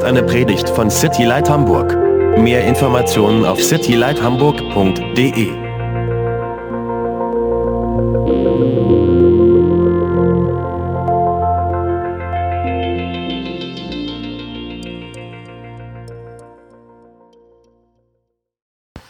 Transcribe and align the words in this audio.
ist 0.00 0.06
eine 0.06 0.22
Predigt 0.22 0.70
von 0.70 0.90
City 0.90 1.24
Light 1.24 1.50
Hamburg. 1.50 1.94
Mehr 2.38 2.64
Informationen 2.64 3.44
auf 3.44 3.62
citylighthamburg.de. 3.62 5.50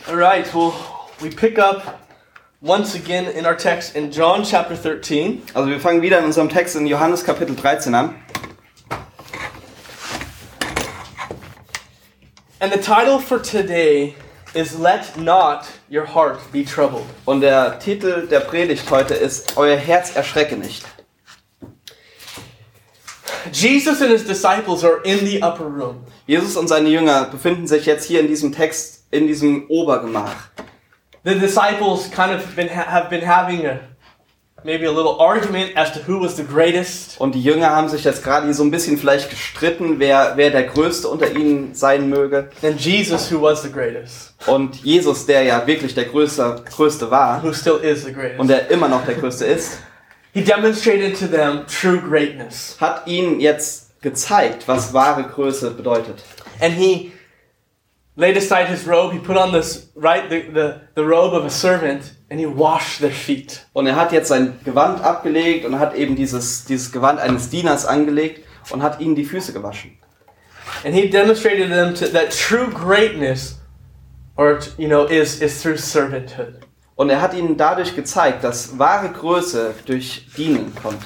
All 0.08 0.16
right, 0.16 0.52
well, 0.52 0.72
we 1.22 1.30
pick 1.30 1.60
up 1.60 2.00
once 2.60 2.96
again 2.96 3.26
in 3.26 3.46
our 3.46 3.56
text 3.56 3.94
in 3.94 4.10
John 4.10 4.42
chapter 4.42 4.74
13. 4.74 5.42
Also 5.54 5.70
wir 5.70 5.78
fangen 5.78 6.02
wieder 6.02 6.18
in 6.18 6.24
unserem 6.24 6.48
Text 6.48 6.74
in 6.74 6.88
Johannes 6.88 7.22
Kapitel 7.22 7.54
13 7.54 7.94
an. 7.94 8.16
And 12.62 12.70
the 12.70 12.76
title 12.76 13.18
for 13.18 13.38
today 13.38 14.14
is 14.54 14.78
Let 14.78 15.16
Not 15.16 15.66
Your 15.88 16.04
Heart 16.04 16.52
Be 16.52 16.62
Troubled. 16.62 17.06
Und 17.24 17.40
der 17.40 17.78
Titel 17.78 18.26
der 18.26 18.40
Predigt 18.40 18.90
heute 18.90 19.14
ist 19.14 19.56
Euer 19.56 19.78
Herz 19.78 20.14
erschrecke 20.14 20.58
nicht. 20.58 20.84
Jesus 23.50 24.02
and 24.02 24.10
his 24.10 24.26
disciples 24.26 24.84
are 24.84 25.00
in 25.04 25.24
the 25.24 25.42
upper 25.42 25.64
room. 25.64 26.04
Jesus 26.26 26.58
und 26.58 26.68
seine 26.68 26.90
Jünger 26.90 27.30
befinden 27.30 27.66
sich 27.66 27.86
jetzt 27.86 28.04
hier 28.04 28.20
in 28.20 28.26
diesem 28.28 28.52
Text 28.52 29.06
in 29.10 29.26
diesem 29.26 29.64
Obergemach. 29.70 30.50
The 31.24 31.36
disciples 31.36 32.10
kind 32.10 32.30
of 32.30 32.54
been 32.54 32.68
have 32.68 33.08
been 33.08 33.26
having 33.26 33.64
a 33.64 33.78
maybe 34.64 34.86
a 34.86 34.90
little 34.90 35.18
argument 35.20 35.76
as 35.76 35.92
to 35.92 36.00
who 36.06 36.20
was 36.22 36.36
the 36.36 36.44
greatest. 36.44 37.20
Und 37.20 37.34
die 37.34 37.42
Jünger 37.42 37.70
haben 37.70 37.88
sich 37.88 38.04
jetzt 38.04 38.22
gerade 38.24 38.52
so 38.54 38.62
ein 38.62 38.70
bisschen 38.70 38.98
vielleicht 38.98 39.30
gestritten, 39.30 39.98
wer, 39.98 40.32
wer 40.36 40.50
der 40.50 40.64
Größte 40.64 41.08
unter 41.08 41.30
ihnen 41.30 41.74
sein 41.74 42.08
möge. 42.08 42.50
And 42.62 42.80
Jesus, 42.80 43.30
who 43.32 43.40
was 43.42 43.62
the 43.62 43.70
greatest, 43.70 44.34
Und 44.46 44.76
Jesus, 44.84 45.26
der 45.26 45.42
ja 45.42 45.66
wirklich 45.66 45.94
der 45.94 46.04
Größte, 46.06 46.62
Größte 46.74 47.10
war 47.10 47.42
who 47.42 47.52
still 47.52 47.78
is 47.82 48.04
the 48.04 48.12
greatest. 48.12 48.40
und 48.40 48.48
der 48.48 48.70
immer 48.70 48.88
noch 48.88 49.04
der 49.04 49.14
Größte 49.16 49.44
ist, 49.44 49.78
He 50.32 50.42
demonstrated 50.42 51.18
to 51.18 51.26
them 51.26 51.62
true 51.66 51.98
greatness. 51.98 52.76
hat 52.80 53.06
ihnen 53.06 53.40
jetzt 53.40 54.00
gezeigt, 54.00 54.68
was 54.68 54.92
wahre 54.94 55.24
Größe 55.24 55.72
bedeutet. 55.72 56.22
And 56.60 56.72
he 56.74 57.12
laid 58.20 58.36
aside 58.36 58.68
his 58.68 58.86
robe, 58.86 59.12
he 59.14 59.18
put 59.18 59.36
on 59.36 59.52
this 59.52 59.88
right 59.96 60.28
the, 60.28 60.42
the, 60.52 60.80
the 60.94 61.04
robe 61.04 61.32
of 61.32 61.44
a 61.46 61.50
servant, 61.50 62.12
and 62.30 62.38
he 62.38 62.46
washed 62.46 63.00
their 63.00 63.10
feet. 63.10 63.64
Und 63.72 63.86
er 63.86 63.96
hat 63.96 64.12
jetzt 64.12 64.28
sein 64.28 64.60
Gewand 64.64 65.02
abgelegt 65.02 65.64
und 65.64 65.78
hat 65.78 65.94
eben 65.94 66.14
dieses, 66.16 66.66
dieses 66.66 66.92
Gewand 66.92 67.18
eines 67.18 67.48
Dieners 67.48 67.86
angelegt 67.86 68.46
und 68.70 68.82
hat 68.82 69.00
ihnen 69.00 69.14
die 69.14 69.24
Füße 69.24 69.52
gewaschen. 69.52 69.96
And 70.84 70.94
he 70.94 71.08
demonstrated 71.08 71.70
them 71.70 71.94
to, 71.94 72.06
that 72.08 72.30
true 72.30 72.68
greatness 72.68 73.58
or 74.36 74.60
you 74.78 74.86
know 74.86 75.06
is 75.06 75.40
is 75.40 75.62
through 75.62 75.78
servanthood. 75.78 76.60
Und 76.96 77.08
er 77.08 77.22
hat 77.22 77.32
ihnen 77.32 77.56
dadurch 77.56 77.96
gezeigt, 77.96 78.44
dass 78.44 78.78
wahre 78.78 79.08
Größe 79.08 79.74
durch 79.86 80.26
Dienen 80.36 80.74
kommt. 80.74 81.02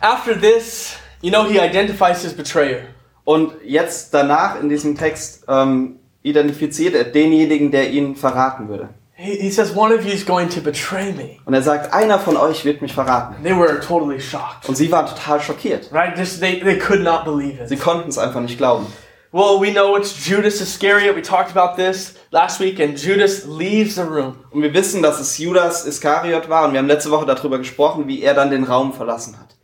After 0.00 0.38
this, 0.38 0.96
you 1.22 1.30
know 1.30 1.44
he 1.44 1.58
identifies 1.58 2.22
his 2.22 2.34
betrayer. 2.34 2.82
Und 3.28 3.52
jetzt 3.62 4.14
danach 4.14 4.58
in 4.58 4.70
diesem 4.70 4.96
Text 4.96 5.44
ähm, 5.48 5.98
identifiziert 6.22 6.94
er 6.94 7.04
denjenigen, 7.04 7.70
der 7.70 7.90
ihn 7.90 8.16
verraten 8.16 8.70
würde. 8.70 8.88
He, 9.16 9.50
says 9.50 9.76
one 9.76 9.94
of 9.94 10.02
you 10.02 10.12
is 10.14 10.24
going 10.24 10.48
to 10.48 10.62
betray 10.62 11.12
me. 11.12 11.36
Und 11.44 11.52
er 11.52 11.60
sagt, 11.60 11.92
einer 11.92 12.18
von 12.18 12.38
euch 12.38 12.64
wird 12.64 12.80
mich 12.80 12.94
verraten. 12.94 13.36
They 13.42 13.54
were 13.54 13.80
totally 13.80 14.18
shocked. 14.18 14.66
Und 14.66 14.76
sie 14.76 14.90
waren 14.90 15.04
total 15.04 15.42
schockiert. 15.42 15.92
Right? 15.92 16.16
Just 16.16 16.40
they, 16.40 16.58
they 16.60 16.78
could 16.78 17.02
not 17.02 17.26
believe 17.26 17.58
Sie 17.68 17.74
it. 17.74 17.82
konnten 17.82 18.08
es 18.08 18.16
einfach 18.16 18.40
nicht 18.40 18.56
glauben. 18.56 18.86
Well, 19.30 19.60
we 19.60 19.72
know 19.72 19.94
it's 19.94 20.26
Judas 20.26 20.62
Iscariot. 20.62 21.14
We 21.14 21.20
talked 21.20 21.54
about 21.54 21.76
this 21.76 22.14
last 22.30 22.60
week, 22.60 22.80
and 22.80 22.96
Judas 22.98 23.44
leaves 23.44 23.96
the 23.96 24.04
room. 24.04 24.36
Und 24.52 24.62
wir 24.62 24.72
wissen, 24.72 25.02
dass 25.02 25.20
es 25.20 25.36
Judas 25.36 25.84
Iskariot 25.84 26.48
war 26.48 26.64
und 26.64 26.72
wir 26.72 26.78
haben 26.78 26.88
letzte 26.88 27.10
Woche 27.10 27.26
darüber 27.26 27.58
gesprochen, 27.58 28.08
wie 28.08 28.22
er 28.22 28.32
dann 28.32 28.50
den 28.50 28.64
Raum 28.64 28.94
verlassen 28.94 29.38
hat. 29.38 29.54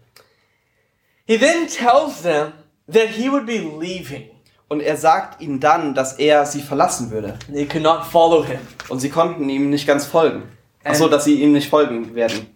He 1.25 1.39
then 1.39 1.66
tells 1.66 2.21
them 2.21 2.53
that 2.93 3.09
he 3.09 3.31
would 3.31 3.47
be 3.47 3.59
leaving. 3.59 4.31
Und 4.69 4.81
er 4.81 4.97
sagt 4.97 5.41
ihnen 5.41 5.61
dann, 5.61 5.95
dass 5.95 6.15
er 6.19 6.47
sie 6.47 6.62
verlassen 6.62 7.11
würde. 7.11 7.39
They 7.53 7.67
could 7.67 7.83
not 7.83 8.05
follow 8.05 8.45
him. 8.45 8.59
Und 8.89 9.00
sie 9.00 9.11
konnten 9.11 9.49
ihm 9.49 9.71
nicht 9.71 9.87
ganz 9.87 10.06
folgen. 10.06 10.45
Ach 10.83 10.95
so, 10.95 11.09
dass 11.09 11.25
sie 11.25 11.41
ihm 11.41 11.53
nicht 11.53 11.71
folgen 11.71 12.15
werden. 12.15 12.47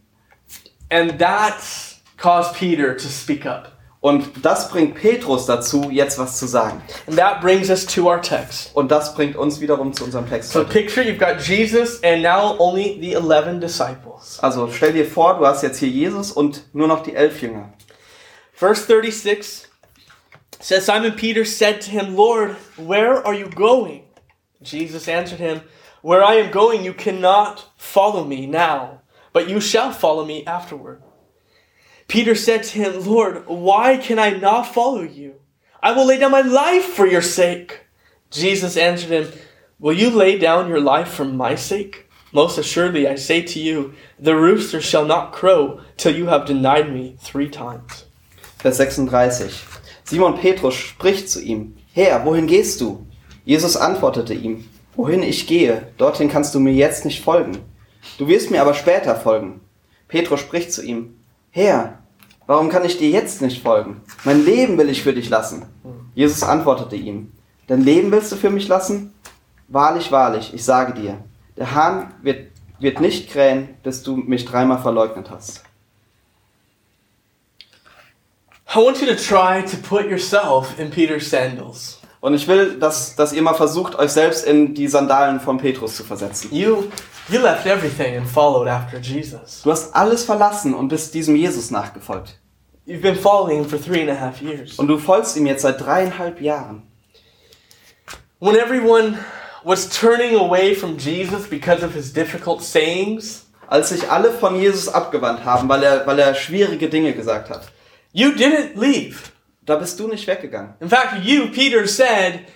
And 0.90 1.18
that 1.18 1.54
caused 2.16 2.54
Peter 2.54 2.96
to 2.96 3.08
speak 3.08 3.46
up. 3.46 3.72
Und 4.00 4.44
das 4.44 4.70
bringt 4.70 4.94
Petrus 4.94 5.46
dazu, 5.46 5.90
jetzt 5.90 6.18
was 6.18 6.38
zu 6.38 6.46
sagen. 6.46 6.80
And 7.08 7.16
that 7.18 7.40
brings 7.40 7.68
us 7.68 7.84
to 7.84 8.08
our 8.08 8.22
text. 8.22 8.70
Und 8.74 8.90
das 8.92 9.14
bringt 9.14 9.34
uns 9.36 9.60
wiederum 9.60 9.92
zu 9.92 10.04
unserem 10.04 10.28
Text. 10.28 10.52
So 10.52 10.60
heute. 10.60 10.70
picture 10.70 11.02
you've 11.02 11.18
got 11.18 11.40
Jesus 11.40 12.02
and 12.04 12.22
now 12.22 12.54
only 12.58 12.98
the 13.00 13.14
11 13.14 13.60
disciples. 13.60 14.38
Also 14.40 14.68
stell 14.70 14.92
dir 14.92 15.04
vor, 15.04 15.38
du 15.38 15.46
hast 15.46 15.62
jetzt 15.62 15.78
hier 15.78 15.88
Jesus 15.88 16.30
und 16.30 16.62
nur 16.72 16.86
noch 16.86 17.02
die 17.02 17.14
elf 17.14 17.42
Jünger. 17.42 17.72
Verse 18.52 18.84
36 18.86 19.67
says 20.60 20.84
Simon 20.84 21.12
Peter 21.12 21.44
said 21.44 21.80
to 21.82 21.90
him, 21.90 22.16
Lord, 22.16 22.52
where 22.76 23.24
are 23.24 23.34
you 23.34 23.48
going? 23.48 24.04
Jesus 24.62 25.08
answered 25.08 25.38
him, 25.38 25.62
Where 26.02 26.22
I 26.22 26.34
am 26.34 26.50
going, 26.50 26.84
you 26.84 26.92
cannot 26.92 27.68
follow 27.76 28.24
me 28.24 28.46
now, 28.46 29.02
but 29.32 29.48
you 29.48 29.60
shall 29.60 29.92
follow 29.92 30.24
me 30.24 30.44
afterward. 30.46 31.02
Peter 32.08 32.34
said 32.34 32.62
to 32.64 32.78
him, 32.78 33.04
Lord, 33.04 33.46
why 33.46 33.98
can 33.98 34.18
I 34.18 34.30
not 34.30 34.72
follow 34.72 35.02
you? 35.02 35.34
I 35.82 35.92
will 35.92 36.06
lay 36.06 36.18
down 36.18 36.32
my 36.32 36.40
life 36.40 36.84
for 36.84 37.06
your 37.06 37.22
sake. 37.22 37.86
Jesus 38.30 38.76
answered 38.76 39.10
him, 39.10 39.32
Will 39.78 39.92
you 39.92 40.10
lay 40.10 40.38
down 40.38 40.68
your 40.68 40.80
life 40.80 41.08
for 41.08 41.24
my 41.24 41.54
sake? 41.54 42.06
Most 42.32 42.58
assuredly, 42.58 43.06
I 43.06 43.14
say 43.14 43.42
to 43.42 43.60
you, 43.60 43.94
the 44.18 44.34
rooster 44.34 44.80
shall 44.80 45.04
not 45.04 45.32
crow 45.32 45.80
till 45.96 46.14
you 46.14 46.26
have 46.26 46.46
denied 46.46 46.92
me 46.92 47.16
three 47.20 47.48
times. 47.48 48.04
Vers 48.58 48.78
36. 48.78 49.77
Simon 50.08 50.36
Petrus 50.36 50.74
spricht 50.74 51.28
zu 51.28 51.38
ihm, 51.42 51.76
Herr, 51.92 52.24
wohin 52.24 52.46
gehst 52.46 52.80
du? 52.80 53.06
Jesus 53.44 53.76
antwortete 53.76 54.32
ihm, 54.32 54.64
wohin 54.96 55.22
ich 55.22 55.46
gehe, 55.46 55.88
dorthin 55.98 56.30
kannst 56.30 56.54
du 56.54 56.60
mir 56.60 56.72
jetzt 56.72 57.04
nicht 57.04 57.22
folgen. 57.22 57.58
Du 58.16 58.26
wirst 58.26 58.50
mir 58.50 58.62
aber 58.62 58.72
später 58.72 59.16
folgen. 59.16 59.60
Petrus 60.08 60.40
spricht 60.40 60.72
zu 60.72 60.82
ihm, 60.82 61.18
Herr, 61.50 61.98
warum 62.46 62.70
kann 62.70 62.86
ich 62.86 62.96
dir 62.96 63.10
jetzt 63.10 63.42
nicht 63.42 63.62
folgen? 63.62 64.00
Mein 64.24 64.46
Leben 64.46 64.78
will 64.78 64.88
ich 64.88 65.02
für 65.02 65.12
dich 65.12 65.28
lassen. 65.28 65.66
Jesus 66.14 66.42
antwortete 66.42 66.96
ihm, 66.96 67.32
dein 67.66 67.82
Leben 67.82 68.10
willst 68.10 68.32
du 68.32 68.36
für 68.36 68.48
mich 68.48 68.66
lassen? 68.66 69.12
Wahrlich, 69.68 70.10
wahrlich, 70.10 70.54
ich 70.54 70.64
sage 70.64 70.94
dir, 70.98 71.22
der 71.58 71.74
Hahn 71.74 72.14
wird, 72.22 72.50
wird 72.80 73.02
nicht 73.02 73.28
krähen, 73.28 73.76
bis 73.82 74.02
du 74.04 74.16
mich 74.16 74.46
dreimal 74.46 74.78
verleugnet 74.78 75.30
hast. 75.30 75.64
I 78.70 78.78
want 78.80 79.00
you 79.00 79.06
to 79.06 79.16
try 79.16 79.62
to 79.62 79.76
put 79.78 80.10
yourself 80.10 80.78
in 80.78 80.90
Peter's 80.90 81.30
sandals. 81.30 82.00
Und 82.20 82.34
ich 82.34 82.46
will, 82.48 82.78
dass, 82.78 83.16
dass 83.16 83.32
ihr 83.32 83.40
mal 83.40 83.54
versucht, 83.54 83.94
euch 83.98 84.10
selbst 84.10 84.44
in 84.44 84.74
die 84.74 84.88
Sandalen 84.88 85.40
von 85.40 85.56
Petrus 85.56 85.96
zu 85.96 86.04
versetzen. 86.04 86.52
You 86.52 86.84
you 87.30 87.40
left 87.40 87.64
everything 87.64 88.16
and 88.16 88.28
followed 88.28 88.68
after 88.68 88.98
Jesus. 88.98 89.62
Du 89.62 89.70
hast 89.70 89.94
alles 89.94 90.24
verlassen 90.24 90.74
und 90.74 90.88
bist 90.88 91.14
diesem 91.14 91.34
Jesus 91.34 91.70
nachgefolgt. 91.70 92.38
You've 92.86 93.00
been 93.00 93.16
following 93.16 93.62
him 93.62 93.68
for 93.68 93.80
three 93.80 94.02
and 94.02 94.10
a 94.10 94.20
half 94.20 94.42
years. 94.42 94.78
Und 94.78 94.88
du 94.88 94.98
folgst 94.98 95.36
ihm 95.36 95.46
jetzt 95.46 95.62
seit 95.62 95.80
dreieinhalb 95.80 96.40
Jahren. 96.40 96.82
When 98.40 98.54
everyone 98.54 99.18
was 99.64 99.88
turning 99.88 100.36
away 100.36 100.74
from 100.74 100.98
Jesus 100.98 101.48
because 101.48 101.82
of 101.82 101.94
his 101.94 102.12
difficult 102.12 102.62
sayings, 102.62 103.46
Als 103.66 103.90
sich 103.90 104.10
alle 104.10 104.30
von 104.30 104.58
Jesus 104.60 104.88
abgewandt 104.88 105.44
haben, 105.44 105.68
weil 105.68 105.82
er, 105.82 106.06
weil 106.06 106.18
er 106.18 106.34
schwierige 106.34 106.88
Dinge 106.88 107.12
gesagt 107.12 107.50
hat, 107.50 107.68
you 108.18 108.32
didn't 108.32 108.76
leave. 108.76 109.32
da 109.64 109.76
bist 109.76 109.98
du 110.00 110.08
nicht 110.08 110.26
weggegangen. 110.26 110.74
In 110.80 110.88
fact, 110.88 111.24
you, 111.24 111.48
Peter, 111.48 111.86
said, 111.86 112.46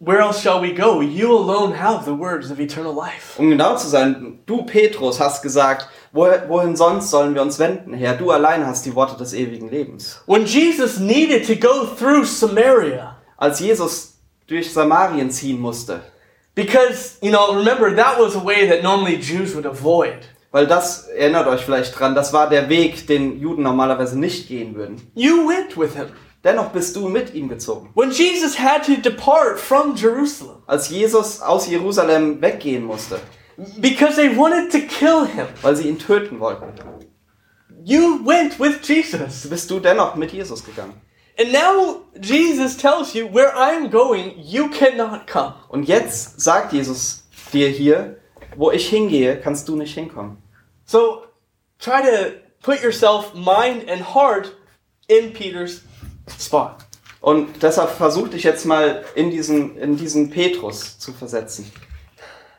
Where 0.00 0.20
else 0.20 0.40
shall 0.40 0.60
we 0.60 0.72
go? 0.72 1.00
You 1.00 1.32
alone 1.32 1.74
have 1.74 2.04
the 2.04 2.14
words 2.14 2.52
of 2.52 2.60
eternal 2.60 2.94
life. 2.94 3.36
Um 3.36 3.50
genau 3.50 3.76
zu 3.76 3.88
sein, 3.88 4.38
du 4.46 4.64
Petrus 4.64 5.18
hast 5.18 5.42
gesagt, 5.42 5.88
wohin 6.12 6.76
sonst 6.76 7.10
sollen 7.10 7.34
wir 7.34 7.42
uns 7.42 7.58
wenden, 7.58 7.94
Herr? 7.94 8.16
Du 8.16 8.30
allein 8.30 8.64
hast 8.64 8.86
die 8.86 8.94
Worte 8.94 9.16
des 9.16 9.32
ewigen 9.32 9.68
Lebens. 9.68 10.22
When 10.26 10.46
Jesus 10.46 11.00
needed 11.00 11.46
to 11.46 11.56
go 11.56 11.84
through 11.84 12.24
Samaria, 12.24 13.16
Als 13.36 13.60
Jesus 13.60 14.18
durch 14.46 14.72
Samarien 14.72 15.30
ziehen 15.30 15.60
musste, 15.60 16.00
because, 16.54 17.18
you 17.20 17.30
know, 17.30 17.54
remember, 17.54 17.94
that 17.94 18.18
was 18.18 18.34
a 18.34 18.40
way 18.40 18.66
that 18.68 18.82
normally 18.82 19.16
Jews 19.16 19.54
would 19.54 19.66
avoid. 19.66 20.26
Weil 20.50 20.66
das, 20.66 21.08
erinnert 21.08 21.46
euch 21.46 21.60
vielleicht 21.60 21.98
dran, 21.98 22.14
das 22.14 22.32
war 22.32 22.48
der 22.48 22.68
Weg, 22.68 23.06
den 23.06 23.40
Juden 23.40 23.62
normalerweise 23.62 24.18
nicht 24.18 24.48
gehen 24.48 24.74
würden. 24.74 24.96
You 25.14 25.48
went 25.48 25.76
with 25.76 25.94
him. 25.94 26.06
Dennoch 26.44 26.70
bist 26.70 26.94
du 26.94 27.08
mit 27.08 27.34
ihm 27.34 27.48
gezogen. 27.48 27.90
When 27.94 28.10
Jesus 28.10 28.58
had 28.58 28.86
to 28.86 28.94
depart 28.96 29.58
from 29.58 29.96
Jerusalem 29.96 30.62
Als 30.66 30.88
Jesus 30.88 31.40
aus 31.40 31.68
Jerusalem 31.68 32.40
weggehen 32.40 32.84
musste, 32.84 33.18
because 33.78 34.14
they 34.14 34.34
wanted 34.36 34.70
to 34.70 34.78
kill 34.78 35.26
him, 35.26 35.46
weil 35.62 35.74
sie 35.74 35.88
ihn 35.88 35.98
töten 35.98 36.38
wollten, 36.38 36.66
you 37.84 38.20
went 38.24 38.58
with 38.60 38.78
Jesus. 38.86 39.48
bist 39.50 39.70
du 39.70 39.80
dennoch 39.80 40.14
mit 40.14 40.32
Jesus 40.32 40.64
gegangen. 40.64 40.94
And 41.40 41.52
now 41.52 42.02
Jesus 42.20 42.76
tells 42.76 43.14
you, 43.14 43.28
Where 43.32 43.52
I'm 43.54 43.90
going, 43.90 44.34
you 44.38 44.68
cannot 44.70 45.26
come. 45.26 45.54
Und 45.68 45.84
jetzt 45.88 46.40
sagt 46.40 46.72
Jesus 46.72 47.28
dir 47.52 47.68
hier, 47.68 48.16
wo 48.58 48.72
ich 48.72 48.88
hingehe, 48.88 49.40
kannst 49.40 49.68
du 49.68 49.76
nicht 49.76 49.94
hinkommen. 49.94 50.36
So 50.84 51.22
try 51.78 52.02
to 52.02 52.32
put 52.60 52.82
yourself, 52.82 53.32
mind 53.34 53.88
and 53.88 54.14
heart, 54.14 54.52
in 55.06 55.32
Peter's 55.32 55.82
spot. 56.38 56.84
Und 57.20 57.62
deshalb 57.62 57.90
versuch 57.90 58.28
dich 58.28 58.42
jetzt 58.42 58.66
mal 58.66 59.04
in 59.14 59.30
diesen, 59.30 59.76
in 59.78 59.96
diesen 59.96 60.30
Petrus 60.30 60.98
zu 60.98 61.12
versetzen. 61.12 61.70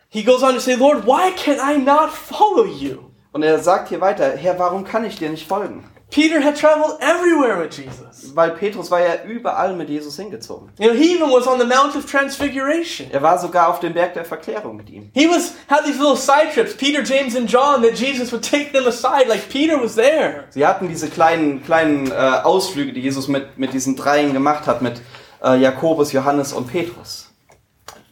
He 0.10 0.24
goes 0.24 0.42
on 0.42 0.54
to 0.54 0.60
say, 0.60 0.76
Lord, 0.76 1.06
why 1.06 1.32
can 1.36 1.58
I 1.60 1.78
not 1.78 2.10
follow 2.10 2.66
you? 2.66 3.12
Und 3.32 3.44
er 3.44 3.60
sagt 3.60 3.90
hier 3.90 4.02
weiter, 4.02 4.36
Herr, 4.36 4.58
warum 4.58 4.86
kann 4.86 5.06
ich 5.06 5.18
dir 5.18 5.30
nicht 5.30 5.48
folgen? 5.48 5.84
Peter 6.10 6.42
had 6.42 6.56
traveled 6.56 6.98
everywhere 7.02 7.60
with 7.60 7.76
Jesus. 7.76 8.36
Weil 8.36 8.52
Petrus 8.52 8.90
war 8.90 9.00
ja 9.00 9.24
überall 9.28 9.76
mit 9.76 9.90
Jesus 9.90 10.16
hingezogen. 10.16 10.70
You 10.80 10.90
know, 10.90 10.96
he 10.96 11.16
even 11.16 11.30
was 11.30 11.46
on 11.46 11.60
the 11.60 11.66
Mount 11.66 11.96
of 11.96 12.06
Transfiguration. 12.10 13.12
Er 13.12 13.22
war 13.22 13.38
sogar 13.38 13.70
auf 13.70 13.80
dem 13.80 13.94
Berg 13.94 14.16
der 14.16 14.26
Verklärung 14.26 14.76
mit 14.76 14.90
ihm. 14.90 15.12
He 15.14 15.28
was 15.28 15.54
had 15.68 15.86
these 15.86 16.00
little 16.00 16.18
side 16.18 16.52
trips, 16.54 16.76
Peter, 16.76 17.04
James, 17.04 17.36
and 17.36 17.48
John, 17.48 17.84
that 17.84 18.00
Jesus 18.00 18.32
would 18.32 18.44
take 18.44 18.72
them 18.72 18.88
aside, 18.88 19.28
like 19.28 19.50
Peter 19.50 19.82
was 19.82 19.96
there. 19.96 20.46
Sie 20.50 20.66
hatten 20.66 20.88
diese 20.88 21.10
kleinen, 21.10 21.64
kleinen 21.64 22.12
äh, 22.12 22.14
Ausflüge, 22.14 22.92
die 22.94 23.02
Jesus 23.02 23.28
mit, 23.28 23.58
mit 23.58 23.74
diesen 23.74 23.96
dreien 23.96 24.34
gemacht 24.34 24.66
hat, 24.66 24.82
mit 24.82 25.02
äh, 25.44 25.58
Jakobus, 25.58 26.12
Johannes 26.12 26.54
und 26.54 26.68
Petrus. 26.68 27.29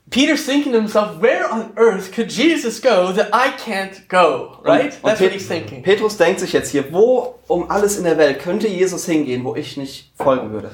Peter's 0.10 0.46
thinking 0.46 0.72
to 0.72 0.80
himself, 0.80 1.20
where 1.22 1.52
on 1.52 1.74
earth 1.76 2.14
could 2.14 2.30
Jesus 2.30 2.80
go 2.80 3.12
that 3.12 3.30
I 3.34 3.50
can't 3.58 4.08
go? 4.08 4.60
Right? 4.64 4.94
Und, 4.94 5.04
That's 5.04 5.20
und 5.20 5.28
what 5.28 5.34
he's 5.34 5.48
thinking. 5.48 5.84
Petrus 5.84 6.18
denkt 6.18 6.40
sich 6.40 6.54
jetzt 6.54 6.72
hier, 6.72 6.94
wo 6.94 7.40
um 7.48 7.70
alles 7.70 7.98
in 7.98 8.06
der 8.06 8.18
Welt 8.18 8.40
könnte 8.40 8.68
Jesus 8.68 9.06
hingehen, 9.06 9.44
wo 9.44 9.56
ich 9.56 9.76
nicht 9.76 10.14
folgen 10.16 10.52
würde? 10.52 10.72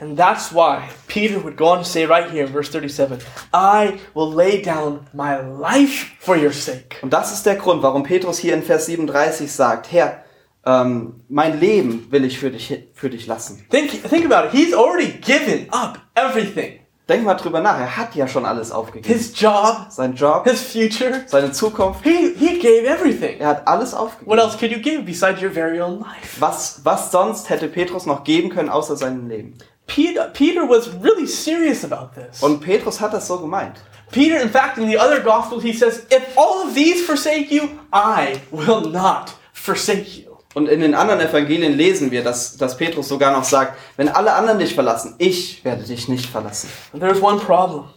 And 0.00 0.16
that's 0.16 0.52
why 0.52 0.88
Peter 1.06 1.38
would 1.44 1.56
go 1.56 1.68
on 1.68 1.78
to 1.78 1.84
say 1.84 2.04
right 2.06 2.28
here 2.28 2.44
in 2.44 2.52
verse 2.52 2.70
37, 2.70 3.20
I 3.52 4.00
will 4.14 4.32
lay 4.32 4.60
down 4.60 5.06
my 5.12 5.36
life 5.36 6.16
for 6.18 6.36
your 6.36 6.52
sake. 6.52 6.96
Und 7.02 7.12
das 7.12 7.32
ist 7.32 7.44
der 7.44 7.56
Grund, 7.56 7.82
warum 7.82 8.02
Petrus 8.02 8.38
hier 8.38 8.54
in 8.54 8.62
Vers 8.62 8.86
37 8.86 9.52
sagt, 9.52 9.92
Herr, 9.92 10.24
ähm, 10.64 11.22
mein 11.28 11.60
Leben 11.60 12.06
will 12.10 12.24
ich 12.24 12.38
für 12.38 12.50
dich, 12.50 12.84
für 12.94 13.10
dich 13.10 13.26
lassen. 13.26 13.64
Think, 13.70 13.90
think 14.08 14.24
about 14.24 14.48
it. 14.48 14.52
He's 14.52 14.74
already 14.74 15.12
given 15.20 15.68
up 15.70 15.98
everything 16.14 16.81
Denk 17.12 17.24
mal 17.24 17.34
drüber 17.34 17.60
nach, 17.60 17.78
er 17.78 17.96
hat 17.96 18.14
ja 18.14 18.26
schon 18.26 18.46
alles 18.46 18.72
aufgegeben. 18.72 19.14
his 19.14 19.32
job, 19.38 19.86
Sein 19.90 20.14
Job, 20.14 20.44
his 20.48 20.62
future. 20.62 21.22
seine 21.26 21.52
Zukunft, 21.52 22.02
He, 22.04 22.34
he 22.38 22.58
gave 22.58 22.86
everything. 22.86 23.38
er 23.38 23.48
hat 23.48 23.68
alles 23.68 23.92
What 23.92 24.00
aufgegeben. 24.00 24.38
else 24.38 24.56
could 24.58 24.72
you 24.72 24.78
give 24.80 25.02
besides 25.02 25.42
your 25.42 25.50
very 25.50 25.80
own 25.80 26.00
life? 26.00 26.40
Was, 26.40 26.80
was 26.84 27.10
sonst 27.12 27.50
hätte 27.50 27.68
Petrus 27.68 28.06
noch 28.06 28.24
geben 28.24 28.48
können 28.48 28.68
außer 28.70 28.96
seinem 28.96 29.28
Leben? 29.28 29.58
Peter, 29.86 30.24
Peter 30.32 30.68
was 30.68 30.88
really 31.02 31.26
serious 31.26 31.84
about 31.84 32.10
this. 32.18 32.42
Und 32.42 32.60
Petrus 32.60 33.00
hat 33.00 33.12
das 33.12 33.26
so 33.26 33.38
gemeint. 33.38 33.76
Peter, 34.10 34.40
in 34.40 34.48
fact, 34.48 34.78
in 34.78 34.88
the 34.88 34.98
other 34.98 35.20
gospel, 35.20 35.60
he 35.60 35.72
says, 35.72 36.06
If 36.10 36.36
all 36.36 36.66
of 36.66 36.74
these 36.74 37.02
forsake 37.04 37.50
you, 37.50 37.68
I 37.92 38.40
will 38.50 38.88
not 38.90 39.32
forsake 39.52 40.18
you. 40.18 40.31
Und 40.54 40.68
in 40.68 40.80
den 40.80 40.94
anderen 40.94 41.20
Evangelien 41.20 41.72
lesen 41.76 42.10
wir, 42.10 42.22
dass, 42.22 42.56
dass 42.56 42.76
Petrus 42.76 43.08
sogar 43.08 43.32
noch 43.32 43.44
sagt, 43.44 43.78
wenn 43.96 44.08
alle 44.08 44.34
anderen 44.34 44.58
dich 44.58 44.74
verlassen, 44.74 45.14
ich 45.18 45.64
werde 45.64 45.84
dich 45.84 46.08
nicht 46.08 46.26
verlassen. 46.26 46.68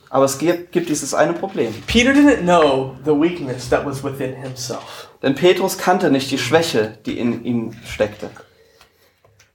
Aber 0.09 0.25
es 0.25 0.37
gibt, 0.37 0.71
gibt 0.71 0.89
dieses 0.89 1.13
eine 1.13 1.33
Problem. 1.33 1.73
Peter 1.87 2.11
didn't 2.11 2.43
know 2.43 2.95
the 3.03 3.11
weakness 3.11 3.69
that 3.69 3.85
was 3.85 4.03
within 4.03 4.35
himself. 4.35 5.09
Denn 5.21 5.35
Petrus 5.35 5.77
kannte 5.77 6.09
nicht 6.09 6.31
die 6.31 6.37
Schwäche, 6.37 6.97
die 7.05 7.19
in 7.19 7.43
ihm 7.43 7.73
steckte. 7.85 8.29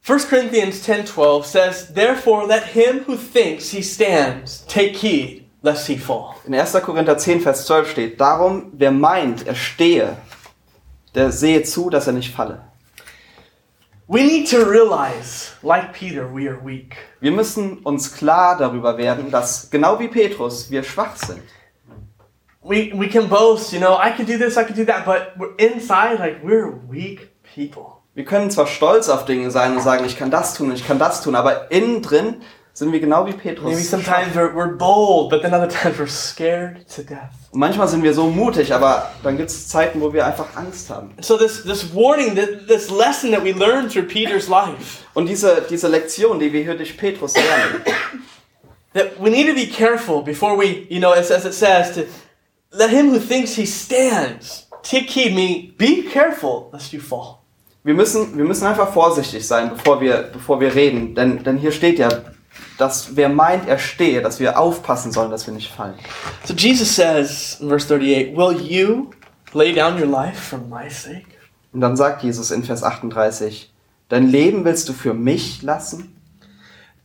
1 0.07 0.29
Corinthians 0.29 0.83
10:12 0.83 1.45
says, 1.45 1.95
"Therefore 1.95 2.47
let 2.47 2.65
him 2.65 3.03
who 3.07 3.17
thinks 3.17 3.71
he 3.71 3.83
stands 3.83 4.65
take 4.67 4.97
heed 4.97 5.45
lest 5.63 5.87
he 5.87 5.97
fall." 5.97 6.35
In 6.47 6.55
1. 6.55 6.81
Korinther 6.81 7.17
10, 7.17 7.41
Vers 7.41 7.67
12 7.67 7.91
steht, 7.91 8.21
darum, 8.21 8.73
wer 8.73 8.91
meint, 8.91 9.47
er 9.47 9.55
stehe, 9.55 10.17
der 11.15 11.31
sehe 11.31 11.63
zu, 11.63 11.91
dass 11.91 12.07
er 12.07 12.15
nicht 12.15 12.35
falle. 12.35 12.70
We 14.13 14.25
need 14.25 14.49
to 14.49 14.65
realize, 14.65 15.53
like 15.63 15.93
Peter, 15.93 16.27
we 16.27 16.49
are 16.49 16.59
weak. 16.65 16.97
Wir 17.21 17.31
müssen 17.31 17.79
uns 17.85 18.13
klar 18.13 18.59
darüber 18.59 18.99
werden, 18.99 19.31
dass 19.31 19.71
genau 19.71 20.01
wie 20.01 20.09
Petrus 20.09 20.69
wir 20.69 20.83
schwach 20.83 21.15
sind. 21.15 21.43
We 22.61 22.91
we 22.93 23.09
can 23.09 23.29
boast, 23.29 23.73
you 23.73 23.79
know, 23.79 23.97
I 23.97 24.11
can 24.11 24.27
do 24.27 24.37
this, 24.37 24.57
I 24.57 24.65
can 24.65 24.75
do 24.75 24.85
that, 24.87 25.05
but 25.05 25.35
we're 25.39 25.55
inside 25.59 26.19
like 26.19 26.43
we're 26.43 26.73
weak 26.91 27.31
people. 27.55 28.01
Wir 28.15 28.25
können 28.25 28.51
zwar 28.51 28.67
stolz 28.67 29.09
auf 29.09 29.27
Dinge 29.27 29.53
sein 29.53 29.77
und 29.77 29.81
sagen, 29.81 30.05
ich 30.05 30.19
kann 30.19 30.33
das 30.33 30.55
tun, 30.55 30.73
ich 30.73 30.85
kann 30.85 30.99
das 30.99 31.23
tun, 31.23 31.37
aber 31.37 31.71
innen 31.71 32.03
drin 32.03 32.43
sind 32.73 32.93
wir 32.93 33.01
genau 33.01 33.27
wie 33.27 33.33
Petrus. 33.33 33.65
Maybe 33.65 33.83
sometimes 33.83 34.35
we're, 34.35 34.55
we're 34.55 34.77
bold, 34.77 35.31
but 35.31 35.43
then 35.43 35.53
other 35.53 35.69
times 35.69 35.99
we're 35.99 36.07
scared 36.07 36.87
to 36.95 37.03
death. 37.03 37.33
Manchmal 37.53 37.89
sind 37.89 38.03
wir 38.03 38.15
so 38.15 38.29
mutig, 38.31 38.73
aber 38.73 39.11
dann 39.23 39.37
gibt 39.37 39.51
es 39.51 39.69
Zeiten, 39.69 40.01
wo 40.01 40.13
wir 40.13 40.25
einfach 40.25 40.57
Angst 40.57 40.89
haben. 40.91 41.13
So 41.21 41.37
this 41.37 41.65
this 41.65 41.95
warning, 41.95 42.35
this, 42.35 42.91
lesson 42.91 43.33
that 43.33 43.43
we 43.43 43.53
learned 43.53 43.91
through 43.93 44.07
Peter's 44.07 44.49
life, 44.49 45.05
Und 45.15 45.29
diese, 45.29 45.67
diese 45.69 45.89
Lektion, 45.89 46.39
die 46.39 46.53
wir 46.53 46.63
hier 46.63 46.77
durch 46.77 46.97
Petrus 46.97 47.35
lernen, 47.35 47.83
that 48.95 49.21
we 49.21 49.31
need 49.31 49.49
to 49.49 49.55
be 49.55 49.67
careful 49.67 50.23
before 50.23 50.57
we, 50.57 50.87
you 50.89 51.01
know, 51.01 51.13
as, 51.13 51.31
as 51.31 51.45
it 51.45 51.55
says, 51.55 51.93
to 51.95 52.03
let 52.73 52.91
him 52.91 53.11
who 53.11 53.19
thinks 53.19 53.57
he 53.57 53.67
stands 53.67 54.69
take 54.83 55.11
heed. 55.11 55.35
Me, 55.35 55.75
be 55.77 56.09
careful 56.09 56.71
lest 56.73 56.93
you 56.93 57.01
fall. 57.01 57.41
wir 57.83 57.95
müssen, 57.95 58.37
wir 58.37 58.45
müssen 58.45 58.67
einfach 58.67 58.93
vorsichtig 58.93 59.47
sein, 59.47 59.71
bevor 59.71 60.01
wir, 60.01 60.31
bevor 60.33 60.61
wir 60.61 60.75
reden. 60.75 61.15
Denn, 61.15 61.43
denn 61.43 61.57
hier 61.57 61.73
steht 61.73 61.99
ja, 61.99 62.09
dass 62.81 63.17
wer 63.17 63.29
meint, 63.29 63.69
er 63.69 63.79
stehe, 63.79 64.23
dass 64.23 64.41
wir 64.41 64.59
aufpassen 64.59 65.13
sollen, 65.13 65.31
dass 65.31 65.47
wir 65.47 65.55
nicht 65.55 65.71
fallen. 65.71 65.95
So 66.45 66.55
Jesus 66.55 66.95
says 66.95 67.59
in 67.61 67.69
verse 67.69 67.87
38, 67.87 68.37
Will 68.37 68.61
you 68.61 69.11
lay 69.53 69.73
down 69.73 70.01
your 70.01 70.09
life 70.09 70.39
for 70.41 70.59
my 70.59 70.89
sake? 70.89 71.27
Und 71.73 71.81
dann 71.81 71.97
sagt 71.97 72.23
Jesus 72.23 72.51
in 72.51 72.65
Vers 72.65 72.83
38, 72.83 73.73
dein 74.09 74.27
Leben 74.27 74.65
willst 74.65 74.89
du 74.89 74.93
für 74.93 75.15
mich 75.15 75.63
lassen? 75.63 76.17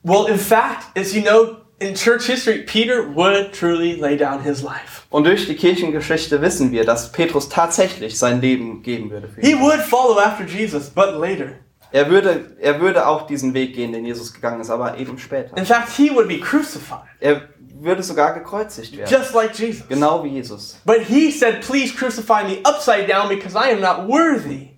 Well, 0.01 0.27
in 0.27 0.39
fact, 0.39 0.97
as 0.97 1.13
you 1.13 1.21
know, 1.21 1.57
in 1.79 1.95
church 1.95 2.25
history, 2.25 2.63
Peter 2.63 3.03
would 3.15 3.53
truly 3.53 3.95
lay 3.95 4.17
down 4.17 4.41
his 4.41 4.61
life. 4.61 5.03
Und 5.09 5.25
durch 5.25 5.45
die 5.47 5.55
Kirchengeschichte 5.55 6.41
wissen 6.41 6.71
wir, 6.71 6.85
dass 6.85 7.11
Petrus 7.11 7.49
tatsächlich 7.49 8.17
sein 8.17 8.41
Leben 8.41 8.81
geben 8.81 9.09
würde 9.09 9.27
für 9.27 9.41
He 9.41 9.55
would 9.55 9.81
follow 9.81 10.19
after 10.19 10.45
Jesus, 10.45 10.89
but 10.89 11.19
later. 11.19 11.59
Er 11.95 12.09
würde, 12.09 12.57
er 12.59 12.81
würde 12.81 13.07
auch 13.07 13.25
diesen 13.25 13.53
Weg 13.53 13.73
gehen, 13.73 13.93
den 13.93 14.05
Jesus 14.05 14.33
gegangen 14.33 14.59
ist, 14.59 14.69
aber 14.69 14.97
eben 14.97 15.17
später. 15.17 15.55
In 15.55 15.65
fact, 15.65 15.87
he 15.95 16.13
would 16.13 16.27
be 16.27 16.41
crucified, 16.41 17.05
Er 17.21 17.43
würde 17.79 18.03
sogar 18.03 18.33
gekreuzigt 18.33 18.97
werden. 18.97 19.09
just 19.09 19.33
like 19.33 19.57
Jesus. 19.57 19.87
Genau 19.87 20.21
wie 20.21 20.27
Jesus. 20.27 20.77
But 20.83 21.03
he 21.07 21.31
said, 21.31 21.61
Please 21.61 21.93
crucify 21.95 22.43
me 22.43 22.57
upside 22.65 23.07
down 23.07 23.29
because 23.29 23.55
I 23.55 23.71
am 23.71 23.79
not 23.79 24.09
worthy 24.09 24.71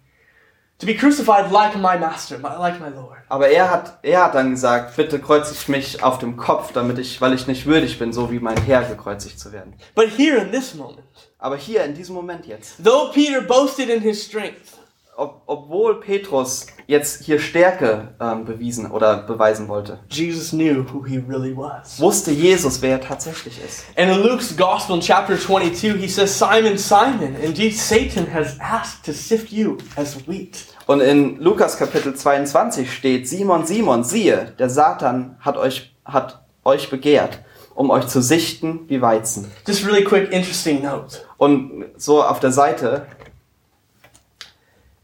to 0.78 0.86
be 0.86 0.94
crucified 0.94 1.52
like 1.52 1.76
my 1.76 1.98
master, 1.98 2.38
like 2.38 2.80
my 2.80 2.90
Lord. 2.90 3.18
Aber 3.30 3.48
er 3.50 3.72
hat, 3.72 3.98
er 4.04 4.26
hat 4.26 4.36
dann 4.36 4.52
gesagt, 4.52 4.96
bitte 4.96 5.18
kreuzigt 5.20 5.70
mich 5.70 6.04
auf 6.04 6.20
dem 6.20 6.38
Kopf, 6.38 6.72
damit 6.72 7.00
ich, 7.00 7.20
weil 7.20 7.34
ich 7.34 7.48
nicht 7.48 7.66
würdig 7.66 7.98
bin, 7.98 8.14
so 8.14 8.30
wie 8.32 8.40
mein 8.40 8.58
Herr 8.62 8.84
gekreuzigt 8.84 9.40
zu 9.40 9.52
werden. 9.52 9.74
But 9.96 10.10
here 10.16 10.38
in 10.38 10.52
this 10.52 10.76
moment, 10.76 11.02
Aber 11.40 11.58
hier, 11.58 11.84
in 11.84 11.96
diesem 11.96 12.14
Moment 12.14 12.46
jetzt, 12.46 12.76
though 12.84 13.12
Peter 13.12 13.42
boasted 13.42 13.90
in 13.90 14.02
his 14.02 14.24
strength, 14.24 14.77
ob, 15.18 15.42
obwohl 15.48 16.00
Petrus 16.00 16.68
jetzt 16.86 17.24
hier 17.24 17.40
Stärke 17.40 18.10
ähm, 18.22 18.46
bewiesen 18.46 18.90
oder 18.90 19.18
beweisen 19.18 19.68
wollte, 19.68 20.00
Jesus 20.10 20.52
knew 20.52 20.86
who 20.94 21.04
he 21.04 21.18
really 21.18 21.58
was. 21.58 22.00
wusste 22.00 22.32
Jesus, 22.32 22.82
wer 22.82 22.92
er 22.92 23.02
tatsächlich 23.02 23.60
ist. 23.64 23.86
And 23.98 24.12
in 24.12 24.24
Luke's 24.24 24.56
Gospel 24.56 24.96
in 24.96 25.02
chapter 25.02 25.38
22, 25.38 25.96
he 26.00 26.08
says, 26.08 26.38
Simon, 26.38 26.78
Simon, 26.78 27.36
indeed 27.42 27.76
Satan 27.76 28.32
has 28.32 28.58
asked 28.60 29.04
to 29.06 29.12
sift 29.12 29.52
you 29.52 29.78
as 29.96 30.16
wheat. 30.28 30.68
Und 30.86 31.02
in 31.02 31.40
Lukas 31.40 31.78
Kapitel 31.78 32.16
22 32.16 32.94
steht, 32.94 33.28
Simon, 33.28 33.66
Simon, 33.66 34.04
siehe, 34.04 34.54
der 34.58 34.70
Satan 34.70 35.36
hat 35.40 35.58
euch, 35.58 35.96
hat 36.06 36.46
euch 36.64 36.90
begehrt, 36.90 37.40
um 37.74 37.90
euch 37.90 38.08
zu 38.08 38.22
sichten 38.22 38.82
wie 38.88 39.02
Weizen. 39.02 39.52
Just 39.68 39.86
really 39.86 40.04
quick, 40.04 40.32
interesting 40.32 40.84
note. 40.84 41.18
Und 41.38 41.86
so 41.98 42.24
auf 42.24 42.40
der 42.40 42.52
Seite, 42.52 43.08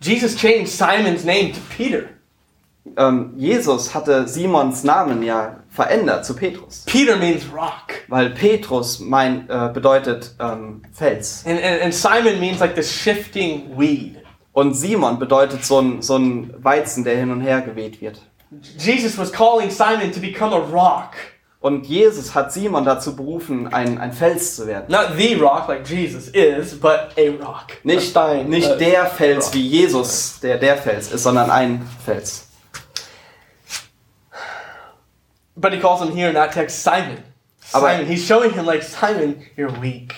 Jesus 0.03 0.35
changed 0.35 0.71
Simon's 0.71 1.23
name 1.23 1.53
to 1.53 1.59
Peter. 1.75 2.09
ähm, 2.97 3.33
Jesus 3.37 3.93
hatte 3.93 4.27
Simons 4.27 4.83
Namen 4.83 5.23
ja 5.23 5.57
verändert 5.69 6.25
zu 6.25 6.35
Petrus. 6.35 6.83
Peter 6.85 7.15
means 7.15 7.43
rock. 7.51 7.93
Weil 8.07 8.31
Petrus 8.31 8.99
mein, 8.99 9.49
äh, 9.49 9.71
bedeutet 9.73 10.35
ähm, 10.39 10.81
Fels. 10.91 11.43
And, 11.45 11.63
and, 11.63 11.81
and 11.81 11.93
Simon 11.93 12.39
means 12.39 12.59
like 12.59 12.75
the 12.75 12.83
shifting 12.83 13.77
weed. 13.77 14.17
Und 14.51 14.75
Simon 14.75 15.17
bedeutet 15.17 15.65
so 15.65 15.79
ein, 15.79 16.01
so 16.01 16.17
ein 16.17 16.53
Weizen, 16.63 17.03
der 17.03 17.17
hin 17.17 17.31
und 17.31 17.41
her 17.41 17.61
geweht 17.61 18.01
wird. 18.01 18.21
Jesus 18.77 19.17
was 19.17 19.31
calling 19.31 19.71
Simon 19.71 20.11
to 20.11 20.19
become 20.19 20.53
a 20.53 20.59
rock. 20.59 21.15
Und 21.63 21.85
Jesus 21.87 22.35
hat 22.35 22.51
Simon 22.51 22.83
dazu 22.83 23.15
berufen, 23.15 23.73
ein, 23.73 23.97
ein 23.97 24.11
Fels 24.11 24.57
zu 24.57 24.67
werden. 24.67 24.87
Not 24.89 25.17
the 25.17 25.35
rock 25.35 25.69
like 25.69 25.87
Jesus 25.89 26.27
is, 26.27 26.77
but 26.77 27.11
a 27.17 27.29
rock. 27.41 27.67
Nicht, 27.83 27.99
A 27.99 28.01
stein, 28.01 28.49
nicht 28.49 28.69
a- 28.69 28.75
der 28.75 29.05
Fels, 29.05 29.45
rock. 29.45 29.53
wie 29.53 29.65
Jesus 29.69 30.41
der 30.41 30.57
der 30.57 30.75
Fels 30.75 31.09
ist, 31.13 31.23
sondern 31.23 31.49
ein 31.49 31.87
Fels. 32.05 32.47
But 35.55 35.71
he 35.71 35.79
calls 35.79 36.01
him 36.01 36.11
here 36.11 36.27
in 36.27 36.35
that 36.35 36.51
text 36.51 36.83
Simon. 36.83 37.19
Aber- 37.71 37.91
Simon. 37.91 38.07
He's 38.07 38.25
showing 38.27 38.51
him 38.51 38.65
like 38.65 38.83
Simon, 38.83 39.41
you're 39.55 39.71
weak. 39.81 40.13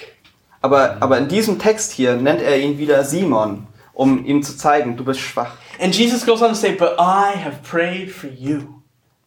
Aber, 0.64 0.98
aber 1.00 1.20
in 1.20 1.28
diesem 1.28 1.60
Text 1.60 1.92
hier 1.92 2.16
nennt 2.16 2.42
er 2.42 2.58
ihn 2.58 2.80
wieder 2.80 3.04
Simon, 3.04 3.68
um 3.94 4.26
ihm 4.26 4.42
zu 4.42 4.58
zeigen, 4.58 4.98
du 4.98 5.06
bist 5.06 5.20
schwach. 5.20 5.52
And 5.80 5.94
Jesus 5.96 6.26
goes 6.26 6.42
on 6.42 6.50
to 6.50 6.56
say, 6.56 6.72
But 6.72 6.94
I 6.98 7.38
have 7.38 7.58
prayed 7.62 8.10
for 8.12 8.30
you. 8.30 8.75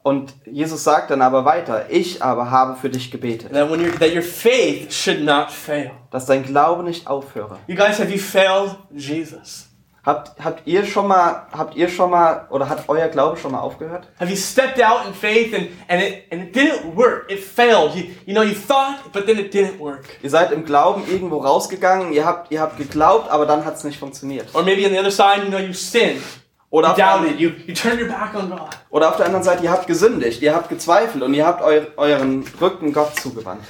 Und 0.08 0.32
Jesus 0.46 0.84
sagt 0.84 1.10
dann 1.10 1.20
aber 1.20 1.44
weiter, 1.44 1.90
ich 1.90 2.22
aber 2.22 2.50
habe 2.50 2.76
für 2.76 2.88
dich 2.88 3.10
gebetet, 3.10 3.52
That 3.52 3.70
when 3.70 3.92
that 3.98 4.14
your 4.14 4.22
faith 4.22 4.90
should 4.90 5.22
not 5.22 5.50
fail. 5.50 5.90
dass 6.10 6.24
dein 6.24 6.44
Glaube 6.44 6.82
nicht 6.82 7.06
aufhöre. 7.06 7.58
You 7.66 7.76
guys, 7.76 7.98
have 7.98 8.10
you 8.10 8.18
failed 8.18 8.74
Jesus? 8.94 9.68
Habt, 10.06 10.42
habt 10.42 10.66
ihr 10.66 10.86
schon 10.86 11.08
mal, 11.08 11.48
habt 11.52 11.76
ihr 11.76 11.90
schon 11.90 12.08
mal, 12.08 12.46
oder 12.48 12.70
hat 12.70 12.88
euer 12.88 13.08
Glaube 13.08 13.36
schon 13.36 13.52
mal 13.52 13.58
aufgehört? 13.58 14.08
Have 14.18 14.30
you 14.30 14.36
stepped 14.38 14.82
out 14.82 15.06
in 15.06 15.12
faith 15.12 15.52
and, 15.52 15.68
and 15.88 16.02
it 16.02 16.22
and 16.30 16.42
it 16.42 16.56
didn't 16.56 16.96
work? 16.96 17.30
It 17.30 17.40
failed. 17.40 17.94
You 17.94 18.04
you 18.24 18.32
know 18.32 18.42
you 18.42 18.54
thought, 18.54 19.12
but 19.12 19.26
then 19.26 19.38
it 19.38 19.52
didn't 19.52 19.78
work. 19.78 20.06
Ihr 20.22 20.30
seid 20.30 20.52
im 20.52 20.64
Glauben 20.64 21.02
irgendwo 21.06 21.36
rausgegangen, 21.36 22.14
ihr 22.14 22.24
habt, 22.24 22.50
ihr 22.50 22.62
habt 22.62 22.78
geglaubt, 22.78 23.30
aber 23.30 23.44
dann 23.44 23.66
hat 23.66 23.76
es 23.76 23.84
nicht 23.84 23.98
funktioniert. 23.98 24.54
Or 24.54 24.62
maybe 24.62 24.86
on 24.86 24.92
the 24.92 24.98
other 24.98 25.10
side, 25.10 25.42
you 25.44 25.50
know 25.50 25.58
you 25.58 25.74
sinned. 25.74 26.22
Oder 26.70 26.88
You 26.88 26.90
auf, 26.90 26.96
der, 26.96 27.16
doubted. 27.16 27.40
You 27.40 27.50
you 27.66 27.74
turned 27.74 28.00
your 28.00 28.08
back 28.08 28.34
on 28.34 28.50
God. 28.50 28.68
oder 28.90 29.08
auf 29.08 29.16
der 29.16 29.26
anderen 29.26 29.44
Seite, 29.44 29.64
ihr 29.64 29.70
habt 29.70 29.86
gesündigt, 29.86 30.42
ihr 30.42 30.54
habt 30.54 30.68
gezweifelt 30.68 31.22
und 31.22 31.32
ihr 31.34 31.46
habt 31.46 31.62
eu, 31.62 31.80
euren 31.96 32.44
Rücken 32.60 32.92
Gott 32.92 33.18
zugewandt. 33.20 33.62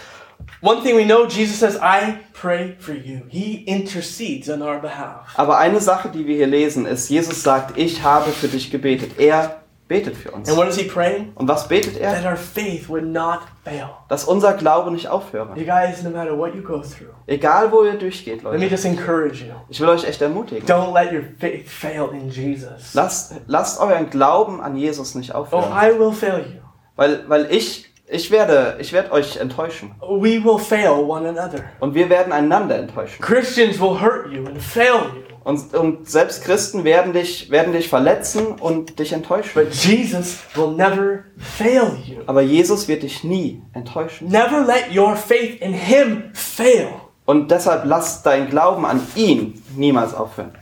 One 0.60 0.82
thing 0.82 0.96
we 0.96 1.04
know, 1.04 1.24
Jesus 1.26 1.60
says, 1.60 1.76
I 1.76 2.14
pray 2.32 2.74
for 2.80 2.94
you. 2.94 3.20
He 3.28 3.62
intercedes 3.66 4.48
on 4.48 4.62
our 4.62 4.80
behalf. 4.80 5.28
Aber 5.36 5.58
eine 5.58 5.80
Sache, 5.80 6.08
die 6.08 6.26
wir 6.26 6.34
hier 6.34 6.48
lesen, 6.48 6.86
ist, 6.86 7.08
Jesus 7.08 7.42
sagt, 7.44 7.78
ich 7.78 8.02
habe 8.02 8.32
für 8.32 8.48
dich 8.48 8.70
gebetet. 8.70 9.18
Er 9.18 9.57
betet 9.88 10.16
für 10.16 10.30
uns. 10.30 10.48
And 10.48 10.56
what 10.58 10.68
is 10.68 10.76
he 10.76 10.84
praying? 10.84 11.32
Und 11.34 11.48
was 11.48 11.66
betet 11.66 11.96
er? 11.98 12.12
That 12.12 12.24
our 12.26 12.36
faith 12.36 12.88
would 12.88 13.04
not 13.04 13.40
fail. 13.64 13.88
Dass 14.08 14.24
unser 14.24 14.52
Glaube 14.52 14.90
nicht 14.92 15.08
aufhöre. 15.08 15.48
You 15.56 15.64
guys, 15.64 16.02
no 16.02 16.10
matter 16.10 16.36
what 16.38 16.54
you 16.54 16.62
go 16.62 16.80
through, 16.82 17.08
Egal, 17.26 17.72
wo 17.72 17.82
ihr 17.84 17.94
durchgeht, 17.94 18.42
let 18.42 18.52
me 18.52 18.58
Leute. 18.58 18.66
just 18.70 18.84
encourage 18.84 19.42
you. 19.44 19.54
Ich 19.68 19.80
will 19.80 19.88
euch 19.88 20.04
echt 20.04 20.20
ermutigen. 20.22 20.66
Don't 20.68 20.92
let 20.92 21.12
your 21.12 21.22
faith 21.38 21.68
fail 21.68 22.10
in 22.12 22.28
Jesus. 22.30 22.94
Lasst, 22.94 23.34
lasst 23.46 23.80
euren 23.80 24.10
Glauben 24.10 24.60
an 24.60 24.76
Jesus 24.76 25.14
nicht 25.14 25.34
Oh, 25.34 25.38
aufhören. 25.38 25.72
I 25.72 25.98
will 25.98 26.12
fail 26.12 26.38
you. 26.40 26.60
Weil, 26.96 27.24
weil 27.28 27.46
ich, 27.52 27.86
ich 28.08 28.30
werde, 28.30 28.76
ich 28.80 28.92
werde 28.92 29.12
euch 29.12 29.36
enttäuschen. 29.36 29.94
We 30.00 30.42
will 30.44 30.58
fail 30.58 30.90
one 31.06 31.28
another. 31.28 31.64
Und 31.80 31.94
wir 31.94 32.08
werden 32.10 32.32
einander 32.32 32.76
enttäuschen. 32.76 33.22
Christians 33.22 33.80
will 33.80 34.00
hurt 34.00 34.32
you 34.32 34.46
and 34.46 34.60
fail 34.60 35.00
you. 35.14 35.22
Und, 35.44 35.74
und 35.74 36.08
selbst 36.08 36.44
Christen 36.44 36.84
werden 36.84 37.12
dich, 37.12 37.50
werden 37.50 37.72
dich 37.72 37.88
verletzen 37.88 38.46
und 38.60 38.98
dich 38.98 39.12
enttäuschen. 39.12 39.52
But 39.54 39.72
Jesus 39.72 40.38
will 40.54 40.72
never 40.72 41.24
fail 41.38 41.96
you. 42.06 42.22
Aber 42.26 42.42
Jesus 42.42 42.88
wird 42.88 43.02
dich 43.02 43.24
nie 43.24 43.62
enttäuschen. 43.72 44.28
Never 44.28 44.66
let 44.66 44.94
your 44.94 45.16
faith 45.16 45.60
in 45.60 45.72
Him 45.72 46.30
fail. 46.34 46.88
Und 47.24 47.50
deshalb 47.50 47.84
lass 47.84 48.22
dein 48.22 48.48
Glauben 48.48 48.84
an 48.84 49.00
ihn 49.14 49.62
niemals 49.76 50.14
aufhören. 50.14 50.52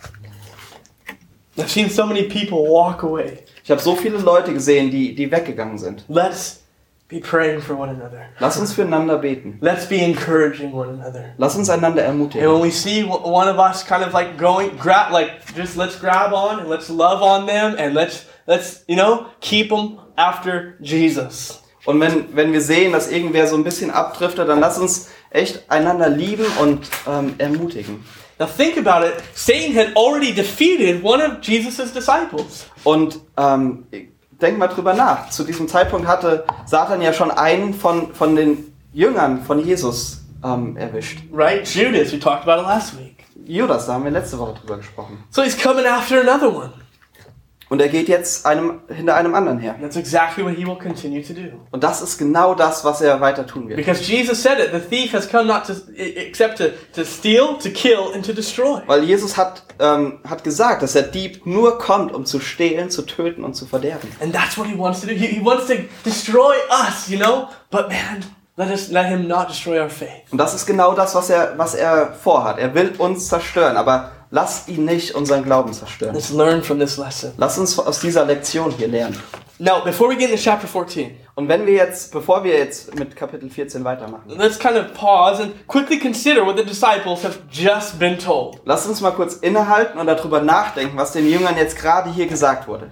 I've 1.57 1.69
seen 1.69 1.89
so 1.89 2.05
many 2.05 2.25
people 2.25 2.59
walk 2.59 3.03
away. 3.03 3.39
Ich 3.65 3.71
habe 3.71 3.81
so 3.81 3.97
viele 3.97 4.19
Leute 4.19 4.53
gesehen, 4.53 4.91
die, 4.91 5.15
die 5.15 5.31
weggegangen 5.31 5.79
sind. 5.79 6.05
Let's 6.09 6.66
be 7.09 7.21
praying 7.21 7.61
for 7.61 7.77
one 7.77 7.89
another. 7.89 8.27
Lass 8.41 8.59
uns 8.59 8.73
füreinander 8.73 9.19
beten. 9.19 9.59
Let's 9.61 9.87
be 9.87 10.03
encouraging 10.03 10.73
one 10.73 10.89
another. 10.89 11.35
Lass 11.39 11.57
uns 11.57 11.71
einander 11.71 12.03
ermutigen. 12.03 12.43
And 12.43 12.53
when 12.53 12.63
we 12.63 12.71
see 12.71 13.05
one 13.05 13.49
of 13.49 13.59
us 13.59 13.85
kind 13.85 14.03
of 14.03 14.13
like 14.13 14.37
going, 14.39 14.77
grab, 14.77 15.13
like 15.13 15.55
just 15.55 15.77
let's 15.77 15.99
grab 15.99 16.33
on 16.33 16.61
and 16.61 16.69
let's 16.69 16.89
love 16.89 17.23
on 17.23 17.47
them 17.47 17.77
and 17.79 17.95
let's 17.95 18.27
let's 18.47 18.85
you 18.89 18.97
know 18.97 19.27
keep 19.41 19.69
them 19.69 19.99
after 20.17 20.77
Jesus. 20.81 21.63
Und 21.85 22.01
wenn, 22.01 22.35
wenn 22.35 22.53
wir 22.53 22.61
sehen, 22.61 22.93
dass 22.93 23.11
irgendwer 23.11 23.47
so 23.47 23.57
ein 23.57 23.63
bisschen 23.63 23.93
abdriftet, 23.93 24.49
dann 24.49 24.59
lass 24.59 24.77
uns 24.77 25.11
echt 25.31 25.71
einander 25.71 26.09
lieben 26.09 26.47
und 26.61 26.81
ähm, 27.07 27.35
ermutigen. 27.39 28.05
Now 28.39 28.47
think 28.47 28.77
about 28.77 29.07
it. 29.07 29.23
Satan 29.35 29.75
had 29.75 29.97
already 29.97 30.33
defeated 30.33 31.03
one 31.03 31.23
of 31.23 31.41
Jesus' 31.43 31.93
disciples. 31.93 32.67
Und 32.85 33.21
ähm, 33.37 33.87
denk 34.41 34.59
mal 34.59 34.69
drüber 34.69 34.95
nach. 34.95 35.31
Zu 35.31 35.45
diesem 35.45 35.69
Zeitpunkt 35.69 36.07
hatte 36.07 36.45
Satan 36.65 37.01
ja 37.01 37.13
schon 37.13 37.31
einen 37.31 37.75
von, 37.75 38.15
von 38.15 38.37
den 38.37 38.73
Jüngern 38.93 39.43
von 39.43 39.65
Jesus 39.65 40.23
ähm, 40.45 40.77
erwischt. 40.77 41.21
Right? 41.33 41.67
Judas, 41.69 42.13
we 42.13 42.19
talked 42.19 42.47
about 42.47 42.63
it 42.63 42.67
last 42.67 42.99
week. 42.99 43.25
Judas, 43.45 43.87
da 43.87 43.95
haben 43.95 44.05
wir 44.05 44.11
letzte 44.11 44.39
Woche 44.39 44.55
drüber 44.61 44.79
gesprochen. 44.79 45.23
So 45.31 45.43
he's 45.43 45.57
coming 45.61 45.87
after 45.87 46.21
another 46.21 46.55
one. 46.55 46.73
Und 47.69 47.81
er 47.81 47.89
geht 47.89 48.09
jetzt 48.09 48.47
einem, 48.47 48.81
hinter 48.89 49.17
einem 49.17 49.35
anderen 49.35 49.59
her. 49.59 49.75
That's 49.81 49.97
exactly 49.97 50.45
what 50.45 50.55
he 50.55 50.65
will 50.65 50.79
continue 50.79 51.21
to 51.21 51.33
do. 51.33 51.61
Und 51.73 51.83
das 51.83 52.01
ist 52.01 52.17
genau 52.17 52.55
das, 52.55 52.85
was 52.85 53.01
er 53.01 53.21
weiter 53.21 53.45
tun 53.45 53.69
wird. 53.69 53.77
Because 53.77 54.05
Jesus 54.05 54.41
said 54.41 54.59
it, 54.61 54.71
the 54.73 54.79
thief 54.79 55.13
has 55.13 55.29
come 55.29 55.47
not 55.47 55.65
to 55.67 55.73
except 55.97 56.59
to, 56.59 56.69
to 56.95 57.05
steal, 57.05 57.59
to 57.59 57.69
kill, 57.71 58.13
and 58.15 58.25
to 58.25 58.33
destroy. 58.33 58.81
Weil 58.87 59.03
Jesus 59.03 59.37
hat, 59.37 59.65
ähm, 59.81 60.21
hat 60.29 60.45
gesagt, 60.45 60.83
dass 60.83 60.93
der 60.93 61.03
Dieb 61.03 61.45
nur 61.45 61.79
kommt, 61.79 62.15
um 62.15 62.25
zu 62.25 62.39
stehlen, 62.39 62.89
zu 62.89 63.03
töten 63.03 63.43
und 63.43 63.55
zu 63.55 63.67
verderben. 63.67 64.09
And 64.21 64.33
that's 64.33 64.57
what 64.57 64.69
he 64.69 64.79
wants 64.79 65.01
to 65.01 65.09
do. 65.09 65.15
He, 65.15 65.27
he 65.27 65.45
wants 65.45 65.67
to 65.67 65.75
destroy 66.05 66.55
us, 66.71 67.09
you 67.09 67.19
know? 67.19 67.49
But 67.73 67.89
man, 67.89 68.25
let 68.57 68.71
us 68.71 68.91
let 68.91 69.07
him 69.07 69.27
not 69.27 69.49
destroy 69.49 69.81
our 69.81 69.91
faith. 69.91 70.31
Und 70.31 70.39
das 70.39 70.55
ist 70.55 70.67
genau 70.67 70.95
das, 70.95 71.17
was 71.17 71.31
er, 71.31 71.55
was 71.57 71.75
er 71.75 72.13
vorhat. 72.13 72.61
Er 72.61 72.75
will 72.77 72.93
uns 72.99 73.27
zerstören, 73.27 73.77
aber 73.77 74.13
lasst 74.37 74.69
ihn 74.69 74.85
nicht 74.85 75.15
unseren 75.15 75.45
Glauben 75.45 75.73
zerstören. 75.73 76.15
Let's 76.15 76.31
learn 76.31 76.63
from 76.63 76.79
this 76.79 76.99
lesson. 76.99 77.33
Lass 77.39 77.59
uns 77.59 77.79
aus 77.79 78.01
dieser 78.01 78.27
Lektion 78.27 78.71
hier 78.71 78.87
lernen. 78.87 79.19
Now, 79.59 79.83
before 79.83 80.11
we 80.11 80.17
get 80.17 80.31
into 80.31 80.43
chapter 80.43 80.69
14, 80.69 81.17
Und 81.37 81.49
wenn 81.49 81.65
wir 81.65 81.73
jetzt, 81.73 82.13
bevor 82.13 82.45
wir 82.45 82.59
jetzt 82.59 82.95
mit 82.95 83.17
Kapitel 83.17 83.49
14 83.49 83.83
weitermachen, 83.83 84.25
let's 84.29 84.59
kind 84.59 84.77
of 84.77 84.93
pause 84.93 85.43
and 85.43 85.67
quickly 85.67 85.99
consider 85.99 86.45
what 86.45 86.59
the 86.59 86.65
disciples 86.65 87.25
have 87.25 87.39
just 87.51 87.99
been 87.99 88.19
told. 88.19 88.61
lasst 88.67 88.87
uns 88.87 89.01
mal 89.01 89.13
kurz 89.13 89.37
innehalten 89.37 89.99
und 89.99 90.07
darüber 90.07 90.43
nachdenken, 90.43 90.99
was 90.99 91.13
den 91.13 91.27
Jüngern 91.31 91.57
jetzt 91.57 91.77
gerade 91.77 92.13
hier 92.13 92.27
gesagt 92.27 92.69
wurde. 92.69 92.91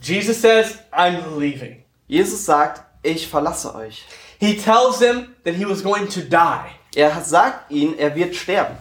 Jesus 0.00 0.40
says, 0.40 0.78
I'm 0.92 1.36
leaving. 1.36 1.82
Jesus 2.06 2.44
sagt, 2.44 2.84
ich 3.02 3.26
verlasse 3.26 3.74
euch. 3.74 4.04
He 4.38 4.56
tells 4.56 5.00
them 5.00 5.34
that 5.44 5.54
he 5.54 5.68
was 5.68 5.82
going 5.82 6.08
to 6.10 6.20
die. 6.20 6.70
Er 6.94 7.10
sagt 7.22 7.72
ihnen, 7.72 7.98
er 7.98 8.14
wird 8.14 8.36
sterben. 8.36 8.76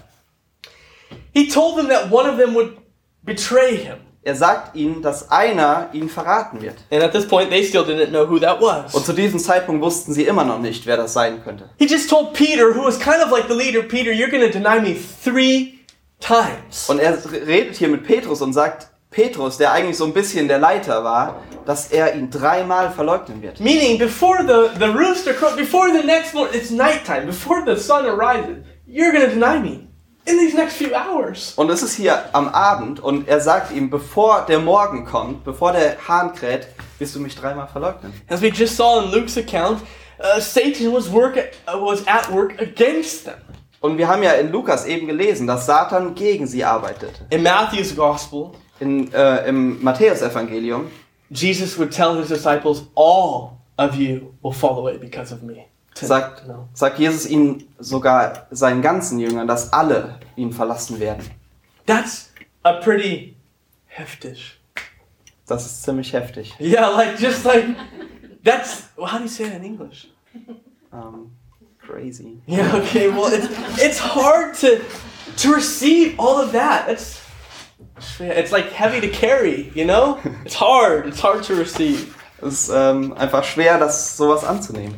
He 1.33 1.47
told 1.47 1.77
them 1.77 1.87
that 1.89 2.11
one 2.11 2.29
of 2.29 2.37
them 2.37 2.55
would 2.55 2.77
betray 3.23 3.75
him. 3.77 3.97
Er 4.25 4.35
sagt 4.35 4.75
ihnen, 4.77 5.01
dass 5.01 5.31
einer 5.31 5.89
ihn 5.91 6.07
verraten 6.07 6.61
wird. 6.61 6.75
And 6.89 7.03
at 7.03 7.11
this 7.11 7.27
point, 7.27 7.49
they 7.49 7.61
still 7.63 7.83
didn't 7.83 8.07
know 8.11 8.25
who 8.25 8.39
that 8.39 8.61
Und 8.61 8.93
was. 8.93 9.05
zu 9.05 9.11
diesem 9.11 9.37
Zeitpunkt 9.37 9.81
wussten 9.81 10.13
sie 10.13 10.23
immer 10.23 10.45
noch 10.45 10.59
nicht, 10.59 10.85
wer 10.85 10.95
das 10.95 11.11
sein 11.11 11.43
könnte. 11.43 11.69
He 11.77 11.85
just 11.85 12.09
told 12.09 12.31
Peter, 12.33 12.73
who 12.73 12.85
was 12.85 12.97
kind 12.97 13.21
of 13.21 13.31
like 13.31 13.49
the 13.49 13.53
leader, 13.53 13.81
Peter, 13.81 14.11
you're 14.11 14.29
going 14.31 14.41
to 14.41 14.49
deny 14.57 14.79
me 14.79 14.95
three 14.95 15.79
times. 16.21 16.89
Und 16.89 16.99
er 16.99 17.17
redet 17.45 17.75
hier 17.75 17.89
mit 17.89 18.05
Petrus 18.05 18.41
und 18.41 18.53
sagt, 18.53 18.87
Petrus, 19.11 19.57
der 19.57 19.73
eigentlich 19.73 19.97
so 19.97 20.05
ein 20.05 20.13
bisschen 20.13 20.47
der 20.47 20.57
Leiter 20.57 21.03
war, 21.03 21.41
dass 21.65 21.91
er 21.91 22.15
ihn 22.15 22.29
dreimal 22.29 22.91
verleugnen 22.91 23.41
wird. 23.41 23.59
Meaning, 23.59 23.97
before 23.97 24.39
the, 24.39 24.79
the 24.79 24.89
rooster 24.91 25.33
crows, 25.33 25.55
before 25.57 25.89
the 25.91 26.05
next 26.05 26.33
morning, 26.33 26.53
it's 26.55 26.71
nighttime, 26.71 27.25
before 27.25 27.61
the 27.65 27.75
sun 27.75 28.05
arises, 28.05 28.63
you're 28.87 29.11
going 29.11 29.25
to 29.25 29.33
deny 29.33 29.59
me 29.59 29.89
in 30.25 30.37
these 30.39 30.55
next 30.55 30.77
few 30.77 30.93
hours. 30.93 31.53
Und 31.55 31.69
es 31.69 31.83
ist 31.83 31.95
hier 31.95 32.23
am 32.33 32.47
Abend 32.49 32.99
und 32.99 33.27
er 33.27 33.39
sagt 33.39 33.71
ihm, 33.71 33.89
bevor 33.89 34.45
der 34.47 34.59
Morgen 34.59 35.05
kommt, 35.05 35.43
bevor 35.43 35.71
der 35.71 35.97
Hahn 36.07 36.33
kräht, 36.33 36.67
wirst 36.99 37.15
du 37.15 37.19
mich 37.19 37.35
dreimal 37.35 37.67
verleugnen. 37.67 38.13
As 38.29 38.41
we 38.41 38.47
just 38.47 38.75
saw 38.75 39.03
in 39.03 39.11
Luke's 39.11 39.37
account, 39.37 39.81
uh, 40.19 40.39
Satan 40.39 40.93
was, 40.93 41.11
work, 41.11 41.37
uh, 41.37 41.79
was 41.79 42.05
at 42.07 42.31
work 42.31 42.61
against 42.61 43.25
them. 43.25 43.35
Und 43.81 43.97
wir 43.97 44.07
haben 44.07 44.23
ja 44.23 44.31
in 44.31 44.51
Lukas 44.51 44.85
eben 44.85 45.07
gelesen, 45.07 45.45
dass 45.45 45.65
Satan 45.65 46.15
gegen 46.15 46.47
sie 46.47 46.63
arbeitet. 46.63 47.21
In 47.29 47.43
Matthew's 47.43 47.93
gospel, 47.95 48.51
In, 48.79 49.13
äh, 49.13 49.47
Im 49.47 49.83
Matthäusevangelium 49.83 50.89
Jesus 51.29 51.77
would 51.77 51.91
tell 51.91 52.15
his 52.15 52.29
disciples, 52.29 52.83
All 52.95 53.61
of 53.77 53.95
you 53.95 54.33
will 54.41 54.51
fall 54.51 54.77
away 54.77 54.97
because 54.97 55.31
of 55.31 55.41
me. 55.41 55.67
Sagt, 55.95 56.47
No. 56.47 56.67
sagt 56.73 56.99
Jesus 56.99 57.25
ihnen 57.25 57.67
sogar 57.79 58.47
seinen 58.51 58.81
ganzen 58.81 59.19
Jüngern, 59.19 59.47
dass 59.47 59.71
alle 59.73 60.19
ihn 60.35 60.51
verlassen 60.51 60.99
werden. 60.99 61.25
That's 61.85 62.31
a 62.63 62.73
pretty 62.73 63.35
heftish. 63.87 64.59
Das 65.47 65.65
ist 65.65 65.83
ziemlich 65.83 66.13
heftig. 66.13 66.53
Yeah, 66.59 66.89
like 66.89 67.19
just 67.19 67.43
like 67.45 67.65
that's 68.43 68.83
how 68.97 69.17
do 69.17 69.23
you 69.23 69.27
say 69.29 69.43
it 69.45 69.53
in 69.55 69.63
English? 69.63 70.07
Ähm, 70.93 71.31
crazy. 71.85 72.41
Yeah, 72.47 72.73
okay, 72.75 73.09
well 73.09 73.31
it's 73.31 73.47
it's 73.77 73.99
hard 73.99 74.55
to 74.61 74.79
to 75.37 75.53
receive 75.53 76.15
all 76.17 76.41
of 76.41 76.53
that. 76.53 76.87
It's 76.87 77.19
it's 78.19 78.51
like 78.51 78.71
heavy 78.71 79.01
to 79.01 79.09
carry, 79.09 79.71
you 79.75 79.85
know? 79.85 80.17
It's 80.45 80.55
hard. 80.55 81.07
It's 81.07 81.21
hard 81.21 81.43
to 81.45 81.53
receive. 81.55 82.07
Es 82.41 82.63
ist 82.67 82.71
ähm, 82.73 83.13
einfach 83.13 83.43
schwer, 83.43 83.77
das 83.77 84.17
sowas 84.17 84.43
anzunehmen. 84.43 84.95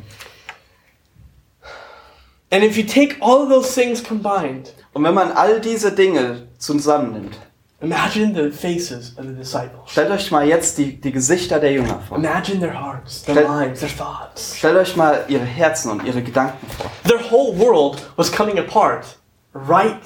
And 2.55 2.63
if 2.63 2.77
you 2.77 2.85
take 2.85 3.17
all 3.19 3.43
of 3.43 3.49
those 3.49 3.73
things 3.73 4.01
combined, 4.01 4.71
Und 4.93 5.03
wenn 5.03 5.13
man 5.13 5.33
all 5.33 5.59
diese 5.59 5.91
Dinge 5.91 6.47
zusammennimmt, 6.57 7.35
Imagine 7.81 8.33
the 8.33 8.49
faces 8.49 9.13
of 9.17 9.25
the 9.25 9.33
disciples. 9.33 9.91
Stellt 9.91 10.09
euch 10.09 10.31
mal 10.31 10.47
jetzt 10.47 10.77
die, 10.77 10.95
die 10.99 11.11
Gesichter 11.11 11.59
der 11.59 11.73
Jünger 11.73 11.99
vor. 12.07 12.17
Imagine 12.17 12.59
their 12.61 12.73
hearts, 12.73 13.23
their 13.23 13.35
Stell- 13.35 13.47
minds, 13.49 13.79
their 13.81 13.89
thoughts. 13.89 14.57
Stellt 14.57 14.77
euch 14.77 14.95
mal 14.95 15.25
ihre 15.27 15.43
Herzen 15.43 15.91
und 15.91 16.05
ihre 16.05 16.23
Gedanken 16.23 16.65
vor. 16.77 16.89
Their 17.03 17.19
whole 17.29 17.59
world 17.59 18.01
was 18.15 18.31
coming 18.31 18.57
apart 18.57 19.17
right, 19.53 19.99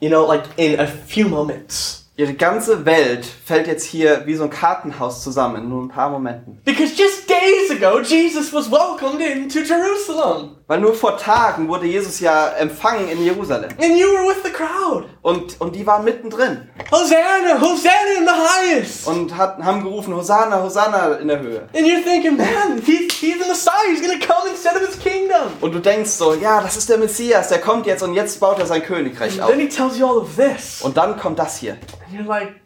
you 0.00 0.10
know, 0.10 0.26
like 0.26 0.44
in 0.58 0.78
a 0.78 0.86
few 0.86 1.26
moments. 1.26 2.07
Ihre 2.18 2.34
ganze 2.34 2.84
Welt 2.84 3.24
fällt 3.44 3.68
jetzt 3.68 3.84
hier 3.84 4.22
wie 4.26 4.34
so 4.34 4.42
ein 4.42 4.50
Kartenhaus 4.50 5.22
zusammen 5.22 5.62
in 5.62 5.68
nur 5.68 5.84
ein 5.84 5.88
paar 5.88 6.10
Momenten. 6.10 6.60
Because 6.64 6.92
just 6.96 7.30
days 7.30 7.70
ago, 7.70 8.00
Jesus 8.00 8.52
was 8.52 8.68
welcomed 8.68 9.20
into 9.20 9.60
Jerusalem. 9.60 10.56
Weil 10.66 10.80
nur 10.80 10.94
vor 10.94 11.16
Tagen 11.16 11.68
wurde 11.68 11.86
Jesus 11.86 12.18
ja 12.18 12.48
empfangen 12.58 13.08
in 13.08 13.22
Jerusalem. 13.24 13.70
And 13.80 13.96
you 13.96 14.08
were 14.08 14.26
with 14.28 14.42
the 14.42 14.50
crowd. 14.50 15.04
Und, 15.22 15.60
und 15.60 15.76
die 15.76 15.86
waren 15.86 16.02
mittendrin 16.04 16.68
Hosanna, 16.90 17.60
Hosanna 17.60 18.18
in 18.18 18.26
the 18.26 18.32
highest. 18.32 19.06
und 19.06 19.36
hat, 19.36 19.58
haben 19.62 19.84
gerufen, 19.84 20.12
Hosanna, 20.12 20.60
Hosanna 20.60 21.14
in 21.18 21.28
der 21.28 21.38
Höhe. 21.38 21.68
And 21.72 21.86
you're 21.86 22.02
thinking, 22.02 22.36
man, 22.36 22.82
he's, 22.84 23.12
he's 23.12 23.36
the 23.40 23.48
Messiah. 23.48 23.72
He's 23.92 24.00
to 24.00 24.26
come 24.26 24.48
and 24.48 24.58
set 24.58 24.74
up 24.74 24.84
his 24.84 24.98
kingdom. 24.98 25.52
Und 25.60 25.72
du 25.72 25.78
denkst 25.78 26.10
so, 26.10 26.34
ja, 26.34 26.60
das 26.60 26.76
ist 26.76 26.88
der 26.88 26.98
Messias, 26.98 27.48
der 27.48 27.60
kommt 27.60 27.86
jetzt 27.86 28.02
und 28.02 28.14
jetzt 28.14 28.40
baut 28.40 28.58
er 28.58 28.66
sein 28.66 28.82
Königreich 28.82 29.34
And 29.34 29.42
auf. 29.42 29.50
then 29.50 29.60
he 29.60 29.68
tells 29.68 29.96
you 29.96 30.04
all 30.04 30.18
of 30.18 30.30
this. 30.36 30.82
Und 30.82 30.96
dann 30.96 31.16
kommt 31.16 31.38
das 31.38 31.58
hier. 31.58 31.76
You're 32.10 32.24
like, 32.24 32.60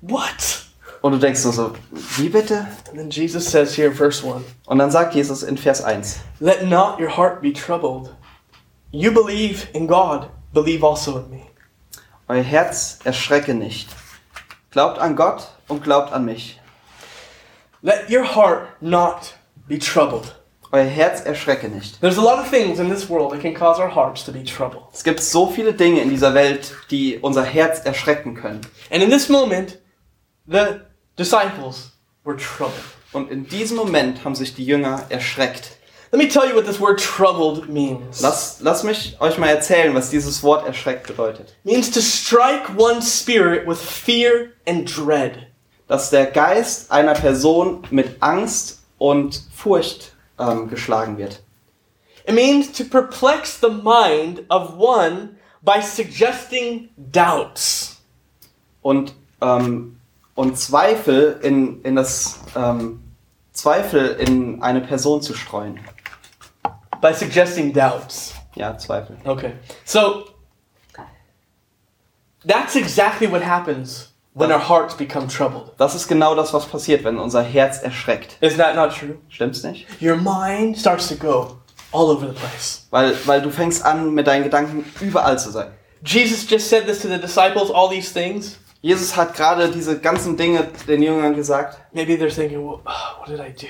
what? 0.00 0.64
Und 1.02 1.12
du 1.12 1.18
denkst 1.18 1.40
so, 1.40 1.50
so, 1.50 1.74
wie 2.16 2.28
bitte? 2.28 2.66
And 2.88 2.98
then 2.98 3.10
Jesus 3.10 3.46
says 3.46 3.76
here 3.76 3.88
in 3.88 3.94
verse 3.94 4.22
1 4.22 4.42
Und 4.66 4.78
dann 4.78 4.90
sagt 4.90 5.14
Jesus 5.14 5.42
in 5.42 5.56
Vers 5.56 5.82
1, 5.82 6.20
Let 6.40 6.66
not 6.66 6.98
your 6.98 7.10
heart 7.10 7.42
be 7.42 7.52
troubled. 7.52 8.14
You 8.90 9.10
believe 9.10 9.68
in 9.74 9.86
God, 9.86 10.30
believe 10.52 10.82
also 10.82 11.18
in 11.18 11.30
me. 11.30 11.42
euer 12.28 12.42
Herz 12.42 13.00
erschrecke 13.04 13.54
nicht. 13.54 13.88
Glaubt 14.70 14.98
an 14.98 15.14
Gott 15.16 15.50
und 15.68 15.84
glaubt 15.84 16.12
an 16.12 16.24
mich. 16.24 16.60
Let 17.82 18.08
your 18.08 18.24
heart 18.24 18.68
not 18.80 19.34
be 19.68 19.78
troubled. 19.78 20.34
Euer 20.74 20.86
Herz 20.86 21.20
erschrecke 21.20 21.68
nicht. 21.68 22.00
There's 22.00 22.18
a 22.18 22.20
lot 22.20 22.40
of 22.40 22.50
things 22.50 22.80
in 22.80 22.90
this 22.90 23.08
world 23.08 23.30
that 23.30 23.40
can 23.40 23.54
cause 23.54 23.80
our 23.80 23.94
hearts 23.94 24.24
to 24.24 24.32
be 24.32 24.42
troubled. 24.42 24.82
Es 24.92 25.04
gibt 25.04 25.20
so 25.20 25.46
viele 25.46 25.72
Dinge 25.72 26.00
in 26.00 26.10
dieser 26.10 26.34
Welt, 26.34 26.74
die 26.90 27.16
unser 27.18 27.44
Herz 27.44 27.78
erschrecken 27.84 28.34
können. 28.34 28.60
And 28.90 29.00
in 29.00 29.08
this 29.08 29.28
moment, 29.28 29.78
the 30.48 30.80
disciples 31.16 31.92
were 32.24 32.36
troubled. 32.36 32.82
Und 33.12 33.30
in 33.30 33.46
diesem 33.46 33.76
Moment 33.76 34.24
haben 34.24 34.34
sich 34.34 34.56
die 34.56 34.66
Jünger 34.66 35.04
erschreckt. 35.10 35.78
Let 36.10 36.20
me 36.20 36.28
tell 36.28 36.48
you 36.48 36.56
what 36.56 36.66
this 36.66 36.80
word 36.80 36.98
troubled 36.98 37.68
means. 37.68 38.20
Lass, 38.20 38.58
lass 38.60 38.82
mich 38.82 39.16
euch 39.20 39.38
mal 39.38 39.50
erzählen, 39.50 39.94
was 39.94 40.10
dieses 40.10 40.42
Wort 40.42 40.66
erschreckt 40.66 41.06
bedeutet. 41.06 41.54
Means 41.62 41.88
to 41.92 42.00
strike 42.00 42.76
one's 42.76 43.20
spirit 43.20 43.64
with 43.64 43.78
fear 43.78 44.48
and 44.66 44.90
dread. 44.92 45.38
Dass 45.86 46.10
der 46.10 46.26
Geist 46.26 46.90
einer 46.90 47.14
Person 47.14 47.86
mit 47.92 48.16
Angst 48.18 48.80
und 48.98 49.40
Furcht 49.54 50.13
ähm, 50.38 50.68
geschlagen 50.68 51.18
wird. 51.18 51.42
It 52.26 52.34
means 52.34 52.72
to 52.72 52.84
perplex 52.84 53.60
the 53.60 53.68
mind 53.68 54.44
of 54.48 54.76
one 54.78 55.36
by 55.62 55.80
suggesting 55.80 56.88
doubts. 56.96 58.00
Und, 58.82 59.14
ähm, 59.40 60.00
und 60.34 60.58
Zweifel 60.58 61.38
in, 61.42 61.82
in 61.82 61.96
das 61.96 62.40
ähm, 62.56 63.02
Zweifel 63.52 64.16
in 64.16 64.62
eine 64.62 64.80
Person 64.80 65.22
zu 65.22 65.34
streuen. 65.34 65.80
By 67.00 67.12
suggesting 67.12 67.72
doubts. 67.72 68.34
Ja, 68.54 68.76
Zweifel. 68.78 69.16
Okay. 69.24 69.54
So 69.84 70.24
that's 72.46 72.76
exactly 72.76 73.30
what 73.30 73.42
happens 73.42 74.13
when 74.34 74.50
our 74.50 74.58
hearts 74.58 74.94
become 74.94 75.28
troubled. 75.28 75.72
Das 75.78 75.94
ist 75.94 76.08
genau 76.08 76.34
das, 76.34 76.52
was 76.52 76.66
passiert, 76.66 77.04
wenn 77.04 77.18
unser 77.18 77.42
Herz 77.42 77.78
erschreckt. 77.78 78.36
Is 78.40 78.56
that 78.56 78.74
not 78.76 78.94
true? 78.94 79.16
Stimmt's 79.28 79.62
nicht? 79.62 79.86
Your 80.02 80.16
mind 80.16 80.76
starts 80.76 81.08
to 81.08 81.14
go 81.14 81.58
all 81.92 82.10
over 82.10 82.26
the 82.26 82.34
place. 82.34 82.86
Weil, 82.90 83.14
weil 83.26 83.40
du 83.40 83.50
fängst 83.50 83.84
an, 83.84 84.12
mit 84.12 84.26
deinen 84.26 84.44
Gedanken 84.44 84.84
überall 85.00 85.38
zu 85.38 85.50
sein. 85.50 85.68
Jesus 86.04 86.48
just 86.48 86.68
said 86.68 86.86
this 86.86 87.00
to 87.00 87.08
the 87.08 87.18
disciples, 87.18 87.70
all 87.70 87.88
these 87.88 88.12
things. 88.12 88.58
Jesus 88.82 89.16
hat 89.16 89.34
gerade 89.34 89.70
diese 89.70 89.98
ganzen 89.98 90.36
Dinge 90.36 90.68
den 90.86 91.02
Jüngern 91.02 91.34
gesagt. 91.34 91.78
Maybe 91.92 92.14
they're 92.14 92.28
thinking, 92.28 92.58
well, 92.58 92.80
what 92.84 93.28
did 93.28 93.40
I 93.40 93.50
do? 93.50 93.68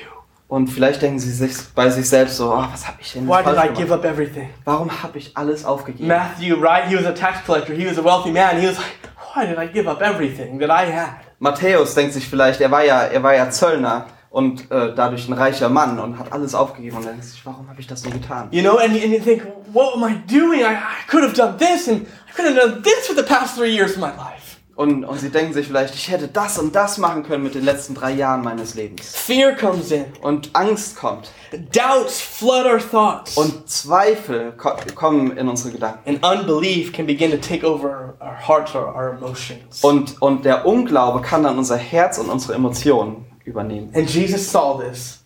Und 0.49 0.69
vielleicht 0.69 1.03
denken 1.03 1.19
sie 1.19 1.31
sich 1.31 1.53
bei 1.75 1.89
sich 1.89 2.09
selbst 2.09 2.37
so, 2.37 2.53
oh, 2.53 2.65
was 2.71 2.87
habe 2.87 2.99
ich 3.01 3.13
denn 3.13 3.27
Why 3.29 3.43
did 3.43 3.57
I 3.57 3.73
give 3.75 3.93
up 3.93 4.05
everything? 4.05 4.51
Warum 4.65 5.03
habe 5.03 5.19
ich 5.19 5.37
alles 5.37 5.65
aufgegeben? 5.65 6.09
Matthew, 6.09 6.57
right? 6.57 6.87
He 6.89 6.97
was 6.97 7.07
a 7.07 7.13
tax 7.13 7.45
collector. 7.47 7.75
He 7.75 7.87
was 7.87 7.99
a 7.99 8.05
wealthy 8.05 8.31
man. 8.31 8.61
He 8.61 8.67
was 8.67 8.77
like, 8.77 8.87
why 9.35 9.47
did 9.47 9.59
I 9.59 9.67
give 9.67 9.89
up 9.89 10.01
everything 10.01 10.59
that 10.61 10.71
I 10.71 10.91
had? 10.91 11.21
Matthäus 11.41 11.95
denkt 11.95 12.15
sich 12.15 12.27
vielleicht, 12.27 12.61
er 12.61 12.71
war 12.71 12.85
ja, 12.85 13.03
er 13.03 13.23
war 13.23 13.35
ja 13.35 13.51
Zöllner 13.51 14.07
und 14.31 14.71
äh, 14.71 14.95
dadurch 14.95 15.29
ein 15.29 15.33
reicher 15.33 15.69
Mann 15.69 15.99
und 15.99 16.19
hat 16.19 16.33
alles 16.33 16.55
aufgegeben 16.55 16.97
und 16.97 17.07
denkt 17.07 17.25
sich, 17.25 17.45
warum 17.45 17.69
habe 17.69 17.81
ich 17.81 17.87
das 17.87 18.05
nur 18.05 18.13
getan? 18.13 18.49
You 18.51 18.63
know, 18.63 18.79
and, 18.79 18.93
and 18.93 19.13
you 19.13 19.19
think, 19.19 19.43
what 19.73 19.95
am 19.95 20.03
I 20.05 20.17
doing? 20.27 20.61
I, 20.61 20.75
I 20.75 21.09
could 21.09 21.23
have 21.23 21.35
done 21.35 21.57
this 21.59 21.89
and 21.89 22.07
I 22.29 22.33
could 22.35 22.47
have 22.47 22.57
done 22.57 22.83
this 22.83 23.07
for 23.07 23.15
the 23.15 23.23
past 23.23 23.57
three 23.57 23.75
years 23.75 23.93
of 23.93 23.99
my 23.99 24.11
life. 24.11 24.44
Und, 24.77 25.05
und 25.05 25.21
sie 25.21 25.31
denken 25.31 25.53
sich 25.53 25.69
vielleicht, 25.69 25.95
ich 25.95 26.11
hätte 26.11 26.27
das 26.27 26.59
und 26.59 26.75
das 26.75 26.99
machen 26.99 27.23
können 27.23 27.45
mit 27.45 27.55
den 27.55 27.65
letzten 27.65 27.95
drei 27.95 28.13
Jahren 28.13 28.43
meines 28.43 28.75
Lebens. 28.75 29.15
Fear 29.15 29.55
comes 29.55 29.93
in. 29.93 30.07
Und 30.21 30.51
Angst 30.53 30.97
kommt 30.97 31.31
Doubts 31.73 32.21
flood 32.21 32.67
our 32.67 32.81
thoughts. 32.81 33.37
und 33.37 33.69
Zweifel 33.69 34.53
ko 34.53 34.71
kommen 34.97 35.37
in 35.37 35.49
unsere 35.49 35.71
Gedanken. 35.73 36.01
and 36.09 36.25
unbelief 36.25 36.93
can 36.93 37.07
begin 37.07 37.31
to 37.31 37.37
take 37.37 37.65
over 37.65 38.15
our 38.21 38.37
hearts 38.49 38.75
or 38.75 38.89
our 38.95 39.17
emotions. 39.17 39.83
Und, 39.83 40.21
und 40.21 40.45
der 40.45 40.67
Unglaube 40.67 41.21
kann 41.23 41.45
dann 41.45 41.57
unser 41.57 41.77
Herz 41.77 42.19
und 42.19 42.29
unsere 42.29 42.55
Emotionen 42.55 43.27
übernehmen. 43.45 43.93
And 43.95 44.11
Jesus 44.11 44.51
saw 44.51 44.81
this 44.83 45.21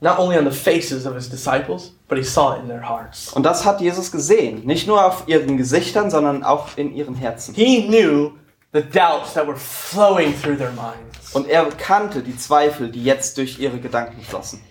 not 0.00 0.18
only 0.18 0.36
on 0.36 0.44
the 0.44 0.50
faces 0.56 1.06
of 1.06 1.14
his 1.14 1.28
disciples, 1.28 1.92
but 2.08 2.18
he 2.18 2.24
saw 2.24 2.54
it 2.54 2.62
in 2.62 2.68
their 2.68 2.88
hearts. 2.88 3.32
Und 3.32 3.44
das 3.44 3.64
hat 3.64 3.80
Jesus 3.80 4.10
gesehen. 4.10 4.64
Nicht 4.64 4.88
nur 4.88 5.04
auf 5.04 5.24
ihren 5.26 5.56
Gesichtern, 5.56 6.10
sondern 6.10 6.42
auch 6.42 6.76
in 6.76 6.92
ihren 6.92 7.14
Herzen. 7.14 7.54
He 7.54 7.86
knew 7.86 8.32
the 8.78 8.98
doubts 8.98 9.34
that 9.34 9.46
were 9.46 9.56
flowing 9.56 10.32
through 10.32 10.56
their 10.56 10.72
minds. 10.72 11.34
Und 11.34 11.48
er 11.48 11.66
kannte 11.72 12.22
die 12.22 12.36
Zweifel, 12.36 12.90
die 12.90 13.02
jetzt 13.02 13.36
durch 13.36 13.58
ihre 13.58 13.78
Gedanken 13.78 14.22
flossen. 14.22 14.62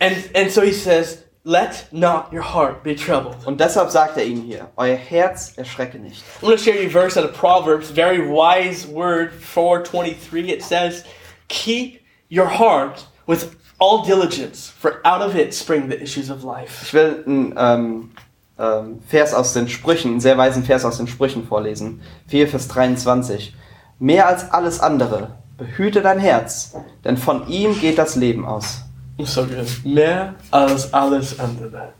And, 0.00 0.16
and 0.34 0.50
so 0.50 0.60
he 0.60 0.72
says, 0.72 1.24
Let 1.46 1.88
not 1.92 2.32
your 2.32 2.42
heart 2.42 2.82
be 2.82 2.94
troubled. 2.94 3.46
Und 3.46 3.60
deshalb 3.60 3.90
sagt 3.90 4.16
er 4.16 4.24
ihnen 4.24 4.42
hier, 4.42 4.70
euer 4.76 4.96
Herz 4.96 5.52
erschrecke 5.58 5.98
nicht. 5.98 6.22
I'm 6.40 6.46
going 6.46 6.56
to 6.56 6.62
share 6.62 6.74
you 6.74 6.88
a 6.88 6.90
verse 6.90 7.18
out 7.18 7.24
of 7.24 7.34
Proverbs, 7.34 7.90
very 7.90 8.26
wise 8.26 8.86
word 8.86 9.30
423. 9.32 10.50
It 10.50 10.62
says, 10.62 11.04
Keep 11.48 12.00
your 12.30 12.46
heart 12.46 13.04
with 13.26 13.56
all 13.78 14.04
diligence, 14.04 14.70
for 14.70 15.06
out 15.06 15.20
of 15.20 15.36
it 15.36 15.52
spring 15.52 15.88
the 15.88 16.00
issues 16.00 16.30
of 16.30 16.44
life. 16.44 16.82
Ich 16.86 16.94
will 16.94 17.22
einen 17.26 17.54
ähm, 17.58 18.10
ähm, 18.58 19.00
Vers 19.08 19.34
aus 19.34 19.52
den 19.52 19.68
Sprüchen, 19.68 20.12
einen 20.12 20.20
sehr 20.20 20.38
weisen 20.38 20.64
Vers 20.64 20.84
aus 20.84 20.98
den 20.98 21.06
Sprüchen 21.06 21.46
vorlesen. 21.46 22.00
4 22.28 22.48
Vers 22.48 22.68
23. 22.68 23.54
Mehr 23.98 24.26
als 24.26 24.50
alles 24.50 24.80
andere, 24.80 25.30
behüte 25.56 26.02
dein 26.02 26.18
Herz, 26.18 26.74
denn 27.04 27.16
von 27.16 27.46
ihm 27.48 27.78
geht 27.80 27.98
das 27.98 28.16
Leben 28.16 28.44
aus. 28.44 28.82
So 29.18 29.44
good. 29.44 29.66
Mehr 29.84 30.34
als 30.50 30.92
alles 30.92 31.38
andere. 31.38 31.92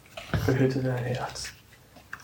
Behüte 0.47 0.83
dein 0.83 0.99
Herz. 0.99 1.47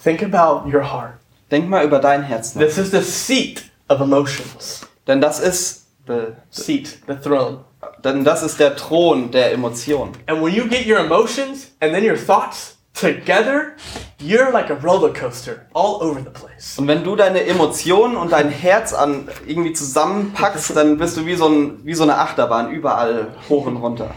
Think 0.03 0.23
about 0.23 0.69
your 0.69 0.83
heart. 0.83 1.12
Denk 1.51 1.69
mal 1.69 1.85
über 1.85 1.99
dein 1.99 2.23
Herz 2.23 2.55
nach. 2.55 2.62
This 2.62 2.79
is 2.79 2.90
the 2.90 3.03
seat 3.03 3.71
of 3.88 4.01
emotions. 4.01 4.81
Denn 5.07 5.21
das 5.21 5.40
ist, 5.40 5.87
the, 6.07 6.35
Seat, 6.51 6.99
the 7.07 7.14
throne. 7.14 7.64
denn 8.05 8.25
das 8.25 8.43
ist 8.43 8.59
der 8.59 8.77
Thron 8.77 9.31
der 9.31 9.53
Emotionen. 9.53 10.12
And 10.27 10.43
when 10.43 10.55
you 10.55 10.69
get 10.69 10.87
your 10.87 10.99
emotions 10.99 11.71
and 11.81 11.93
then 11.93 12.05
your 12.05 12.16
thoughts 12.16 12.77
together, 12.95 13.73
you're 14.20 14.52
like 14.52 14.70
a 14.70 14.74
roller 14.74 15.12
coaster 15.12 15.66
all 15.74 16.02
over 16.02 16.20
the 16.20 16.30
place. 16.30 16.78
Und 16.78 16.87
wenn 16.88 17.02
du 17.04 17.16
deine 17.16 17.44
Emotionen 17.44 18.16
und 18.16 18.30
dein 18.33 18.50
Herz 18.50 18.92
an 18.92 19.28
irgendwie 19.46 19.72
zusammenpackst, 19.72 20.70
dann 20.76 20.98
bist 20.98 21.16
du 21.16 21.26
wie 21.26 21.35
so, 21.35 21.48
ein, 21.48 21.85
wie 21.85 21.94
so 21.94 22.02
eine 22.02 22.18
Achterbahn, 22.18 22.70
überall 22.70 23.28
hoch 23.48 23.66
und 23.66 23.76
runter. 23.76 24.11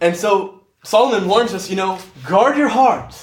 And 0.00 0.16
so 0.16 0.60
Solomon 0.82 1.28
warns 1.28 1.52
us, 1.52 1.68
you 1.68 1.76
know, 1.76 1.98
guard 2.28 2.56
your 2.56 2.68
heart 2.68 3.14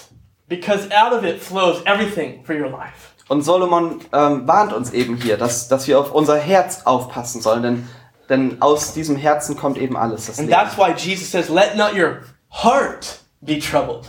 because 0.49 0.89
out 0.91 1.13
of 1.13 1.23
it 1.23 1.41
flows 1.41 1.81
everything 1.85 2.43
for 2.43 2.53
your 2.55 2.69
life. 2.69 3.13
Und 3.29 3.41
Solomon 3.43 4.01
ähm, 4.11 4.47
warnt 4.47 4.73
uns 4.73 4.91
eben 4.91 5.15
hier, 5.15 5.37
dass, 5.37 5.67
dass 5.69 5.87
wir 5.87 5.99
auf 5.99 6.11
unser 6.11 6.37
Herz 6.37 6.81
aufpassen 6.83 7.41
sollen, 7.41 7.63
denn, 7.63 7.89
denn 8.29 8.61
aus 8.61 8.93
diesem 8.93 9.15
Herzen 9.15 9.55
kommt 9.55 9.77
eben 9.77 9.95
alles. 9.95 10.25
Das 10.25 10.39
And 10.39 10.49
Leben. 10.49 10.59
that's 10.59 10.77
why 10.77 10.91
Jesus 10.91 11.31
says, 11.31 11.47
let 11.49 11.77
not 11.77 11.93
your 11.93 12.23
heart 12.49 13.19
be 13.39 13.59
troubled, 13.59 14.07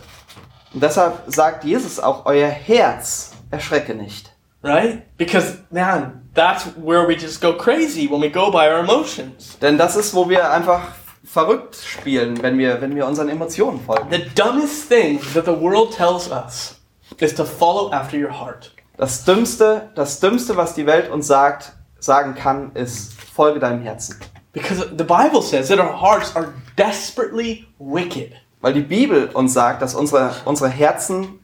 Und 0.75 0.83
deshalb 0.83 1.23
sagt 1.29 1.65
Jesus 1.65 2.01
auch, 2.01 2.27
euer 2.27 2.49
Herz 2.49 3.33
erschrecke 3.51 3.95
nicht. 3.95 4.35
right? 4.65 5.03
Because, 5.17 5.59
man, 5.71 6.29
that's 6.35 6.67
where 6.77 7.07
we 7.07 7.15
just 7.15 7.41
go 7.41 7.53
crazy 7.53 8.09
when 8.11 8.21
we 8.21 8.31
go 8.31 8.51
by 8.51 8.67
our 8.69 8.81
emotions. 8.81 9.59
Denn 9.61 9.79
das 9.79 9.95
ist, 9.95 10.15
wo 10.15 10.29
wir 10.29 10.51
einfach 10.51 10.89
verrückt 11.25 11.77
spielen, 11.77 12.43
wenn 12.43 12.59
wir, 12.59 12.81
wenn 12.81 12.95
wir 12.97 13.07
unseren 13.07 13.29
Emotionen 13.29 13.81
folgen. 13.81 14.11
The 14.11 14.25
dumbest 14.35 14.89
thing 14.89 15.21
that 15.35 15.45
the 15.45 15.53
world 15.61 15.95
tells 15.95 16.31
us 16.31 16.81
is 17.19 17.35
to 17.35 17.45
follow 17.45 17.93
after 17.93 18.17
your 18.17 18.33
heart. 18.33 18.73
Das 18.97 19.25
Dümmste, 19.25 19.91
das 19.95 20.21
Dümmste, 20.21 20.57
was 20.57 20.75
die 20.75 20.87
Welt 20.87 21.11
uns 21.11 21.27
sagt, 21.27 21.73
sagen 21.99 22.35
kann, 22.35 22.73
ist, 22.75 23.13
folge 23.13 23.59
deinem 23.59 23.83
Herzen. 23.83 24.17
Because 24.53 24.89
the 24.97 25.05
Bible 25.05 25.43
says 25.43 25.69
that 25.69 25.81
our 25.81 26.01
hearts 26.01 26.35
are 26.37 26.55
desperately 26.77 27.67
wicked. 27.79 28.33
Weil 28.65 28.73
die 28.73 28.81
Bibel 28.81 29.29
uns 29.35 29.53
sagt, 29.53 29.83
dass 29.83 29.95
unsere, 29.95 30.35
unsere 30.47 30.71
Herzen 30.71 31.39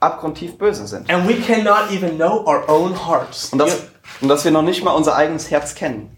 abgrundtief 0.00 0.58
böse 0.58 0.88
sind. 0.88 1.08
And 1.08 1.28
we 1.28 1.34
cannot 1.34 1.92
even 1.92 2.16
know 2.16 2.44
our 2.44 2.68
own 2.68 2.92
hearts. 3.06 3.50
Und, 3.52 3.60
das, 3.60 3.84
und 4.20 4.26
dass 4.26 4.44
wir 4.44 4.50
noch 4.50 4.62
nicht 4.62 4.82
mal 4.82 4.90
unser 4.90 5.14
eigenes 5.14 5.48
Herz 5.48 5.76
kennen. 5.76 6.10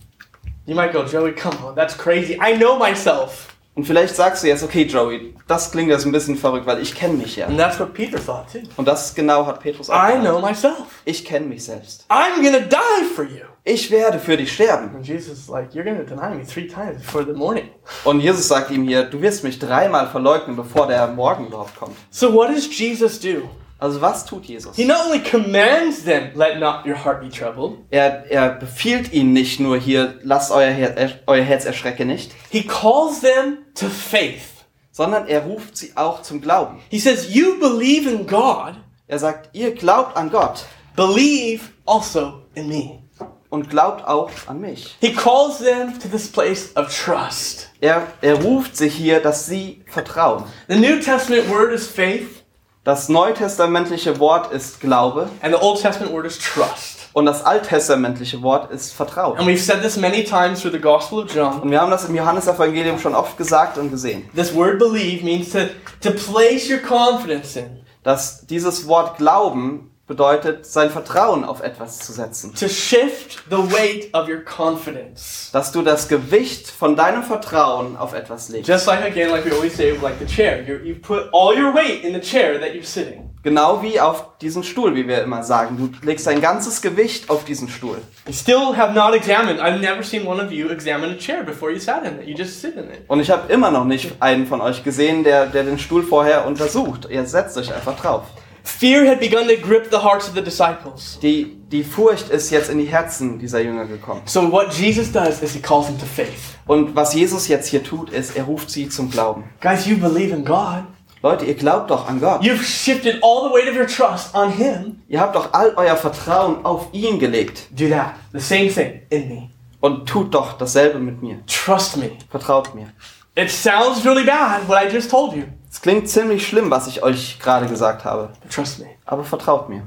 You 0.64 0.74
might 0.74 0.94
go, 0.94 1.02
Joey, 1.02 1.34
come 1.34 1.54
on, 1.62 1.76
that's 1.76 1.98
crazy. 1.98 2.40
I 2.42 2.56
know 2.56 2.78
myself. 2.78 3.48
Und 3.74 3.84
vielleicht 3.84 4.16
sagst 4.16 4.42
du 4.42 4.48
jetzt, 4.48 4.62
okay, 4.62 4.84
Joey, 4.84 5.34
das 5.46 5.70
klingt 5.70 5.90
jetzt 5.90 6.06
ein 6.06 6.12
bisschen 6.12 6.38
verrückt, 6.38 6.64
weil 6.64 6.80
ich 6.80 6.94
kenne 6.94 7.18
mich 7.18 7.36
ja. 7.36 7.46
And 7.46 7.58
that's 7.58 7.78
what 7.78 7.92
Peter 7.92 8.16
thought 8.16 8.50
too. 8.50 8.60
Und 8.78 8.88
das 8.88 9.14
genau 9.14 9.44
hat 9.44 9.60
Petrus 9.60 9.90
auch 9.90 10.02
I 10.02 10.14
gesagt. 10.16 10.24
know 10.24 10.40
myself. 10.40 11.02
Ich 11.04 11.26
kenne 11.26 11.44
mich 11.44 11.62
selbst. 11.62 12.06
I'm 12.08 12.42
gonna 12.42 12.60
die 12.60 13.04
for 13.14 13.24
you. 13.26 13.44
Ich 13.70 13.90
werde 13.90 14.18
für 14.18 14.38
dich 14.38 14.50
sterben. 14.52 14.96
And 14.96 15.06
Jesus 15.06 15.40
is 15.40 15.48
like, 15.48 15.74
You're 15.74 15.84
gonna 15.84 16.02
deny 16.02 16.34
me 16.34 16.42
three 16.42 16.66
times 16.66 17.02
before 17.02 17.26
the 17.26 17.34
morning. 17.34 17.68
Und 18.04 18.20
Jesus 18.20 18.48
sagt 18.48 18.70
ihm 18.70 18.84
hier, 18.88 19.02
du 19.04 19.20
wirst 19.20 19.44
mich 19.44 19.58
dreimal 19.58 20.08
verleugnen, 20.08 20.56
bevor 20.56 20.86
der 20.86 21.06
Morgen 21.08 21.48
überhaupt 21.48 21.76
kommt. 21.76 21.94
So 22.10 22.32
what 22.32 22.48
does 22.48 22.66
Jesus 22.78 23.20
do? 23.20 23.50
Also 23.78 24.00
was 24.00 24.24
tut 24.24 24.46
Jesus? 24.46 24.74
He 24.74 24.86
not 24.86 25.04
only 25.06 25.20
commands 25.20 26.02
them, 26.02 26.30
let 26.34 26.58
not 26.58 26.86
your 26.86 26.96
heart 27.04 27.20
be 27.20 27.28
troubled, 27.28 27.78
Er, 27.90 28.24
er 28.30 28.52
befiehlt 28.52 29.12
ihnen 29.12 29.34
nicht 29.34 29.60
nur 29.60 29.76
hier, 29.76 30.18
lasst 30.22 30.50
euer, 30.50 30.70
Her 30.70 30.96
er, 30.96 31.10
euer 31.26 31.44
Herz 31.44 31.66
erschrecke 31.66 32.06
nicht, 32.06 32.32
he 32.50 32.62
calls 32.66 33.20
them 33.20 33.58
to 33.74 33.86
faith. 33.88 34.64
sondern 34.92 35.28
er 35.28 35.42
ruft 35.42 35.76
sie 35.76 35.92
auch 35.94 36.22
zum 36.22 36.40
Glauben. 36.40 36.80
He 36.88 36.98
says, 36.98 37.34
You 37.34 37.58
believe 37.60 38.08
in 38.08 38.26
God, 38.26 38.76
Er 39.06 39.18
sagt, 39.18 39.50
ihr 39.54 39.74
glaubt 39.74 40.16
an 40.16 40.30
Gott 40.30 40.64
believe 40.98 41.60
also 41.86 42.42
in 42.54 42.68
me. 42.68 43.04
Und 43.50 43.70
glaubt 43.70 44.06
auch 44.06 44.30
an 44.46 44.60
mich. 44.60 44.96
He 45.00 45.12
calls 45.14 45.58
them 45.58 45.98
to 46.00 46.08
this 46.08 46.30
place 46.30 46.70
of 46.76 46.88
trust. 46.94 47.68
Er, 47.80 48.06
er 48.20 48.34
ruft 48.42 48.76
sie 48.76 48.88
hier, 48.88 49.20
dass 49.20 49.46
sie 49.46 49.82
vertrauen. 49.86 50.44
The 50.68 50.76
New 50.76 51.00
Testament 51.00 51.48
word 51.50 51.72
is 51.72 51.86
faith, 51.86 52.44
Das 52.84 53.08
neutestamentliche 53.08 54.18
Wort 54.18 54.50
ist 54.52 54.80
Glaube 54.80 55.28
and 55.42 55.54
the 55.54 55.60
Old 55.60 55.80
Testament 55.80 56.12
word 56.12 56.26
is 56.26 56.38
trust. 56.38 57.08
und 57.12 57.26
das 57.26 57.44
alttestamentliche 57.44 58.40
Wort 58.42 58.70
ist 58.70 58.92
Vertrauen. 58.92 59.38
And 59.38 59.46
we've 59.48 59.58
said 59.58 59.82
this 59.82 59.96
many 59.96 60.24
times 60.24 60.60
through 60.60 60.72
the 60.72 60.80
Gospel 60.80 61.20
of 61.24 61.34
John. 61.34 61.60
Und 61.60 61.70
wir 61.70 61.80
haben 61.80 61.90
das 61.90 62.04
im 62.06 62.14
Johannesevangelium 62.14 62.98
schon 62.98 63.14
oft 63.14 63.36
gesagt 63.36 63.76
und 63.78 63.90
gesehen, 63.90 64.28
This 64.34 64.54
word 64.54 64.78
believe 64.78 65.24
means 65.24 65.50
to, 65.50 65.58
to 66.00 66.10
place 66.12 66.68
your 66.70 66.78
confidence 66.78 67.56
in, 67.56 67.80
dass 68.04 68.46
dieses 68.46 68.86
Wort 68.86 69.18
Glauben 69.18 69.87
bedeutet, 70.08 70.66
sein 70.66 70.90
Vertrauen 70.90 71.44
auf 71.44 71.62
etwas 71.62 71.98
zu 71.98 72.12
setzen. 72.12 72.54
to 72.54 72.66
shift 72.66 73.44
the 73.50 73.56
weight 73.56 74.12
of 74.14 74.28
your 74.28 74.42
confidence. 74.42 75.50
Dass 75.52 75.70
du 75.70 75.82
das 75.82 76.08
Gewicht 76.08 76.68
von 76.68 76.96
deinem 76.96 77.22
Vertrauen 77.22 77.96
auf 77.96 78.14
etwas 78.14 78.48
legst. 78.48 78.68
Just 78.68 78.86
like 78.86 79.04
again, 79.04 79.30
like 79.30 79.44
we 79.44 79.52
always 79.52 79.76
say, 79.76 79.96
like 80.02 80.18
the 80.18 80.26
chair. 80.26 80.62
You 80.62 80.76
you 80.82 80.96
put 80.96 81.28
all 81.32 81.54
your 81.54 81.74
weight 81.74 82.02
in 82.02 82.14
the 82.14 82.20
chair 82.20 82.58
that 82.58 82.70
you're 82.70 82.82
sitting. 82.84 83.28
Genau 83.44 83.82
wie 83.82 84.00
auf 84.00 84.36
diesen 84.40 84.64
Stuhl, 84.64 84.96
wie 84.96 85.06
wir 85.06 85.22
immer 85.22 85.44
sagen. 85.44 85.76
Du 85.76 86.06
legst 86.06 86.26
dein 86.26 86.40
ganzes 86.40 86.82
Gewicht 86.82 87.30
auf 87.30 87.44
diesen 87.44 87.68
Stuhl. 87.68 87.98
You 88.26 88.32
still 88.32 88.76
have 88.76 88.92
not 88.94 89.14
examined. 89.14 89.60
I've 89.60 89.78
never 89.78 90.02
seen 90.02 90.26
one 90.26 90.42
of 90.42 90.50
you 90.50 90.68
examine 90.70 91.12
a 91.12 91.16
chair 91.16 91.44
before 91.44 91.70
you 91.70 91.78
sat 91.78 92.04
in 92.04 92.18
it. 92.20 92.26
You 92.26 92.34
just 92.34 92.60
sit 92.60 92.74
in 92.74 92.84
it. 92.90 93.04
Und 93.06 93.20
ich 93.20 93.30
habe 93.30 93.52
immer 93.52 93.70
noch 93.70 93.84
nicht 93.84 94.10
einen 94.20 94.46
von 94.46 94.60
euch 94.60 94.82
gesehen, 94.82 95.22
der, 95.22 95.46
der 95.46 95.62
den 95.62 95.78
Stuhl 95.78 96.02
vorher 96.02 96.46
untersucht. 96.46 97.08
Ihr 97.10 97.24
setzt 97.26 97.56
euch 97.56 97.72
einfach 97.72 97.96
drauf. 97.96 98.24
Fear 98.68 99.06
had 99.06 99.18
begun 99.18 99.48
to 99.48 99.56
grip 99.56 99.90
the 99.90 99.98
hearts 99.98 100.28
of 100.28 100.34
the 100.34 100.42
disciples. 100.42 101.18
Die, 101.20 101.56
die 101.72 101.82
Furcht 101.82 102.28
ist 102.28 102.50
jetzt 102.50 102.70
in 102.70 102.78
die 102.78 102.84
Herzen 102.84 103.38
dieser 103.38 103.60
Jünger 103.60 103.86
gekommen. 103.86 104.20
So 104.26 104.52
what 104.52 104.72
Jesus 104.72 105.10
does 105.10 105.42
is 105.42 105.52
he 105.52 105.60
calls 105.60 105.86
them 105.86 105.98
to 105.98 106.06
faith. 106.06 106.56
Und 106.66 106.94
was 106.94 107.12
Jesus 107.14 107.48
jetzt 107.48 107.68
hier 107.68 107.82
tut, 107.82 108.10
ist, 108.10 108.36
er 108.36 108.44
ruft 108.44 108.70
sie 108.70 108.88
zum 108.88 109.10
Glauben. 109.10 109.50
Guys, 109.60 109.86
you 109.86 109.96
believe 109.96 110.32
in 110.32 110.44
God. 110.44 110.84
Leute, 111.22 111.46
ihr 111.46 111.54
glaubt 111.54 111.90
doch 111.90 112.06
an 112.08 112.20
Gott. 112.20 112.42
You've 112.42 112.62
shifted 112.62 113.20
all 113.22 113.48
the 113.48 113.54
weight 113.54 113.68
of 113.68 113.76
your 113.76 113.86
trust 113.88 114.32
on 114.34 114.52
Him. 114.52 115.02
Ihr 115.08 115.18
habt 115.18 115.34
doch 115.34 115.52
all 115.54 115.72
euer 115.74 115.96
Vertrauen 115.96 116.64
auf 116.64 116.88
ihn 116.92 117.18
gelegt. 117.18 117.68
Do 117.70 117.88
that. 117.88 118.14
The 118.32 118.38
same 118.38 118.68
thing 118.68 119.00
in 119.10 119.28
me. 119.28 119.50
Und 119.80 120.08
tut 120.08 120.34
doch 120.34 120.58
dasselbe 120.58 121.00
mit 121.00 121.20
mir. 121.20 121.40
Trust 121.46 121.96
me. 121.96 122.10
Vertraut 122.30 122.74
mir. 122.74 122.92
It 123.34 123.50
sounds 123.50 124.04
really 124.04 124.24
bad 124.24 124.68
what 124.68 124.78
I 124.80 124.88
just 124.88 125.10
told 125.10 125.32
you, 125.34 125.44
Es 125.70 125.80
klingt 125.80 126.08
ziemlich 126.08 126.46
schlimm, 126.46 126.70
was 126.70 126.86
ich 126.86 127.02
euch 127.02 127.38
gerade 127.38 127.66
gesagt 127.66 128.04
habe. 128.04 128.30
trust 128.50 128.78
me. 128.78 128.86
Aber 129.04 129.24
vertraut 129.24 129.68
mir. 129.68 129.82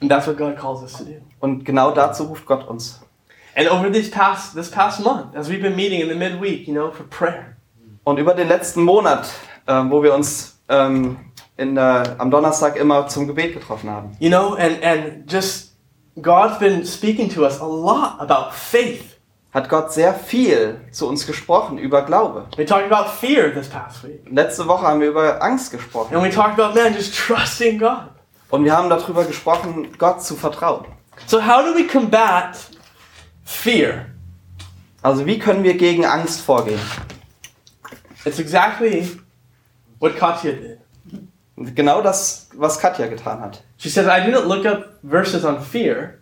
And 0.00 0.10
that's 0.10 0.26
what 0.26 0.36
God 0.36 0.56
calls 0.56 0.82
us 0.82 0.94
to 0.94 1.04
do. 1.04 1.20
Und 1.38 1.64
genau 1.64 1.92
dazu 1.92 2.24
ruft 2.24 2.44
Gott 2.44 2.66
uns. 2.66 3.00
And 3.54 3.70
over 3.70 3.90
this 3.90 4.10
past 4.10 4.54
this 4.54 4.70
past 4.70 5.00
month, 5.00 5.36
as 5.36 5.48
we've 5.48 5.62
been 5.62 5.76
meeting 5.76 6.00
in 6.00 6.08
the 6.08 6.14
midweek, 6.14 6.66
you 6.66 6.74
know, 6.74 6.90
for 6.90 7.04
prayer, 7.06 7.56
Und 8.04 8.18
über 8.18 8.34
den 8.34 8.48
letzten 8.48 8.82
Monat, 8.82 9.30
ähm, 9.68 9.90
wo 9.92 10.02
wir 10.02 10.12
uns 10.12 10.58
ähm, 10.68 11.18
in, 11.56 11.76
äh, 11.76 11.80
am 12.18 12.30
Donnerstag 12.32 12.76
immer 12.76 13.06
zum 13.06 13.28
Gebet 13.28 13.54
getroffen 13.54 13.90
haben, 13.90 14.16
you 14.18 14.28
know, 14.28 14.54
and 14.54 14.82
and 14.82 15.30
just 15.30 15.76
God's 16.20 16.58
been 16.58 16.84
speaking 16.84 17.28
to 17.30 17.44
us 17.44 17.60
a 17.60 17.66
lot 17.66 18.18
about 18.18 18.52
faith. 18.52 19.11
Hat 19.52 19.68
Gott 19.68 19.92
sehr 19.92 20.14
viel 20.14 20.80
zu 20.90 21.06
uns 21.08 21.26
gesprochen 21.26 21.78
über 21.78 22.02
Glaube. 22.02 22.46
We 22.56 22.64
talked 22.64 22.90
about 22.90 23.08
fear 23.10 23.52
this 23.52 23.68
past 23.68 24.02
week, 24.04 24.22
Letzte 24.30 24.66
Woche 24.66 24.86
haben 24.86 25.00
wir 25.00 25.08
über 25.08 25.42
Angst 25.42 25.70
gesprochen. 25.70 26.14
and 26.14 26.24
we 26.24 26.30
talked 26.30 26.58
about 26.58 26.74
man 26.74 26.94
just 26.94 27.14
trusting 27.14 27.78
God. 27.78 28.08
Und 28.50 28.64
wir 28.64 28.76
haben 28.76 28.88
darüber 28.90 29.24
gesprochen, 29.24 29.96
Gott 29.98 30.22
zu 30.22 30.36
vertrauen. 30.36 30.86
So 31.26 31.40
how 31.44 31.62
do 31.62 31.74
we 31.74 31.86
combat 31.86 32.56
fear? 33.44 34.06
Also 35.02 35.26
wie 35.26 35.38
können 35.38 35.64
wir 35.64 35.74
gegen 35.76 36.04
Angst 36.04 36.40
vorgehen? 36.40 36.80
It's 38.24 38.38
exactly 38.38 39.18
what 39.98 40.16
Katya 40.16 40.52
did. 40.52 40.78
Genau 41.74 42.00
das, 42.02 42.48
was 42.54 42.78
Katja 42.78 43.06
getan 43.06 43.40
hat. 43.40 43.62
She 43.76 43.88
says, 43.88 44.06
I 44.06 44.20
didn't 44.24 44.46
look 44.46 44.64
up 44.64 44.94
verses 45.02 45.44
on 45.44 45.60
fear, 45.60 46.18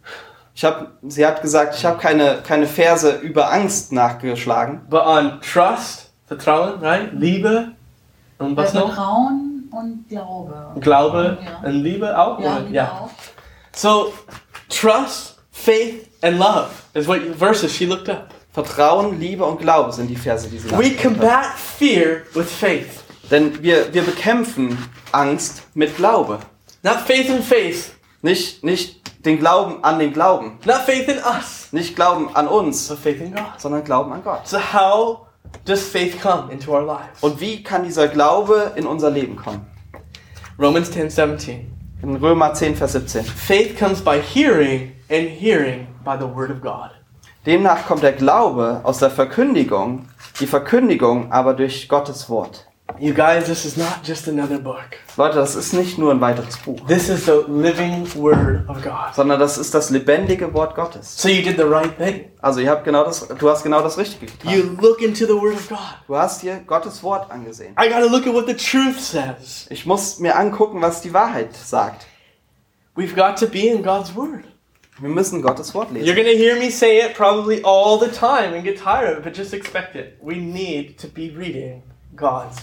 Ich 0.60 0.64
hab, 0.66 0.92
sie 1.08 1.24
hat 1.24 1.40
gesagt, 1.40 1.74
ich 1.74 1.86
habe 1.86 1.96
keine, 1.98 2.42
keine 2.46 2.66
Verse 2.66 3.12
über 3.22 3.50
Angst 3.50 3.92
nachgeschlagen, 3.92 4.82
but 4.90 5.06
on 5.06 5.40
trust, 5.40 6.10
Vertrauen, 6.26 6.78
right? 6.82 7.08
Liebe 7.14 7.68
und 8.36 8.58
was 8.58 8.74
noch? 8.74 8.88
Vertrauen 8.88 9.70
und 9.72 10.04
Glaube. 10.10 10.54
Glaube 10.80 11.38
Ja. 11.42 11.66
und 11.66 11.76
Liebe 11.76 12.18
auch? 12.18 12.38
Ja? 12.40 12.58
Liebe 12.58 12.74
yeah. 12.74 12.90
auch. 12.90 13.10
So, 13.74 14.12
trust, 14.68 15.38
faith, 15.50 16.06
and 16.20 16.38
love 16.38 16.68
is 16.92 17.08
what 17.08 17.22
verses 17.38 17.74
she 17.74 17.86
looked 17.86 18.10
up. 18.10 18.28
Vertrauen, 18.52 19.18
Liebe 19.18 19.46
und 19.46 19.62
Glaube 19.62 19.90
sind 19.92 20.08
die 20.08 20.16
Verse, 20.16 20.46
die 20.46 20.58
sie 20.58 20.70
We 20.72 20.74
nachgeschlagen 20.74 20.98
hat. 20.98 21.20
combat 21.20 21.46
fear 21.56 22.20
with 22.34 22.50
faith. 22.52 23.02
Denn 23.30 23.62
wir, 23.62 23.94
wir 23.94 24.02
bekämpfen 24.02 24.76
Angst 25.12 25.62
mit 25.72 25.96
Glaube. 25.96 26.38
Not 26.82 26.96
faith 27.06 27.30
in 27.30 27.42
faith, 27.42 27.92
Nicht, 28.20 28.62
nicht 28.62 29.00
den 29.24 29.38
Glauben 29.38 29.82
an 29.84 29.98
den 29.98 30.12
Glauben. 30.12 30.58
not 30.64 30.78
faith 30.78 31.08
in 31.08 31.18
us, 31.18 31.68
Nicht 31.72 31.94
Glauben 31.96 32.34
an 32.34 32.48
uns, 32.48 32.88
but 32.88 32.98
faith 32.98 33.20
in 33.20 33.34
God. 33.34 33.44
sondern 33.58 33.84
Glauben 33.84 34.12
an 34.12 34.22
Gott. 34.24 34.46
So, 34.48 34.58
how 34.58 35.26
does 35.64 35.82
faith 35.82 36.20
come 36.20 36.52
into 36.52 36.72
our 36.72 36.82
lives? 36.82 37.20
Und 37.22 37.40
wie 37.40 37.62
kann 37.62 37.84
dieser 37.84 38.08
Glaube 38.08 38.72
in 38.76 38.86
unser 38.86 39.10
Leben 39.10 39.36
kommen? 39.36 39.66
Romans 40.58 40.90
10 40.90 41.10
17. 41.10 41.70
In 42.02 42.16
Römer 42.16 42.54
10, 42.54 42.76
Vers 42.76 42.92
17. 42.92 43.24
Faith 43.24 43.78
comes 43.78 44.00
by 44.02 44.18
hearing, 44.20 44.92
and 45.10 45.28
hearing 45.28 45.86
by 46.02 46.16
the 46.18 46.24
word 46.26 46.50
of 46.50 46.60
God. 46.62 46.90
Demnach 47.44 47.86
kommt 47.86 48.02
der 48.02 48.12
Glaube 48.12 48.80
aus 48.84 48.98
der 48.98 49.10
Verkündigung, 49.10 50.06
die 50.40 50.46
Verkündigung 50.46 51.30
aber 51.30 51.52
durch 51.54 51.88
Gottes 51.88 52.28
Wort. 52.30 52.66
You 52.98 53.14
guys, 53.14 53.46
this 53.46 53.64
is 53.64 53.76
not 53.76 54.02
just 54.04 54.26
another 54.28 54.58
book. 54.58 54.84
Leute, 55.16 55.36
das 55.36 55.54
ist 55.54 55.72
nicht 55.72 55.96
nur 55.98 56.10
ein 56.12 56.20
weiteres 56.20 56.56
Buch, 56.58 56.86
This 56.86 57.08
is 57.08 57.24
the 57.26 57.44
living 57.48 58.06
word 58.14 58.68
of 58.68 58.82
God. 58.82 59.14
sondern 59.14 59.38
das 59.38 59.56
ist 59.58 59.72
das 59.74 59.90
lebendige 59.90 60.52
Wort 60.54 60.74
Gottes. 60.74 61.16
So 61.16 61.28
you 61.28 61.42
did 61.42 61.56
the 61.56 61.64
right 61.64 61.96
thing. 61.96 62.30
Also 62.42 62.60
ihr 62.60 62.70
habt 62.70 62.84
genau 62.84 63.04
das, 63.04 63.26
du 63.28 63.48
hast 63.48 63.62
genau 63.62 63.80
das 63.82 63.96
Richtige 63.96 64.26
getan. 64.26 64.52
You 64.52 64.76
look 64.80 65.00
into 65.02 65.24
the 65.26 65.34
word 65.34 65.54
of 65.54 65.68
God. 65.68 65.78
Du 66.08 66.16
hast 66.16 66.40
hier 66.40 66.60
Gottes 66.66 67.02
Wort 67.02 67.30
angesehen. 67.30 67.74
I 67.80 67.88
gotta 67.88 68.06
look 68.06 68.26
at 68.26 68.34
what 68.34 68.46
the 68.46 68.54
truth 68.56 68.98
says. 69.00 69.66
Ich 69.70 69.86
muss 69.86 70.18
mir 70.18 70.36
angucken, 70.36 70.82
was 70.82 71.00
die 71.00 71.12
Wahrheit 71.14 71.54
sagt. 71.56 72.06
We've 72.96 73.14
got 73.14 73.38
to 73.38 73.46
be 73.46 73.68
in 73.68 73.82
God's 73.82 74.14
word. 74.16 74.44
Wir 74.98 75.08
müssen 75.08 75.40
Gottes 75.40 75.74
Wort 75.74 75.88
You're 75.92 76.00
lesen. 76.02 76.16
gonna 76.16 76.36
hear 76.36 76.56
me 76.58 76.70
say 76.70 76.98
it 76.98 77.14
probably 77.14 77.62
all 77.64 77.98
the 77.98 78.08
time 78.10 78.52
and 78.52 78.62
get 78.64 78.78
tired 78.78 79.12
of 79.12 79.18
it, 79.18 79.24
but 79.24 79.34
just 79.34 79.54
expect 79.54 79.94
it. 79.96 80.18
We 80.20 80.34
need 80.36 80.98
to 80.98 81.06
be 81.08 81.30
reading 81.30 81.82
God's 82.16 82.56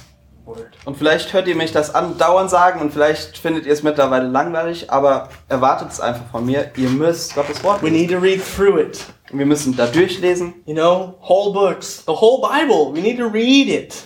Und 0.86 0.98
vielleicht 0.98 1.34
hört 1.34 1.48
ihr 1.48 1.56
mich 1.56 1.72
das 1.72 1.94
andauernd 1.94 2.50
sagen 2.50 2.80
und 2.82 2.92
vielleicht 2.94 3.38
findet 3.38 3.66
ihr 3.66 3.74
es 3.74 3.84
mittlerweile 3.84 4.28
langweilig, 4.28 4.90
aber 4.92 5.30
erwartet 5.50 5.90
es 5.92 6.00
einfach 6.00 6.30
von 6.32 6.46
mir. 6.46 6.72
Ihr 6.78 6.90
müsst 6.90 7.36
Gottes 7.36 7.64
Wort 7.64 7.82
We 7.82 7.90
lesen. 7.90 8.02
need 8.02 8.12
to 8.12 8.18
read 8.18 8.42
through 8.56 8.80
it. 8.80 9.06
Wir 9.32 9.46
müssen 9.46 9.76
da 9.76 9.88
durchlesen. 9.88 10.54
You 10.66 10.74
know, 10.74 11.16
whole 11.22 11.52
books, 11.54 12.04
the 12.06 12.14
whole 12.14 12.42
Bible. 12.42 12.94
We 12.94 13.02
need 13.02 13.18
to 13.18 13.28
read 13.28 13.68
it. 13.68 14.04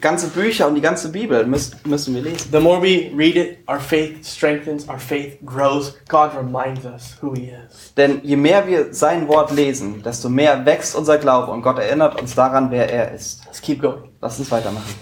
ganze 0.00 0.28
Bücher 0.28 0.66
und 0.66 0.74
die 0.74 0.80
ganze 0.80 1.10
Bibel 1.10 1.46
müssen, 1.46 1.78
müssen 1.84 2.14
wir 2.14 2.22
lesen. 2.22 2.48
The 2.52 2.60
more 2.60 2.82
we 2.82 3.10
read 3.16 3.36
it, 3.36 3.58
our 3.68 3.80
faith 3.80 4.26
strengthens, 4.26 4.88
our 4.88 4.98
faith 4.98 5.38
grows. 5.44 5.96
God 6.08 6.30
reminds 6.36 6.84
us 6.84 7.16
who 7.20 7.34
He 7.34 7.50
is. 7.50 7.94
Denn 7.96 8.20
je 8.22 8.36
mehr 8.36 8.66
wir 8.66 8.92
sein 8.92 9.28
Wort 9.28 9.50
lesen, 9.52 10.02
desto 10.02 10.28
mehr 10.28 10.66
wächst 10.66 10.94
unser 10.94 11.18
Glaube 11.18 11.50
und 11.52 11.62
Gott 11.62 11.78
erinnert 11.78 12.20
uns 12.20 12.34
daran, 12.34 12.70
wer 12.70 12.90
er 12.90 13.12
ist. 13.12 13.44
Let's 13.46 13.60
keep 13.60 13.80
going. 13.80 14.10
Lass 14.20 14.38
uns 14.38 14.50
weitermachen. 14.50 14.94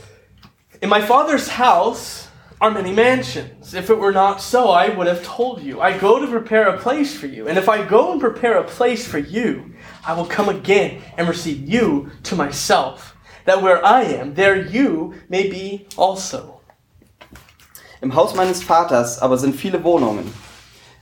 In 0.85 0.91
my 0.91 1.01
Father's 1.01 1.49
house 1.49 2.29
are 2.61 2.71
many 2.71 2.93
mansions. 2.93 3.73
If 3.73 3.89
it 3.89 3.99
were 3.99 4.13
not 4.13 4.43
so, 4.43 4.69
I 4.69 4.91
would 4.91 5.07
have 5.07 5.25
told 5.25 5.63
you. 5.63 5.81
I 5.81 5.97
go 5.97 6.21
to 6.21 6.27
prepare 6.27 6.69
a 6.69 6.79
place 6.79 7.17
for 7.17 7.27
you. 7.27 7.49
And 7.49 7.57
if 7.57 7.71
I 7.71 7.83
go 7.87 8.13
and 8.13 8.21
prepare 8.21 8.59
a 8.59 8.65
place 8.65 9.09
for 9.09 9.17
you, 9.17 9.73
I 10.07 10.13
will 10.13 10.27
come 10.27 10.51
again 10.51 11.01
and 11.17 11.27
receive 11.27 11.67
you 11.67 12.11
to 12.25 12.37
myself, 12.37 13.17
that 13.47 13.63
where 13.63 13.83
I 13.83 14.03
am, 14.03 14.35
there 14.35 14.57
you 14.57 15.15
may 15.31 15.49
be 15.49 15.87
also. 15.97 16.61
Im 18.03 18.15
Haus 18.15 18.35
meines 18.35 18.63
Vaters 18.63 19.23
aber 19.23 19.39
sind 19.39 19.55
viele 19.55 19.85
Wohnungen. 19.85 20.35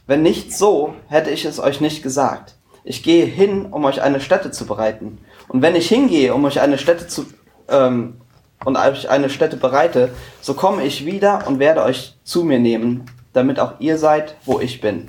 Wenn 0.06 0.22
nicht 0.22 0.52
so, 0.52 0.94
hätte 1.08 1.30
ich 1.30 1.44
es 1.44 1.58
euch 1.58 1.80
nicht 1.80 2.04
gesagt. 2.04 2.54
Ich 2.84 3.02
gehe 3.02 3.26
hin, 3.26 3.66
um 3.72 3.84
euch 3.84 4.00
eine 4.00 4.20
Stätte 4.20 4.52
zu 4.52 4.64
bereiten. 4.64 5.18
Und 5.48 5.60
wenn 5.60 5.74
ich 5.74 5.88
hingehe, 5.88 6.32
um 6.34 6.44
euch 6.44 6.60
eine 6.60 6.78
Stätte 6.78 7.08
zu 7.08 7.26
ähm, 7.68 8.21
und 8.64 8.76
euch 8.76 9.08
eine 9.08 9.30
Stätte 9.30 9.56
bereite, 9.56 10.10
so 10.40 10.54
komme 10.54 10.84
ich 10.84 11.06
wieder 11.06 11.46
und 11.46 11.58
werde 11.58 11.82
euch 11.82 12.14
zu 12.24 12.44
mir 12.44 12.58
nehmen, 12.58 13.06
damit 13.32 13.58
auch 13.58 13.74
ihr 13.80 13.98
seid, 13.98 14.36
wo 14.44 14.60
ich 14.60 14.80
bin. 14.80 15.08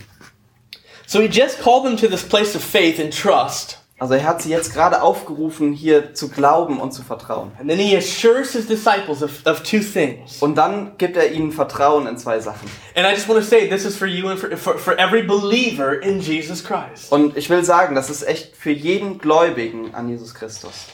So 1.05 1.19
he 1.19 1.27
just 1.27 1.61
called 1.61 1.83
them 1.83 1.97
to 1.97 2.07
this 2.07 2.23
place 2.23 2.55
of 2.55 2.63
faith 2.63 2.99
and 2.99 3.13
trust. 3.13 3.79
Also 3.99 4.15
er 4.15 4.25
hat 4.25 4.41
sie 4.41 4.49
jetzt 4.49 4.73
gerade 4.73 5.01
aufgerufen, 5.01 5.71
hier 5.71 6.13
zu 6.13 6.27
glauben 6.27 6.79
und 6.81 6.91
zu 6.91 7.03
vertrauen. 7.03 7.51
And 7.59 7.69
then 7.69 7.77
he 7.77 7.95
assures 7.95 8.51
his 8.51 8.67
disciples 8.67 9.21
of, 9.21 9.45
of 9.45 9.63
two 9.63 9.79
things. 9.79 10.41
Und 10.41 10.55
dann 10.55 10.97
gibt 10.97 11.15
er 11.15 11.31
ihnen 11.31 11.51
Vertrauen 11.51 12.07
in 12.07 12.17
zwei 12.17 12.39
Sachen. 12.39 12.69
And 12.95 13.05
I 13.07 13.11
just 13.11 13.29
want 13.29 13.39
to 13.39 13.45
say 13.45 13.69
this 13.69 13.85
is 13.85 13.95
for 13.95 14.07
you 14.07 14.27
and 14.27 14.39
for, 14.39 14.57
for, 14.57 14.77
for 14.77 14.97
every 14.99 15.23
believer 15.23 16.01
in 16.01 16.19
Jesus 16.19 16.63
Christ. 16.63 17.11
Und 17.11 17.37
ich 17.37 17.49
will 17.49 17.63
sagen, 17.63 17.95
das 17.95 18.09
ist 18.09 18.23
echt 18.27 18.57
für 18.57 18.71
jeden 18.71 19.19
Gläubigen 19.19 19.93
an 19.93 20.09
Jesus 20.09 20.33
Christus. 20.33 20.87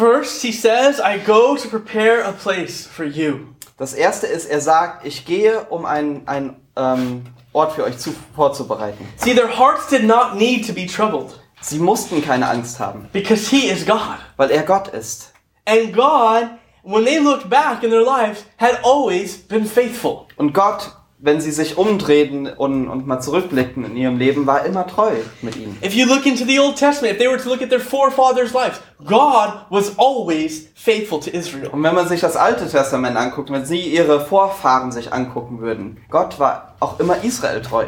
First, 0.00 0.40
he 0.40 0.50
says, 0.50 0.98
I 0.98 1.18
go 1.18 1.56
to 1.56 1.68
prepare 1.68 2.22
a 2.22 2.32
place 2.32 2.86
for 2.86 3.04
you. 3.04 3.48
Das 3.76 3.92
erste 3.92 4.26
ist, 4.26 4.46
er 4.46 4.62
sagt, 4.62 5.04
ich 5.04 5.26
gehe, 5.26 5.66
um 5.68 5.84
einen, 5.84 6.26
einen 6.26 6.56
ähm, 6.74 7.26
Ort 7.52 7.74
für 7.74 7.84
euch 7.84 7.98
zu, 7.98 8.14
vorzubereiten. 8.34 9.06
See, 9.16 9.34
their 9.34 9.58
hearts 9.58 9.88
did 9.88 10.04
not 10.04 10.36
need 10.36 10.66
to 10.66 10.72
be 10.72 10.86
troubled 10.86 11.38
Sie 11.60 11.78
mussten 11.78 12.24
keine 12.24 12.48
Angst 12.48 12.80
haben, 12.80 13.10
because 13.12 13.50
he 13.50 13.68
is 13.68 13.84
God. 13.84 14.16
weil 14.38 14.50
er 14.50 14.62
Gott 14.62 14.88
ist. 14.88 15.34
And 15.66 15.92
God, 15.92 16.48
when 16.82 17.04
they 17.04 17.18
looked 17.18 17.50
back 17.50 17.82
in 17.82 17.90
their 17.90 18.02
lives, 18.02 18.46
had 18.56 18.78
always 18.82 19.36
been 19.36 19.66
faithful. 19.66 20.28
Und 20.38 20.54
Gott, 20.54 20.96
wenn 21.22 21.40
sie 21.40 21.50
sich 21.50 21.76
umdrehten 21.76 22.46
und, 22.46 22.88
und 22.88 23.06
mal 23.06 23.20
zurückblickten 23.20 23.84
in 23.84 23.96
ihrem 23.96 24.16
Leben, 24.16 24.46
war 24.46 24.64
immer 24.64 24.86
treu 24.86 25.12
mit 25.42 25.56
ihnen. 25.56 25.76
If 25.84 25.94
you 25.94 26.06
look 26.06 26.24
into 26.24 26.44
the 26.46 26.58
Old 26.58 26.76
Testament, 26.76 27.14
if 27.14 27.18
they 27.18 27.28
were 27.28 27.38
to 27.38 27.48
look 27.48 27.60
at 27.60 27.68
their 27.68 27.80
forefathers' 27.80 28.54
lives, 28.54 28.80
God 29.04 29.66
was 29.68 29.98
always 29.98 30.68
faithful 30.74 31.20
to 31.20 31.30
Israel. 31.30 31.68
Und 31.68 31.82
wenn 31.82 31.94
man 31.94 32.08
sich 32.08 32.20
das 32.20 32.36
Alte 32.36 32.66
Testament 32.68 33.18
anguckt, 33.18 33.50
wenn 33.50 33.66
sie 33.66 33.80
ihre 33.80 34.20
Vorfahren 34.20 34.92
sich 34.92 35.12
angucken 35.12 35.60
würden, 35.60 35.98
Gott 36.08 36.38
war 36.38 36.74
auch 36.80 36.98
immer 36.98 37.22
Israel 37.22 37.60
treu. 37.60 37.84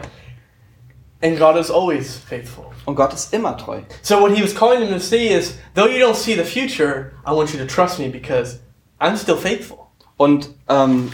And 1.23 1.39
God 1.39 1.57
is 1.57 1.71
always 1.71 2.17
faithful. 2.17 2.67
Und 2.85 2.97
Gott 2.97 3.15
ist 3.15 3.33
immer 3.33 3.57
treu. 3.57 3.81
So 4.03 4.21
what 4.21 4.33
he 4.33 4.43
was 4.43 4.55
calling 4.55 4.81
them 4.81 4.93
to 4.93 4.99
see 4.99 5.29
is, 5.29 5.57
though 5.75 5.89
you 5.89 6.05
don't 6.05 6.17
see 6.17 6.35
the 6.35 6.45
future, 6.45 7.13
I 7.27 7.31
want 7.31 7.53
you 7.55 7.59
to 7.59 7.67
trust 7.67 7.99
me 7.99 8.09
because 8.09 8.59
I'm 9.01 9.17
still 9.17 9.37
faithful. 9.37 9.79
Und, 10.19 10.51
ähm, 10.69 11.13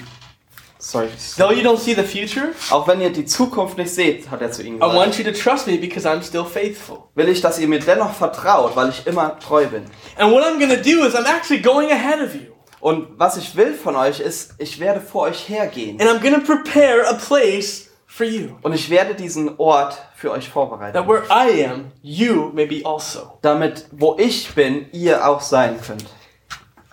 sorry. 0.78 1.08
Though 1.36 1.50
you 1.50 1.62
don't 1.62 1.78
see 1.78 1.94
the 1.94 2.02
future, 2.02 2.50
Auch 2.70 2.86
wenn 2.86 3.00
ihr 3.00 3.10
die 3.10 3.24
Zukunft 3.24 3.76
nicht 3.78 3.94
seht, 3.94 4.30
hat 4.30 4.40
er 4.40 4.50
zu 4.50 4.62
ihnen 4.62 4.76
I 4.76 4.80
gesagt, 4.80 4.96
want 4.96 5.18
you 5.18 5.24
to 5.24 5.32
trust 5.32 5.66
me 5.66 5.76
because 5.78 6.06
I'm 6.08 6.22
still 6.22 6.44
faithful. 6.44 7.08
will 7.14 7.28
ich, 7.28 7.40
dass 7.40 7.58
ihr 7.58 7.68
mir 7.68 7.80
dennoch 7.80 8.12
vertraut, 8.14 8.76
weil 8.76 8.90
ich 8.90 9.06
immer 9.06 9.38
treu 9.38 9.66
bin. 9.66 9.84
And 10.16 10.32
what 10.32 10.44
I'm 10.44 10.58
going 10.58 10.70
to 10.70 10.82
do 10.82 11.04
is 11.04 11.14
I'm 11.14 11.26
actually 11.26 11.60
going 11.60 11.90
ahead 11.90 12.20
of 12.20 12.34
you. 12.34 12.52
Und 12.80 13.18
was 13.18 13.36
ich 13.36 13.56
will 13.56 13.74
von 13.74 13.96
euch 13.96 14.20
ist, 14.20 14.54
ich 14.58 14.78
werde 14.78 15.00
vor 15.00 15.22
euch 15.22 15.48
hergehen. 15.48 16.00
And 16.00 16.08
I'm 16.08 16.20
going 16.20 16.34
to 16.34 16.40
prepare 16.40 17.08
a 17.08 17.14
place 17.14 17.88
for 18.06 18.24
you. 18.24 18.50
Und 18.62 18.72
ich 18.72 18.88
werde 18.88 19.14
diesen 19.14 19.58
Ort 19.58 19.98
für 20.14 20.30
euch 20.30 20.48
vorbereiten. 20.48 20.94
That 20.94 21.08
where 21.08 21.24
I 21.28 21.64
am, 21.64 21.92
you 22.02 22.50
may 22.54 22.66
be 22.66 22.82
also. 22.84 23.38
Damit, 23.42 23.86
wo 23.92 24.16
ich 24.18 24.54
bin, 24.54 24.86
ihr 24.92 25.28
auch 25.28 25.40
sein 25.40 25.80
könnt. 25.84 26.04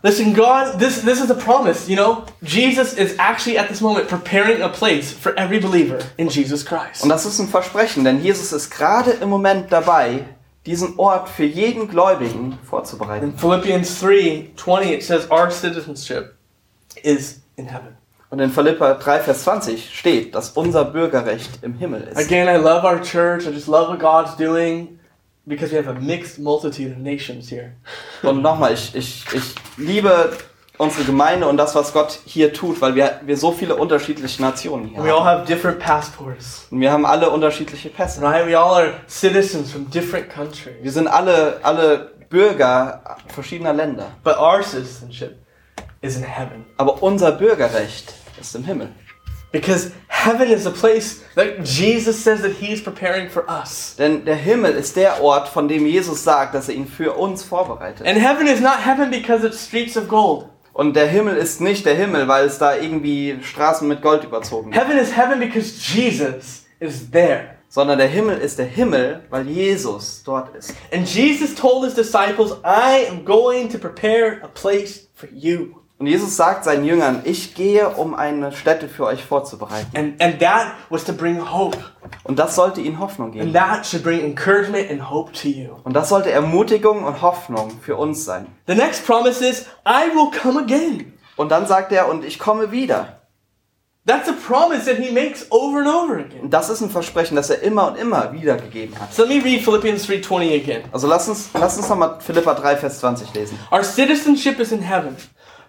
Listen, 0.05 0.33
God, 0.33 0.77
this, 0.77 1.01
this 1.01 1.19
is 1.19 1.31
a 1.31 1.33
promise, 1.33 1.89
you 1.89 1.95
know? 1.95 2.25
Jesus 2.43 2.93
is 2.93 3.15
actually 3.17 3.57
at 3.57 3.69
this 3.69 3.81
moment 3.81 4.07
preparing 4.07 4.61
a 4.61 4.69
place 4.69 5.11
for 5.11 5.33
every 5.33 5.57
believer 5.57 5.99
in 6.19 6.29
Jesus 6.29 6.63
Christ. 6.63 7.01
Und 7.01 7.09
das 7.09 7.25
ist 7.25 7.39
ein 7.39 7.47
Versprechen, 7.47 8.03
denn 8.03 8.21
Jesus 8.21 8.53
ist 8.53 8.69
gerade 8.69 9.13
im 9.13 9.29
Moment 9.29 9.71
dabei, 9.71 10.25
diesen 10.67 10.99
Ort 10.99 11.27
für 11.27 11.43
jeden 11.43 11.87
Gläubigen 11.87 12.59
vorzubereiten. 12.63 13.29
In 13.31 13.33
Philippians 13.35 13.99
3 13.99 14.51
20, 14.55 14.91
it 14.91 15.03
says, 15.03 15.27
Our 15.31 15.49
citizenship 15.49 16.35
is 17.01 17.41
in 17.55 17.65
heaven. 17.65 17.97
Und 18.29 18.39
in 18.41 18.51
Philippa 18.51 18.93
3, 18.93 19.21
Vers 19.21 19.41
20 19.41 19.89
steht, 19.91 20.35
dass 20.35 20.51
unser 20.51 20.85
Bürgerrecht 20.85 21.63
im 21.63 21.73
Himmel 21.73 22.03
ist. 22.03 22.17
Again, 22.17 22.47
I 22.47 22.61
love 22.61 22.85
our 22.85 23.01
church. 23.01 23.47
I 23.47 23.51
just 23.51 23.67
love 23.67 23.89
what 23.89 23.99
God's 23.99 24.37
doing 24.37 24.99
because 25.45 25.71
we 25.71 25.77
have 25.77 25.87
a 25.87 25.99
mixed 25.99 26.39
multitude 26.39 26.91
of 26.91 26.97
nations 26.97 27.49
here. 27.49 27.73
Und 28.23 28.41
nochmal, 28.41 28.73
ich, 28.73 28.95
ich, 28.95 29.25
ich 29.33 29.55
liebe 29.77 30.31
unsere 30.77 31.05
Gemeinde 31.05 31.47
und 31.47 31.55
das, 31.57 31.73
was 31.75 31.93
Gott 31.93 32.19
hier 32.25 32.51
tut, 32.51 32.81
weil 32.81 32.95
wir, 32.95 33.21
wir 33.25 33.37
so 33.37 33.51
viele 33.53 33.75
unterschiedliche 33.75 34.41
Nationen 34.41 34.87
hier 34.87 35.03
We 35.03 35.13
all 35.13 35.19
haben. 35.23 35.39
have 35.39 35.45
different 35.45 35.79
passports, 35.79 36.67
Und 36.69 36.81
wir 36.81 36.91
haben 36.91 37.05
alle 37.05 37.29
unterschiedliche 37.29 37.89
Pässe. 37.89 38.21
right? 38.21 38.45
We 38.45 38.57
all 38.59 38.73
are 38.73 38.93
citizens 39.07 39.71
from 39.71 39.89
different 39.89 40.29
countries. 40.29 40.75
Wir 40.81 40.91
sind 40.91 41.07
alle, 41.07 41.59
alle 41.63 42.11
Bürger 42.29 43.01
verschiedener 43.27 43.71
Länder. 43.73 44.07
But 44.23 44.37
our 44.37 44.61
citizenship 44.63 45.37
is 46.01 46.17
in 46.17 46.23
heaven. 46.23 46.65
Aber 46.77 47.01
unser 47.01 47.31
Bürgerrecht 47.31 48.13
ist 48.41 48.53
im 48.55 48.63
Himmel. 48.65 48.89
Because 49.55 49.93
heaven 50.09 50.49
is 50.49 50.65
a 50.65 50.71
place 50.71 51.23
that 51.35 51.63
Jesus 51.63 52.21
says 52.21 52.41
that 52.41 52.57
He 52.57 52.73
is 52.73 52.81
preparing 52.81 53.29
for 53.29 53.49
us. 53.49 53.95
Denn 53.97 54.25
der 54.25 54.35
Himmel 54.35 54.73
ist 54.73 54.97
der 54.97 55.23
Ort, 55.23 55.47
von 55.47 55.69
dem 55.69 55.85
Jesus 55.85 56.25
sagt, 56.25 56.53
dass 56.53 56.67
er 56.67 56.75
ihn 56.75 56.85
für 56.85 57.13
uns 57.13 57.41
vorbereitet. 57.41 58.05
And 58.05 58.17
heaven 58.17 58.47
is 58.47 58.59
not 58.59 58.83
heaven 58.85 59.09
because 59.09 59.45
it's 59.45 59.65
streets 59.65 59.95
of 59.95 60.09
gold. 60.09 60.49
Und 60.73 60.93
der 60.97 61.07
Himmel 61.07 61.37
ist 61.37 61.61
nicht 61.61 61.85
der 61.85 61.95
Himmel, 61.95 62.27
weil 62.27 62.47
es 62.47 62.57
da 62.57 62.75
irgendwie 62.75 63.39
Straßen 63.41 63.87
mit 63.87 64.01
Gold 64.01 64.25
überzogen. 64.25 64.73
Heaven 64.73 64.97
is 64.97 65.15
heaven 65.15 65.39
because 65.39 65.71
Jesus 65.79 66.65
is 66.81 67.09
there. 67.09 67.55
Sondern 67.69 67.97
der 67.97 68.09
Himmel 68.09 68.39
ist 68.39 68.59
der 68.59 68.65
Himmel, 68.65 69.23
weil 69.29 69.47
Jesus 69.47 70.21
dort 70.25 70.53
ist. 70.53 70.73
And 70.91 71.07
Jesus 71.07 71.55
told 71.55 71.85
His 71.85 71.93
disciples, 71.93 72.51
I 72.65 73.07
am 73.09 73.23
going 73.23 73.69
to 73.69 73.77
prepare 73.77 74.41
a 74.43 74.49
place 74.49 75.07
for 75.13 75.29
you. 75.31 75.84
Und 75.97 76.07
Jesus 76.07 76.35
sagt 76.35 76.65
seinen 76.65 76.83
Jüngern, 76.83 77.21
ich 77.23 77.55
gehe, 77.55 77.87
um 77.87 78.15
eine 78.15 78.51
Stätte 78.51 78.89
für 78.89 79.05
euch 79.05 79.23
vorzubereiten. 79.23 79.95
And, 79.95 80.21
and 80.21 80.39
that 80.39 80.73
was 80.89 81.05
to 81.05 81.13
bring 81.13 81.39
hope. 81.53 81.77
Und 82.25 82.37
das 82.37 82.55
sollte 82.55 82.81
ihnen 82.81 82.99
Hoffnung 82.99 83.27
And 83.27 83.35
geben. 83.35 83.53
that 83.53 83.85
should 83.85 84.03
bring 84.03 84.19
encouragement 84.21 84.91
and 84.91 85.09
hope 85.09 85.31
to 85.31 85.47
you. 85.47 85.69
Und 85.85 85.93
das 85.95 86.09
sollte 86.09 86.31
Ermutigung 86.31 87.05
und 87.05 87.21
Hoffnung 87.21 87.71
für 87.81 87.95
uns 87.95 88.25
sein. 88.25 88.47
The 88.67 88.75
next 88.75 89.05
promise 89.05 89.41
is, 89.45 89.67
I 89.87 90.13
will 90.13 90.29
come 90.37 90.59
again. 90.59 91.13
Und 91.37 91.49
dann 91.49 91.65
sagt 91.65 91.93
er, 91.93 92.09
und 92.09 92.25
ich 92.25 92.39
komme 92.39 92.71
wieder. 92.71 93.21
That's 94.07 94.29
a 94.29 94.33
promise 94.33 94.85
that 94.85 94.97
he 94.97 95.11
makes 95.11 95.47
over 95.49 95.79
and 95.79 95.87
over 95.87 96.17
again. 96.19 96.41
Und 96.41 96.51
das 96.53 96.69
ist 96.69 96.79
ein 96.81 96.91
Versprechen, 96.91 97.35
das 97.35 97.49
er 97.49 97.63
immer 97.63 97.87
und 97.87 97.97
immer 97.97 98.31
wieder 98.33 98.55
gegeben 98.55 98.93
hat. 98.99 99.11
So 99.11 99.23
let 99.23 99.37
me 99.37 99.43
read 99.43 99.63
Philippians 99.63 100.05
3:20 100.07 100.61
again. 100.61 100.83
Also 100.91 101.07
lass 101.07 101.27
uns, 101.27 101.49
lass 101.55 101.75
uns 101.77 101.89
nochmal 101.89 102.19
Philippa 102.19 102.53
3, 102.53 102.77
Vers 102.77 102.99
20 102.99 103.33
lesen. 103.33 103.57
Our 103.71 103.83
citizenship 103.83 104.59
is 104.59 104.71
in 104.71 104.81
heaven, 104.81 105.15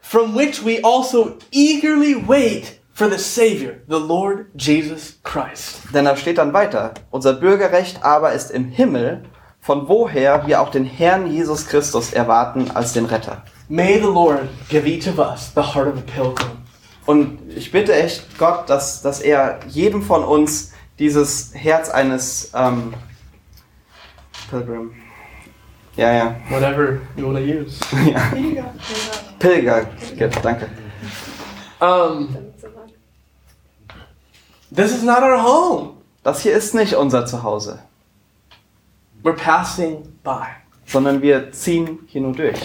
from 0.06 0.36
which 0.36 0.62
we 0.62 0.80
also 0.82 1.36
eagerly 1.50 2.14
wait 2.14 2.78
for 2.92 3.08
the 3.08 3.18
Savior, 3.18 3.82
the 3.88 3.98
Lord 3.98 4.46
Jesus 4.56 5.18
Christ. 5.24 5.92
Denn 5.92 6.04
da 6.04 6.16
steht 6.16 6.38
dann 6.38 6.52
weiter, 6.52 6.94
unser 7.10 7.32
Bürgerrecht 7.32 8.04
aber 8.04 8.32
ist 8.32 8.52
im 8.52 8.68
Himmel, 8.68 9.24
von 9.60 9.88
woher 9.88 10.46
wir 10.46 10.60
auch 10.60 10.70
den 10.70 10.84
Herrn 10.84 11.26
Jesus 11.26 11.66
Christus 11.66 12.12
erwarten 12.12 12.70
als 12.70 12.92
den 12.92 13.06
Retter. 13.06 13.42
May 13.68 13.98
the 13.98 14.06
Lord 14.06 14.48
give 14.68 14.86
each 14.86 15.08
of 15.08 15.18
us 15.18 15.50
the 15.56 15.60
heart 15.60 15.88
of 15.88 15.98
a 15.98 16.02
pilgrim. 16.02 16.58
Und 17.04 17.40
ich 17.48 17.72
bitte 17.72 17.92
echt 17.92 18.38
Gott, 18.38 18.70
dass, 18.70 19.02
dass 19.02 19.20
er 19.20 19.58
jedem 19.66 20.02
von 20.02 20.22
uns 20.22 20.72
dieses 21.00 21.50
Herz 21.52 21.90
eines 21.90 22.52
ähm, 22.54 22.94
Pilgrim, 24.50 24.92
ja, 25.96 26.12
ja, 26.12 26.36
Whatever 26.50 27.00
you 27.16 27.26
want 27.26 27.38
to 27.38 27.42
use. 27.42 27.78
ja, 28.10 28.72
Pilger 29.38 29.86
gibt. 30.16 30.44
Danke. 30.44 30.68
Um, 31.80 32.36
this 34.74 34.92
is 34.92 35.02
not 35.02 35.22
our 35.22 35.42
home. 35.42 35.94
Das 36.22 36.40
hier 36.40 36.54
ist 36.54 36.74
nicht 36.74 36.94
unser 36.94 37.24
Zuhause, 37.26 37.78
We're 39.22 39.36
passing 39.36 40.02
by. 40.24 40.46
sondern 40.86 41.22
wir 41.22 41.52
ziehen 41.52 42.00
hier 42.08 42.20
nur 42.22 42.32
durch. 42.32 42.58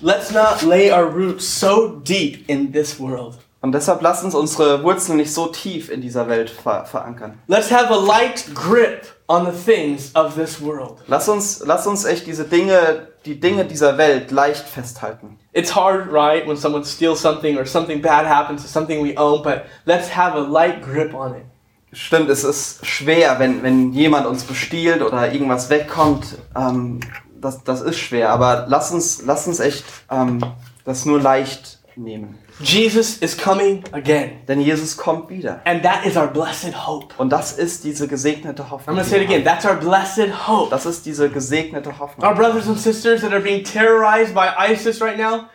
let's 0.00 0.30
not 0.32 0.62
lay 0.62 0.90
our 0.90 1.04
roots 1.04 1.44
so 1.44 2.00
deep 2.02 2.48
in 2.48 2.72
this 2.72 2.98
world. 2.98 3.38
Und 3.62 3.72
deshalb 3.72 4.00
lasst 4.00 4.24
uns 4.24 4.34
unsere 4.34 4.82
Wurzeln 4.82 5.18
nicht 5.18 5.32
so 5.34 5.46
tief 5.48 5.90
in 5.90 6.00
dieser 6.00 6.28
Welt 6.28 6.48
ver 6.48 6.86
verankern. 6.86 7.38
Let's 7.46 7.70
have 7.70 7.92
a 7.92 7.96
light 7.96 8.46
grip 8.54 9.06
on 9.30 9.46
the 9.46 9.52
things 9.52 10.10
of 10.14 10.34
this 10.34 10.60
world. 10.60 10.98
Lass 11.06 11.28
uns, 11.28 11.62
lass 11.64 11.86
uns 11.86 12.04
echt 12.04 12.26
diese 12.26 12.44
Dinge, 12.44 13.06
die 13.24 13.38
Dinge 13.38 13.64
dieser 13.64 13.96
Welt 13.96 14.32
leicht 14.32 14.66
festhalten. 14.66 15.38
It's 15.52 15.74
hard, 15.74 16.12
right, 16.12 16.46
when 16.48 16.56
someone 16.56 16.84
steals 16.84 17.20
something 17.20 17.56
or 17.56 17.64
something 17.64 18.02
bad 18.02 18.26
happens 18.26 18.62
to 18.62 18.68
something 18.68 19.00
we 19.04 19.16
own, 19.16 19.42
but 19.44 19.62
let's 19.84 20.16
have 20.16 20.36
a 20.36 20.40
light 20.40 20.82
grip 20.82 21.14
on 21.14 21.36
it. 21.36 21.44
Stimmt, 21.92 22.28
es 22.28 22.42
ist 22.42 22.84
schwer, 22.84 23.38
wenn, 23.38 23.62
wenn 23.62 23.92
jemand 23.92 24.26
uns 24.26 24.42
bestiehlt 24.42 25.00
oder 25.00 25.32
irgendwas 25.32 25.70
wegkommt. 25.70 26.38
Ähm, 26.56 26.98
das, 27.40 27.62
das 27.62 27.82
ist 27.82 27.98
schwer, 27.98 28.30
aber 28.30 28.66
lass 28.68 28.90
uns, 28.90 29.22
lass 29.24 29.46
uns 29.46 29.60
echt 29.60 29.84
ähm, 30.10 30.40
das 30.84 31.06
nur 31.06 31.20
leicht 31.20 31.78
nehmen. 31.94 32.36
Jesus 32.62 33.18
is 33.18 33.36
coming 33.36 33.82
again. 33.92 34.44
Denn 34.46 34.60
Jesus 34.60 34.96
kommt 34.96 35.30
wieder. 35.30 35.62
And 35.64 35.82
that 35.82 36.04
is 36.04 36.16
our 36.16 36.26
blessed 36.26 36.86
hope. 36.86 37.14
Und 37.16 37.30
das 37.30 37.52
ist 37.52 37.84
diese 37.84 38.06
gesegnete 38.06 38.70
Hoffnung. 38.70 38.94
I'm 38.94 38.98
going 38.98 39.04
to 39.04 39.10
say 39.10 39.22
it 39.22 39.28
again. 39.28 39.44
That's 39.44 39.64
our 39.64 39.76
blessed 39.76 40.46
hope. 40.46 40.70
Das 40.70 40.84
ist 40.84 41.06
diese 41.06 41.30
gesegnete 41.30 41.98
Hoffnung. 41.98 42.26
Our 42.26 42.34
brothers 42.34 42.68
and 42.68 42.78
sisters 42.78 43.22
that 43.22 43.32
are 43.32 43.40
being 43.40 43.64
terrorized 43.64 44.34
by 44.34 44.48
ISIS 44.58 45.00
right 45.00 45.16
now, 45.16 45.48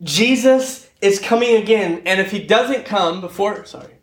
Jesus 0.00 0.88
is 1.00 1.20
coming 1.20 1.56
again. 1.56 2.00
And 2.06 2.20
if 2.20 2.30
he 2.30 2.46
doesn't 2.46 2.84
come 2.84 3.20
before, 3.20 3.64
sorry, 3.64 3.94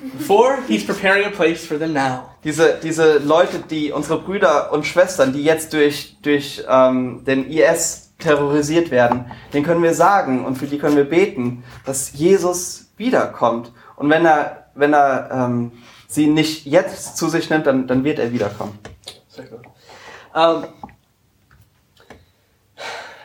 before, 0.00 0.62
he's 0.66 0.84
preparing 0.84 1.24
a 1.26 1.30
place 1.30 1.64
for 1.64 1.78
them 1.78 1.92
now. 1.92 2.30
Diese, 2.44 2.80
diese 2.82 3.18
Leute, 3.18 3.60
die 3.70 3.92
unsere 3.92 4.18
Brüder 4.18 4.72
und 4.72 4.84
Schwestern, 4.84 5.32
die 5.32 5.44
jetzt 5.44 5.72
durch, 5.72 6.16
durch 6.22 6.64
ähm, 6.68 7.22
den 7.24 7.48
IS 7.48 8.11
terrorisiert 8.22 8.90
werden, 8.90 9.26
den 9.52 9.62
können 9.64 9.82
wir 9.82 9.94
sagen 9.94 10.44
und 10.44 10.56
für 10.56 10.66
die 10.66 10.78
können 10.78 10.96
wir 10.96 11.08
beten, 11.08 11.64
dass 11.84 12.12
Jesus 12.12 12.92
wiederkommt. 12.96 13.72
Und 13.96 14.10
wenn 14.10 14.24
er, 14.24 14.66
wenn 14.74 14.94
er 14.94 15.30
ähm, 15.30 15.72
sie 16.08 16.26
nicht 16.26 16.66
jetzt 16.66 17.16
zu 17.16 17.28
sich 17.28 17.50
nimmt, 17.50 17.66
dann, 17.66 17.86
dann 17.86 18.04
wird 18.04 18.18
er 18.18 18.32
wiederkommen. 18.32 18.78
Um, 20.34 20.64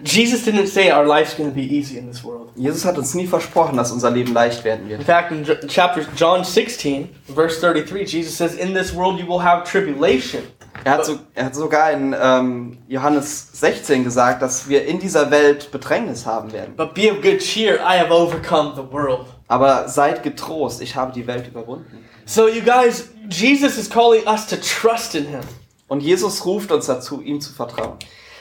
Jesus 0.04 0.44
didn't 0.46 0.68
say 0.68 0.92
our 0.92 1.06
life's 1.06 1.36
going 1.36 1.50
to 1.50 1.56
be 1.56 1.64
easy 1.64 1.98
in 1.98 2.08
this 2.08 2.24
world. 2.24 2.52
Jesus 2.56 2.86
hat 2.86 2.98
uns 2.98 3.14
nie 3.14 3.28
versprochen, 3.28 3.78
dass 3.78 3.92
unser 3.92 4.12
Leben 4.12 4.34
leicht 4.34 4.64
werden 4.64 4.84
In 4.86 4.90
wird. 4.90 5.04
fact, 5.04 5.32
in 5.32 5.46
chapter 5.68 6.02
John 6.16 6.44
16, 6.44 7.10
verse 7.34 7.60
33, 7.60 8.12
Jesus 8.12 8.38
says, 8.38 8.56
"In 8.56 8.74
this 8.74 8.96
world 8.96 9.20
you 9.20 9.28
will 9.28 9.44
have 9.44 9.64
tribulation." 9.70 10.44
Er 10.84 10.94
hat, 10.94 11.06
so, 11.06 11.20
er 11.34 11.46
hat 11.46 11.56
sogar 11.56 11.92
in 11.92 12.16
ähm, 12.20 12.78
Johannes 12.88 13.50
16 13.54 14.04
gesagt, 14.04 14.42
dass 14.42 14.70
wir 14.70 14.86
in 14.86 15.00
dieser 15.00 15.32
Welt 15.32 15.72
Bedrängnis 15.72 16.26
haben 16.26 16.54
werden. 16.54 16.76
But 16.78 16.94
be 16.94 17.12
of 17.12 17.22
good 17.22 17.40
cheer, 17.40 17.76
I 17.80 17.98
have 18.00 18.12
overcome 18.12 18.74
the 18.76 18.84
world. 18.94 19.26
Aber 19.48 19.88
seid 19.90 20.24
getrost, 20.24 20.82
ich 20.82 20.96
habe 20.96 21.12
die 21.14 21.26
Welt 21.26 21.48
überwunden. 21.48 22.06
So, 22.26 22.48
you 22.48 22.62
guys, 22.62 23.10
Jesus 23.30 23.78
is 23.78 23.90
calling 23.90 24.26
us 24.28 24.46
to 24.48 24.56
trust 24.58 25.16
in 25.16 25.26
Him 25.28 25.42
Und 25.88 26.02
Jesus 26.02 26.46
ruft 26.46 26.72
uns 26.72 26.86
dazu, 26.86 27.22
ihm 27.22 27.40
zu 27.42 27.54
vertrauen, 27.54 27.98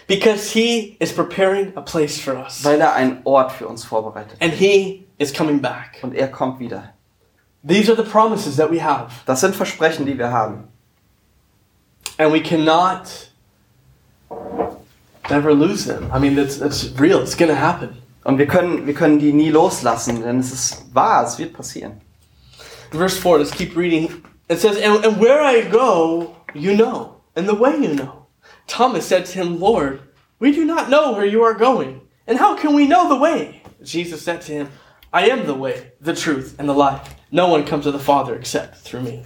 because 0.06 0.52
He 0.52 0.96
is 1.00 1.12
preparing 1.12 1.72
a 1.76 1.80
place 1.80 2.20
for 2.20 2.36
us. 2.36 2.64
weil 2.64 2.80
er 2.80 2.94
einen 2.94 3.20
Ort 3.24 3.52
für 3.52 3.66
uns 3.66 3.84
vorbereitet. 3.84 4.36
And 4.40 4.52
He 4.52 5.06
is 5.18 5.32
coming 5.32 5.60
back. 5.60 5.98
Und 6.02 6.14
er 6.14 6.28
kommt 6.28 6.60
wieder. 6.60 6.94
These 7.66 7.90
are 7.90 7.96
the 7.96 8.08
promises 8.08 8.56
that 8.56 8.70
we 8.70 8.82
have. 8.82 9.10
Das 9.26 9.40
sind 9.40 9.56
Versprechen, 9.56 10.06
die 10.06 10.16
wir 10.16 10.30
haben. 10.30 10.68
And 12.18 12.32
we 12.32 12.40
cannot 12.40 13.30
never 15.28 15.52
lose 15.52 15.84
them. 15.84 16.10
I 16.12 16.18
mean, 16.18 16.36
that's, 16.36 16.58
that's 16.58 16.92
real. 16.98 17.20
It's 17.20 17.36
going 17.36 17.50
to 17.50 17.56
happen. 17.56 18.02
Und 18.24 18.38
wir 18.38 18.46
können, 18.46 18.86
wir 18.86 18.94
können 18.94 19.18
die 19.18 19.32
nie 19.32 19.50
loslassen, 19.50 20.22
denn 20.22 20.40
es 20.40 20.52
ist 20.52 20.94
wahr, 20.94 21.24
es 21.24 21.38
wird 21.38 21.52
passieren. 21.52 22.00
Verse 22.90 23.16
4, 23.20 23.38
let's 23.38 23.52
keep 23.52 23.76
reading. 23.76 24.22
It 24.48 24.60
says, 24.60 24.76
and, 24.78 25.04
and 25.04 25.20
where 25.20 25.42
I 25.42 25.62
go, 25.62 26.34
you 26.54 26.74
know, 26.74 27.20
and 27.36 27.48
the 27.48 27.54
way 27.54 27.76
you 27.76 27.94
know. 27.94 28.25
Thomas 28.66 29.06
said 29.06 29.26
to 29.26 29.32
him, 29.32 29.60
Lord, 29.60 30.00
we 30.38 30.52
do 30.52 30.64
not 30.64 30.90
know 30.90 31.12
where 31.12 31.26
you 31.26 31.42
are 31.42 31.54
going, 31.54 32.00
and 32.26 32.38
how 32.38 32.56
can 32.56 32.74
we 32.74 32.86
know 32.86 33.08
the 33.08 33.16
way? 33.16 33.62
Jesus 33.82 34.22
said 34.22 34.40
to 34.42 34.52
him, 34.52 34.68
I 35.12 35.30
am 35.30 35.46
the 35.46 35.54
way, 35.54 35.92
the 36.00 36.14
truth, 36.14 36.56
and 36.58 36.68
the 36.68 36.74
life. 36.74 37.14
No 37.30 37.48
one 37.48 37.64
comes 37.64 37.84
to 37.84 37.92
the 37.92 37.98
Father 37.98 38.34
except 38.34 38.76
through 38.76 39.02
me. 39.02 39.24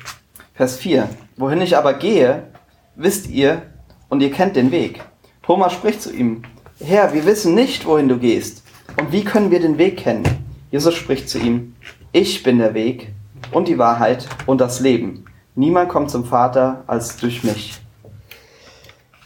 Vers 0.55 0.77
4. 0.77 1.09
Wohin 1.37 1.63
ich 1.63 1.77
aber 1.77 1.95
gehe, 1.95 2.49
wisst 2.97 3.29
ihr 3.29 3.63
und 4.09 4.21
ihr 4.21 4.31
kennt 4.31 4.57
den 4.57 4.71
Weg. 4.71 5.01
Thomas 5.43 5.73
spricht 5.73 6.03
zu 6.03 6.13
ihm, 6.13 6.43
Herr, 6.79 7.13
wir 7.13 7.25
wissen 7.25 7.55
nicht, 7.55 7.87
wohin 7.87 8.09
du 8.09 8.19
gehst. 8.19 8.63
Und 8.99 9.11
wie 9.13 9.25
können 9.25 9.51
wir 9.51 9.61
den 9.61 9.79
Weg 9.79 9.99
kennen? 9.99 10.25
Jesus 10.71 10.95
spricht 10.95 11.29
zu 11.29 11.39
ihm, 11.39 11.75
ich 12.13 12.43
bin 12.43 12.59
der 12.59 12.75
Weg 12.75 13.13
und 13.53 13.69
die 13.69 13.79
Wahrheit 13.79 14.29
und 14.47 14.61
das 14.61 14.81
Leben. 14.81 15.25
Niemand 15.55 15.89
kommt 15.89 16.11
zum 16.11 16.25
Vater 16.25 16.85
als 16.87 17.17
durch 17.17 17.43
mich. 17.43 17.81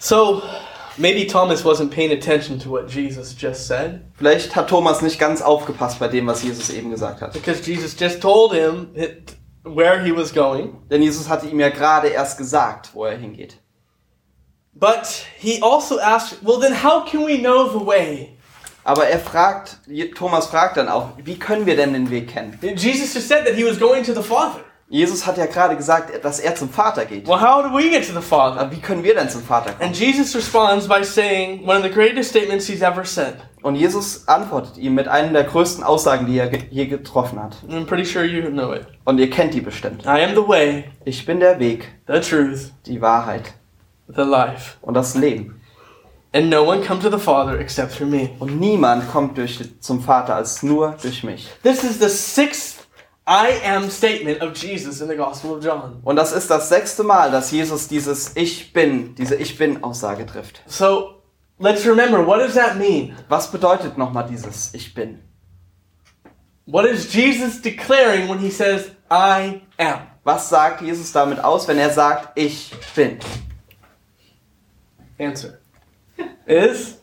So, 0.05 0.43
maybe 0.99 1.27
Thomas 1.27 1.65
wasn't 1.65 1.91
paying 1.91 2.13
attention 2.13 2.59
to 2.59 2.69
what 2.69 2.89
Jesus 2.91 3.35
just 3.35 3.67
said, 3.67 4.03
Vielleicht 4.19 4.55
hat 4.55 4.69
Thomas 4.69 5.01
nicht 5.01 5.19
ganz 5.19 5.41
aufgepasst 5.41 5.99
bei 5.99 6.09
dem, 6.09 6.27
was 6.27 6.43
Jesus 6.43 6.69
eben 6.69 6.91
gesagt 6.91 7.23
hat. 7.23 7.33
because 7.33 7.67
Jesus 7.67 7.97
just 7.99 8.21
told 8.21 8.53
him 8.53 8.89
that- 8.95 9.35
where 9.65 10.05
he 10.05 10.15
was 10.15 10.35
going. 10.35 10.77
Denn 10.91 11.01
Jesus 11.01 11.31
hatte 11.31 11.47
ihm 11.47 11.59
ja 11.59 11.71
gerade 11.71 12.09
erst 12.09 12.37
gesagt, 12.37 12.91
wo 12.93 13.07
er 13.07 13.17
hingeht. 13.17 13.57
But 14.75 15.25
he 15.39 15.63
also 15.63 15.99
asked, 15.99 16.41
well, 16.43 16.61
then 16.61 16.75
how 16.83 17.03
can 17.07 17.25
we 17.27 17.39
know 17.39 17.67
the 17.67 17.87
way? 17.87 18.37
Aber 18.85 19.07
er 19.07 19.19
fragt, 19.21 19.79
Thomas 20.15 20.49
fragt 20.49 20.77
dann 20.77 20.91
auch, 20.91 21.13
wie 21.17 21.39
können 21.39 21.65
wir 21.65 21.77
denn 21.77 21.95
den 21.95 22.11
Weg 22.11 22.29
kennen? 22.29 22.59
Jesus 22.61 23.15
just 23.15 23.27
said 23.29 23.47
that 23.47 23.55
he 23.55 23.65
was 23.65 23.79
going 23.79 24.05
to 24.05 24.13
the 24.13 24.23
Father. 24.23 24.61
Jesus 24.89 25.27
hat 25.27 25.39
ja 25.39 25.47
gerade 25.47 25.77
gesagt, 25.77 26.25
dass 26.25 26.39
er 26.41 26.55
zum 26.55 26.69
Vater 26.69 27.05
geht. 27.07 27.27
Well, 27.27 27.41
how 27.41 27.63
do 27.63 27.71
we 27.71 27.89
get 27.91 28.07
to 28.07 28.13
the 28.13 28.25
Father? 28.25 28.61
Aber 28.61 28.71
wie 28.71 28.81
können 28.81 29.03
wir 29.03 29.15
denn 29.15 29.29
zum 29.31 29.43
Vater 29.43 29.73
kommen? 29.73 29.83
And 29.89 29.97
Jesus 29.99 30.35
responds 30.37 30.87
by 30.87 31.03
saying 31.03 31.67
one 31.67 31.79
of 31.79 31.83
the 31.83 31.91
greatest 31.91 32.31
statements 32.31 32.67
he's 32.67 32.83
ever 32.83 33.05
said. 33.05 33.37
Und 33.63 33.77
Jesus 33.77 34.29
antwortet 34.29 34.77
ihm 34.77 34.95
mit 34.95 35.09
einer 35.09 35.33
der 35.33 35.45
größten 35.45 35.83
Aussagen, 35.83 36.27
die 36.27 36.37
er 36.39 36.51
je 36.71 36.87
getroffen 36.87 37.43
hat. 37.43 37.57
I'm 37.69 37.87
pretty 37.87 38.05
sure 38.05 38.25
you 38.25 38.51
know 38.51 38.75
it. 38.75 38.87
Und 39.05 39.19
ihr 39.19 39.31
kennt 39.31 39.55
die 39.55 39.63
bestimmt. 39.63 40.05
I 40.05 40.23
am 40.23 40.35
the 40.35 40.47
way, 40.47 40.85
Ich 41.07 41.25
bin 41.25 41.41
der 41.41 41.59
Weg, 41.59 41.89
the 42.07 42.21
truth, 42.21 42.73
die 42.87 43.01
Wahrheit 43.01 43.55
the 44.07 44.21
life. 44.23 44.77
und 44.83 44.93
das 44.95 45.15
Leben. 45.15 45.63
And 46.35 46.51
no 46.51 46.63
one 46.63 46.83
comes 46.85 47.03
to 47.05 47.11
the 47.11 47.19
Father 47.19 47.59
except 47.59 47.97
through 47.97 48.11
me. 48.11 48.31
Und 48.39 48.61
niemand 48.61 49.11
kommt 49.11 49.39
durch, 49.39 49.59
zum 49.81 50.03
Vater 50.03 50.35
als 50.35 50.63
nur 50.63 50.95
durch 51.01 51.23
mich. 51.23 51.49
This 51.63 51.85
is 51.85 52.01
the 52.01 52.09
sixth 52.09 52.84
I 53.27 53.59
am 53.65 53.89
statement 53.91 54.43
of 54.43 54.55
Jesus 54.55 55.01
in 55.01 55.09
the 55.09 55.17
Gospel 55.17 55.53
of 55.53 55.65
John. 55.65 56.01
Und 56.05 56.17
das 56.17 56.33
ist 56.33 56.51
das 56.51 56.69
sechste 56.69 57.03
Mal, 57.05 57.31
dass 57.31 57.51
Jesus 57.51 57.89
dieses 57.89 58.37
Ich 58.37 58.73
bin, 58.75 59.15
diese 59.15 59.35
Ich 59.37 59.57
bin 59.57 59.83
Aussage 59.83 60.27
trifft. 60.27 60.61
So 60.67 61.23
let's 61.59 61.87
remember 61.87 62.27
what 62.27 62.41
does 62.41 62.55
that 62.55 62.77
mean? 62.77 63.17
Was 63.29 63.51
bedeutet 63.51 63.97
nochmal 63.97 64.27
dieses 64.29 64.75
Ich 64.75 64.93
bin? 64.93 65.21
What 66.67 66.85
is 66.87 67.13
Jesus 67.15 67.61
declaring 67.63 68.29
when 68.29 68.39
he 68.39 68.51
says, 68.51 68.91
I 69.11 69.63
am? 69.79 70.01
Was 70.25 70.49
sagt 70.49 70.81
Jesus 70.83 71.13
damit 71.13 71.39
aus, 71.43 71.67
wenn 71.69 71.79
er 71.79 71.91
sagt 71.91 72.39
Ich 72.39 72.73
bin? 72.95 73.19
Answer 75.19 75.59
is 76.47 76.99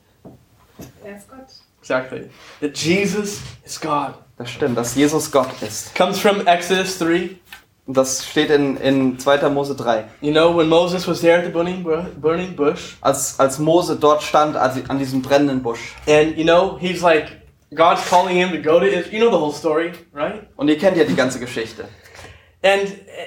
Er 1.04 1.18
ist 1.18 1.28
Gott. 1.30 1.48
exactly 1.82 2.30
that 2.60 2.78
Jesus 2.78 3.40
is 3.64 3.80
God. 3.80 4.16
Das 4.38 4.50
stimmt, 4.50 4.78
dass 4.78 4.96
Jesus 4.96 5.32
Gott 5.32 5.50
ist. 5.62 5.94
Comes 5.96 6.20
from 6.20 6.46
Exodus 6.48 6.98
3. 7.00 7.30
Und 7.88 7.98
das 7.98 8.26
steht 8.26 8.50
in, 8.50 8.78
in 8.78 9.20
2. 9.20 9.50
Mose 9.50 9.76
3. 9.76 10.06
You 10.22 10.32
know, 10.32 10.56
when 10.56 10.70
Moses 10.70 11.08
was 11.08 11.22
there 11.22 11.38
at 11.40 11.46
the 11.46 11.52
burning, 11.52 11.84
bu- 11.84 12.04
burning 12.20 12.56
bush, 12.56 12.96
Als, 13.02 13.40
als 13.40 13.60
Mose 13.60 13.98
dort 13.98 14.22
stand, 14.24 14.56
an 14.56 14.98
diesem 15.00 15.22
brennenden 15.22 15.62
Busch. 15.62 15.94
and 16.08 16.38
you 16.38 16.44
know, 16.44 16.78
he's 16.80 17.02
like, 17.02 17.42
God's 17.74 18.02
calling 18.10 18.36
him 18.36 18.52
to 18.52 18.62
go 18.62 18.80
to 18.80 18.86
Israel. 18.86 19.14
You 19.14 19.20
know 19.20 19.32
the 19.32 19.38
whole 19.40 19.54
story, 19.54 19.94
right? 20.14 20.44
Und 20.58 20.68
ihr 20.70 20.78
kennt 20.78 20.98
ja 20.98 21.04
die 21.06 21.16
ganze 21.16 21.40
Geschichte. 21.40 21.86
And 22.64 22.84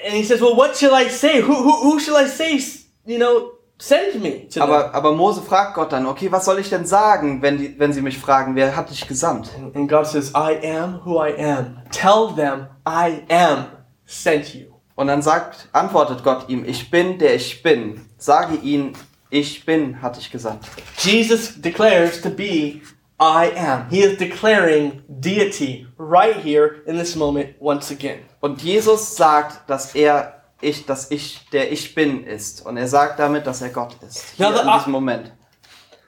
and 0.06 0.14
he 0.14 0.22
says, 0.22 0.40
Well, 0.40 0.56
what 0.56 0.76
shall 0.76 0.94
I 0.94 1.08
say? 1.08 1.40
Who, 1.40 1.52
who, 1.54 1.90
who 1.92 1.98
shall 1.98 2.16
I 2.16 2.26
say, 2.28 2.60
you 3.06 3.18
know, 3.18 3.53
send 3.78 4.22
me 4.22 4.46
to 4.48 4.60
them? 4.60 4.62
Aber, 4.62 4.94
aber 4.94 5.12
Mose 5.12 5.42
fragt 5.42 5.74
Gott 5.74 5.92
dann, 5.92 6.06
okay, 6.06 6.30
was 6.32 6.44
soll 6.44 6.58
ich 6.58 6.70
denn 6.70 6.86
sagen, 6.86 7.42
wenn, 7.42 7.58
die, 7.58 7.78
wenn 7.78 7.92
sie 7.92 8.02
mich 8.02 8.18
fragen, 8.18 8.54
wer 8.54 8.74
hat 8.76 8.90
dich 8.90 9.06
gesandt? 9.06 9.50
And- 9.56 9.76
And 9.76 9.88
God 9.90 10.06
says, 10.06 10.30
I 10.34 10.58
am 10.76 11.00
who 11.04 11.22
I 11.22 11.34
am. 11.42 11.78
Tell 11.90 12.28
them 12.34 12.66
I 12.86 13.22
am 13.32 13.66
sent 14.06 14.54
you. 14.54 14.66
Und 14.96 15.08
dann 15.08 15.22
sagt, 15.22 15.68
antwortet 15.72 16.22
Gott 16.22 16.48
ihm, 16.48 16.64
ich 16.64 16.90
bin, 16.90 17.18
der 17.18 17.34
ich 17.34 17.62
bin. 17.62 18.06
Sage 18.16 18.54
ihnen, 18.56 18.92
ich 19.30 19.64
bin, 19.66 20.00
hat 20.00 20.16
dich 20.16 20.30
gesandt. 20.30 20.64
Jesus 20.98 21.60
declares 21.60 22.20
to 22.20 22.30
be 22.30 22.80
I 23.20 23.50
am. 23.56 23.88
He 23.90 24.00
is 24.02 24.16
declaring 24.18 25.02
deity 25.08 25.86
right 25.98 26.36
here 26.36 26.82
in 26.86 26.96
this 26.96 27.16
moment 27.16 27.54
once 27.60 27.90
again. 27.90 28.20
Und 28.40 28.62
Jesus 28.62 29.16
sagt, 29.16 29.68
dass 29.68 29.94
er 29.96 30.43
ich, 30.64 30.86
dass 30.86 31.10
ich, 31.10 31.40
der 31.52 31.70
ich 31.70 31.94
bin 31.94 32.24
ist. 32.26 32.64
Und 32.66 32.76
er 32.76 32.88
sagt 32.88 33.18
damit, 33.18 33.46
dass 33.46 33.62
er 33.62 33.68
Gott 33.70 33.96
ist. 34.06 34.24
Hier 34.36 34.46
Ja, 34.50 34.60
in 34.60 34.78
diesem 34.78 34.92
Moment. 34.92 35.32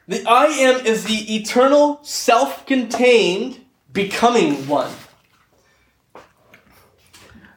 The 0.09 0.22
I 0.22 0.66
am 0.68 0.84
is 0.86 1.04
the 1.07 1.36
eternal, 1.36 1.98
self 2.02 2.64
contained, 2.66 3.57
becoming 3.92 4.57
one. 4.68 4.88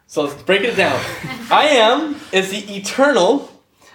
So 0.06 0.22
let's 0.24 0.42
break 0.42 0.62
it 0.64 0.76
down. 0.76 0.98
I 1.50 1.78
am 1.80 2.16
is 2.32 2.50
the 2.50 2.76
eternal, 2.76 3.48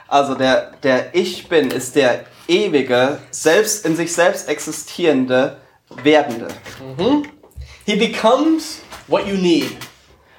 Also 0.07 0.35
der, 0.35 0.71
der 0.83 1.13
Ich 1.15 1.47
Bin 1.49 1.71
ist 1.71 1.95
der 1.95 2.25
ewige, 2.47 3.19
selbst 3.31 3.85
in 3.85 3.95
sich 3.95 4.13
selbst 4.13 4.47
existierende, 4.47 5.57
werdende. 6.03 6.47
he 7.85 7.95
becomes 7.95 8.81
what 9.07 9.25
you 9.27 9.35
need. 9.35 9.75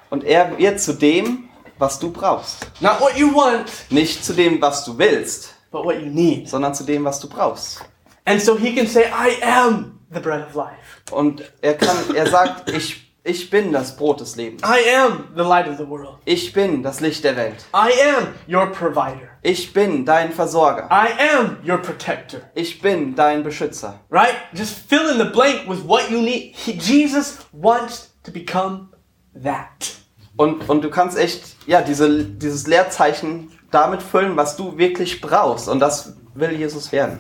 Und 0.09 0.25
er 0.25 0.57
wird 0.57 0.81
zu 0.81 0.95
dem, 0.95 1.46
was 1.79 1.99
du 1.99 2.11
brauchst. 2.11 2.67
Not 2.81 3.01
what 3.01 3.17
you 3.17 3.35
want, 3.35 3.71
Nicht 3.91 4.25
zu 4.25 4.33
dem, 4.33 4.61
was 4.61 4.85
du 4.85 4.97
willst, 4.97 5.55
but 5.71 5.85
what 5.85 6.01
you 6.01 6.07
need. 6.11 6.49
sondern 6.49 6.75
zu 6.75 6.85
dem, 6.85 7.05
was 7.05 7.21
du 7.21 7.29
brauchst. 7.29 7.81
And 8.25 8.41
so 8.41 8.57
he 8.57 8.75
can 8.75 8.87
say, 8.87 9.05
I 9.05 9.37
am 9.43 10.01
the 10.11 10.21
bread 10.21 10.41
of 10.47 10.55
life. 10.55 11.03
Und 11.13 11.43
er 11.63 11.75
kann, 11.75 11.97
er 12.15 12.29
sagt, 12.29 12.71
ich, 12.77 13.03
ich 13.23 13.51
bin 13.51 13.73
das 13.73 13.97
Brot 13.97 14.21
des 14.21 14.37
Lebens. 14.37 14.63
I 14.63 14.95
am 14.97 15.29
the 15.37 15.43
light 15.43 15.69
of 15.69 15.77
the 15.79 15.87
world. 15.89 16.19
Ich 16.25 16.53
bin 16.53 16.83
das 16.83 17.01
Licht 17.01 17.23
der 17.25 17.37
Welt. 17.37 17.65
I 17.75 17.91
am 18.17 18.35
your 18.49 18.67
provider. 18.73 19.29
Ich 19.43 19.73
bin 19.73 20.05
dein 20.05 20.33
Versorger. 20.33 20.89
I 20.91 21.09
am 21.37 21.59
your 21.65 21.79
protector. 21.79 22.41
Ich 22.55 22.81
bin 22.81 23.15
dein 23.15 23.43
Beschützer. 23.45 24.01
Right? 24.11 24.35
Just 24.53 24.75
fill 24.89 25.09
in 25.11 25.19
the 25.19 25.31
blank 25.31 25.69
with 25.69 25.87
what 25.87 26.11
you 26.11 26.21
need. 26.21 26.55
He, 26.57 26.73
Jesus 26.73 27.39
wants 27.53 28.11
to 28.25 28.33
become 28.33 28.89
that. 29.35 29.93
Und, 30.37 30.69
und 30.69 30.83
du 30.83 30.91
kannst 30.91 31.19
echt, 31.19 31.57
ja, 31.67 31.81
diese, 31.81 32.25
dieses 32.25 32.67
Leerzeichen 32.67 33.51
damit 33.71 34.03
füllen, 34.03 34.37
was 34.37 34.57
du 34.57 34.77
wirklich 34.79 35.21
brauchst. 35.21 35.69
Und 35.69 35.81
das 35.81 36.15
will 36.35 36.53
Jesus 36.53 36.93
werden. 36.93 37.19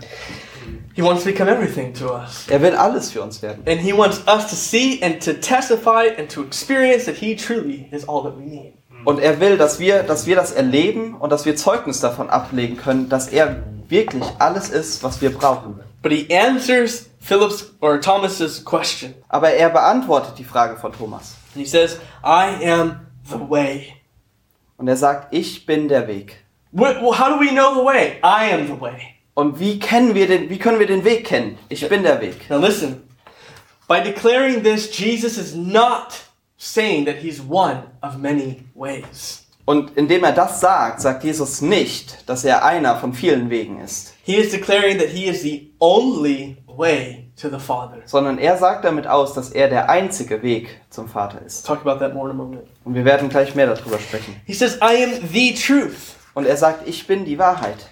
He 0.94 1.02
wants 1.02 1.24
to 1.24 1.30
become 1.30 1.50
everything 1.50 1.92
to 1.94 2.14
us. 2.14 2.46
Er 2.48 2.60
will 2.62 2.74
alles 2.74 3.10
für 3.10 3.22
uns 3.22 3.42
werden. 3.42 3.62
And 3.66 3.80
he 3.80 3.92
wants 3.92 4.22
us 4.26 4.48
to 4.48 4.56
see 4.56 5.00
and 5.02 5.22
to 5.22 5.34
testify 5.34 6.08
and 6.16 6.30
to 6.30 6.42
experience 6.42 7.04
that 7.04 7.16
he 7.16 7.36
truly 7.36 7.88
is 7.90 8.08
all 8.08 8.22
that 8.22 8.36
we 8.38 8.44
need. 8.44 8.72
Und 9.04 9.20
er 9.20 9.38
will, 9.38 9.56
dass 9.56 9.78
wir, 9.78 10.02
dass 10.02 10.26
wir 10.26 10.36
das 10.36 10.52
erleben 10.52 11.14
und 11.14 11.30
dass 11.30 11.44
wir 11.44 11.54
Zeugnis 11.54 12.00
davon 12.00 12.28
ablegen 12.28 12.76
können, 12.76 13.08
dass 13.08 13.28
er 13.28 13.62
wirklich 13.88 14.24
alles 14.38 14.70
ist, 14.70 15.02
was 15.02 15.20
wir 15.20 15.32
brauchen. 15.32 15.80
But 16.02 16.12
he 16.12 16.26
answers 16.34 17.10
Philip's 17.20 17.72
or 17.80 18.00
Thomas's 18.00 18.64
question. 18.64 19.14
Aber 19.28 19.50
er 19.50 19.70
beantwortet 19.70 20.38
die 20.38 20.44
Frage 20.44 20.76
von 20.76 20.92
Thomas. 20.92 21.36
And 21.54 21.64
he 21.64 21.70
says, 21.70 21.98
I 22.24 22.64
am 22.68 23.05
the 23.28 23.50
way. 23.50 23.94
Und 24.76 24.88
er 24.88 24.96
sagt, 24.96 25.32
ich 25.32 25.66
bin 25.66 25.88
der 25.88 26.06
Weg. 26.06 26.44
Well, 26.72 27.00
how 27.00 27.28
do 27.28 27.40
we 27.40 27.50
know 27.50 27.74
the 27.74 27.84
way? 27.84 28.18
I 28.22 28.52
am 28.52 28.66
the 28.66 28.78
way. 28.80 29.14
Und 29.34 29.58
wie 29.58 29.78
kennen 29.78 30.14
wir 30.14 30.26
den, 30.26 30.50
wie 30.50 30.58
können 30.58 30.78
wir 30.78 30.86
den 30.86 31.04
Weg 31.04 31.26
kennen? 31.26 31.58
Ich 31.68 31.86
bin 31.88 32.02
der 32.02 32.20
Weg. 32.20 32.48
Now 32.50 32.58
listen. 32.58 33.02
By 33.88 34.00
declaring 34.02 34.62
this, 34.62 34.90
Jesus 34.90 35.38
is 35.38 35.54
not 35.54 36.24
saying 36.56 37.04
that 37.06 37.16
he's 37.16 37.40
one 37.40 37.84
of 38.02 38.18
many 38.18 38.64
ways. 38.74 39.46
Und 39.64 39.96
indem 39.96 40.24
er 40.24 40.32
das 40.32 40.60
sagt, 40.60 41.00
sagt 41.00 41.24
Jesus 41.24 41.60
nicht, 41.60 42.28
dass 42.28 42.44
er 42.44 42.64
einer 42.64 42.96
von 42.96 43.12
vielen 43.12 43.50
Wegen 43.50 43.80
ist, 43.80 44.14
He 44.24 44.36
is 44.36 44.50
declaring 44.50 44.98
that 44.98 45.08
he 45.08 45.26
is 45.26 45.42
the 45.42 45.72
only 45.80 46.56
way 46.66 47.25
to 47.40 47.48
the 47.48 47.58
Father. 47.58 48.02
sondern 48.06 48.38
er 48.38 48.56
sagt 48.56 48.84
damit 48.84 49.06
aus, 49.06 49.34
dass 49.34 49.50
er 49.50 49.68
der 49.68 49.90
einzige 49.90 50.42
Weg 50.42 50.80
zum 50.90 51.08
Vater 51.08 51.40
ist. 51.44 51.66
Talk 51.66 51.84
about 51.84 51.98
that 52.00 52.14
more 52.14 52.30
in 52.30 52.36
a 52.36 52.38
moment. 52.38 52.66
Und 52.84 52.94
wir 52.94 53.04
werden 53.04 53.28
gleich 53.28 53.54
mehr 53.54 53.66
darüber 53.66 53.98
sprechen. 53.98 54.40
He 54.46 54.54
says, 54.54 54.76
I 54.76 55.04
am 55.04 55.28
the 55.32 55.54
truth. 55.54 56.14
Und 56.34 56.46
er 56.46 56.56
sagt, 56.56 56.86
ich 56.86 57.06
bin 57.06 57.24
die 57.24 57.38
Wahrheit. 57.38 57.88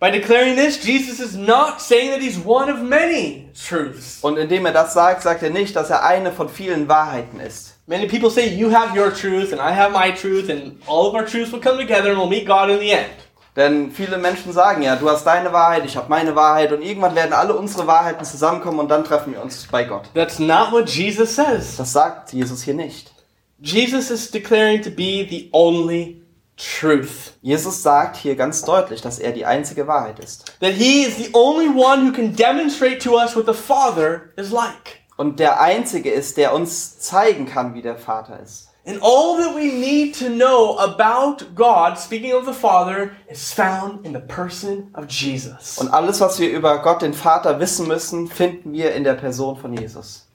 By 0.00 0.12
declaring 0.12 0.54
this, 0.54 0.84
Jesus 0.84 1.18
is 1.18 1.34
not 1.36 1.80
saying 1.80 2.12
that 2.12 2.20
he's 2.20 2.38
one 2.44 2.72
of 2.72 2.80
many 2.80 3.48
truths. 3.52 4.18
Und 4.22 4.38
indem 4.38 4.64
er 4.66 4.72
das 4.72 4.94
sagt, 4.94 5.22
sagt 5.22 5.42
er 5.42 5.50
nicht, 5.50 5.74
dass 5.74 5.90
er 5.90 6.04
eine 6.04 6.30
von 6.30 6.48
vielen 6.48 6.88
Wahrheiten 6.88 7.40
ist. 7.40 7.74
Many 7.88 8.06
people 8.06 8.30
say, 8.30 8.46
You 8.46 8.70
have 8.70 8.96
your 8.96 9.12
truth, 9.12 9.52
and 9.52 9.60
I 9.60 9.74
have 9.74 9.92
my 9.92 10.12
truth, 10.12 10.50
and 10.50 10.80
all 10.86 11.08
of 11.08 11.14
our 11.14 11.24
truths 11.24 11.50
will 11.50 11.60
come 11.60 11.78
together 11.78 12.10
and 12.10 12.18
we'll 12.18 12.28
meet 12.28 12.46
God 12.46 12.70
in 12.70 12.78
the 12.78 12.92
end. 12.92 13.10
Denn 13.58 13.90
viele 13.90 14.18
Menschen 14.18 14.52
sagen 14.52 14.82
ja, 14.82 14.94
du 14.94 15.10
hast 15.10 15.24
deine 15.24 15.52
Wahrheit, 15.52 15.84
ich 15.84 15.96
habe 15.96 16.08
meine 16.08 16.36
Wahrheit 16.36 16.72
und 16.72 16.80
irgendwann 16.80 17.16
werden 17.16 17.32
alle 17.32 17.56
unsere 17.56 17.88
Wahrheiten 17.88 18.24
zusammenkommen 18.24 18.78
und 18.78 18.88
dann 18.88 19.02
treffen 19.02 19.32
wir 19.32 19.42
uns 19.42 19.66
bei 19.68 19.82
Gott. 19.82 20.08
That's 20.14 20.38
not 20.38 20.70
what 20.70 20.88
Jesus 20.88 21.34
says. 21.34 21.76
Das 21.76 21.92
sagt 21.92 22.32
Jesus 22.32 22.62
hier 22.62 22.74
nicht. 22.74 23.12
Jesus 23.58 24.12
is 24.12 24.30
declaring 24.30 24.80
to 24.82 24.90
be 24.90 25.26
the 25.28 25.48
only 25.50 26.22
truth. 26.56 27.32
Jesus 27.42 27.82
sagt 27.82 28.16
hier 28.16 28.36
ganz 28.36 28.62
deutlich, 28.62 29.00
dass 29.00 29.18
er 29.18 29.32
die 29.32 29.44
einzige 29.44 29.88
Wahrheit 29.88 30.20
ist. 30.20 30.52
That 30.60 30.74
he 30.74 31.02
is 31.02 31.16
the 31.16 31.30
only 31.32 31.68
one 31.68 32.06
who 32.06 32.12
can 32.12 32.36
demonstrate 32.36 32.98
to 32.98 33.18
us 33.18 33.34
what 33.34 33.46
the 33.46 33.52
Father 33.52 34.30
is 34.36 34.52
like. 34.52 35.00
Und 35.16 35.40
der 35.40 35.60
einzige 35.60 36.12
ist, 36.12 36.36
der 36.36 36.54
uns 36.54 37.00
zeigen 37.00 37.46
kann, 37.46 37.74
wie 37.74 37.82
der 37.82 37.96
Vater 37.96 38.38
ist. 38.40 38.67
And 38.88 39.00
all 39.02 39.36
that 39.36 39.54
we 39.54 39.70
need 39.70 40.14
to 40.14 40.30
know 40.30 40.78
about 40.78 41.54
God, 41.54 41.98
speaking 41.98 42.32
of 42.32 42.46
the 42.46 42.54
Father, 42.54 43.12
is 43.28 43.52
found 43.52 44.06
in 44.06 44.14
the 44.14 44.20
person 44.20 44.90
of 44.94 45.08
Jesus. 45.08 45.76
Und 45.76 45.92
alles, 45.92 46.22
was 46.22 46.38
wir 46.40 46.48
über 46.50 46.78
Gott, 46.78 47.02
den 47.02 47.12
Vater, 47.12 47.60
wissen 47.60 47.86
müssen, 47.86 48.28
finden 48.28 48.72
wir 48.72 48.94
in 48.94 49.04
der 49.04 49.12
Person 49.12 49.58
von 49.58 49.74
Jesus. 49.74 50.26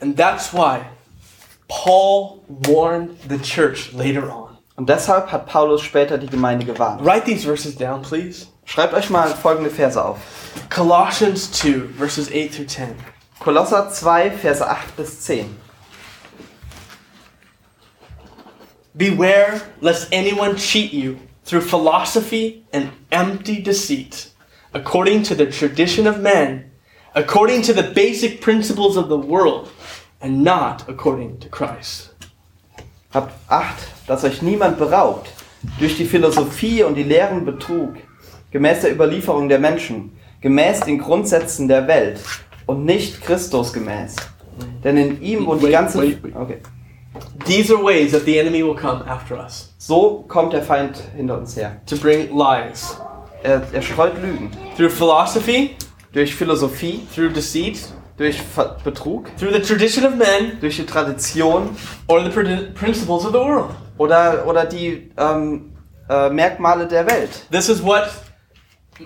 And 0.00 0.16
that's 0.16 0.54
why 0.54 0.80
Paul 1.68 2.42
warned 2.48 3.18
the 3.28 3.36
church 3.36 3.92
later 3.92 4.30
on. 4.30 4.56
Und 4.76 4.88
deshalb 4.88 5.30
hat 5.30 5.44
Paulus 5.44 5.82
später 5.82 6.16
die 6.16 6.28
Gemeinde 6.28 6.64
gewarnt. 6.64 7.04
Write 7.04 7.26
these 7.26 7.44
verses 7.44 7.76
down, 7.76 8.00
please. 8.00 8.46
Schreibt 8.64 8.94
euch 8.94 9.10
mal 9.10 9.28
folgende 9.28 9.68
Verse 9.68 10.02
auf. 10.02 10.16
Colossians 10.70 11.52
2, 11.52 11.98
verses 11.98 12.30
8 12.30 12.50
through 12.50 12.66
10. 12.66 12.94
Kolosser 13.40 13.90
2, 13.90 14.30
Verse 14.30 14.66
8 14.66 14.96
bis 14.96 15.20
10. 15.20 15.67
Beware 18.98 19.62
lest 19.80 20.12
anyone 20.12 20.56
cheat 20.56 20.92
you 20.92 21.18
through 21.44 21.60
philosophy 21.60 22.64
and 22.72 22.90
empty 23.12 23.62
deceit, 23.62 24.32
according 24.74 25.22
to 25.22 25.36
the 25.36 25.46
tradition 25.46 26.08
of 26.08 26.18
men, 26.18 26.72
according 27.14 27.62
to 27.62 27.72
the 27.72 27.92
basic 27.94 28.40
principles 28.40 28.96
of 28.96 29.08
the 29.08 29.16
world, 29.16 29.70
and 30.20 30.42
not 30.42 30.88
according 30.88 31.38
to 31.38 31.48
Christ. 31.48 32.10
Habt 33.14 33.32
Acht, 33.48 33.86
dass 34.08 34.24
euch 34.24 34.42
niemand 34.42 34.78
beraubt 34.78 35.32
durch 35.78 35.96
die 35.96 36.04
Philosophie 36.04 36.82
und 36.82 36.96
die 36.96 37.04
Lehren 37.04 37.44
Betrug, 37.44 37.94
gemäß 38.50 38.80
der 38.80 38.92
Überlieferung 38.92 39.48
der 39.48 39.60
Menschen, 39.60 40.10
gemäß 40.40 40.80
den 40.80 40.98
Grundsätzen 40.98 41.68
der 41.68 41.86
Welt 41.86 42.18
und 42.66 42.84
nicht 42.84 43.22
Christus 43.22 43.72
gemäß. 43.72 44.16
Denn 44.82 44.96
in 44.96 45.22
ihm 45.22 45.46
wohnt 45.46 45.62
die 45.62 45.70
ganze... 45.70 45.98
Okay. 46.34 46.58
These 47.46 47.70
are 47.72 47.82
ways 47.82 48.12
that 48.12 48.24
the 48.24 48.38
enemy 48.38 48.62
will 48.62 48.74
come 48.76 49.02
after 49.06 49.36
us 49.38 49.72
So 49.78 50.24
kommt 50.28 50.52
der 50.52 50.62
Feind 50.62 50.96
hinter 51.16 51.38
uns 51.38 51.56
her. 51.56 51.80
to 51.86 51.96
bring 51.96 52.28
lies 52.36 52.96
Er, 53.42 53.62
er 53.72 53.82
streut 53.82 54.14
Lügen. 54.22 54.50
through 54.76 54.90
philosophy, 54.90 55.76
Durch 56.12 56.34
Philosophie, 56.34 57.06
through 57.14 57.32
deceit, 57.32 57.78
durch 58.16 58.40
Ver 58.40 58.76
Betrug, 58.82 59.26
through 59.38 59.52
the 59.52 59.60
tradition 59.60 60.04
of 60.06 60.16
men, 60.16 60.58
durch 60.60 60.76
die 60.76 60.86
Tradition 60.86 61.76
or 62.08 62.24
the 62.24 62.30
prin- 62.30 62.72
principles 62.74 63.24
of 63.26 63.32
the 63.32 63.38
world. 63.38 63.70
oder, 63.98 64.44
oder 64.46 64.64
die 64.64 65.10
ähm, 65.16 65.72
äh, 66.08 66.30
Merkmale 66.30 66.88
der 66.88 67.06
Welt. 67.06 67.30
This 67.52 67.68
is 67.68 67.82
what, 67.84 68.08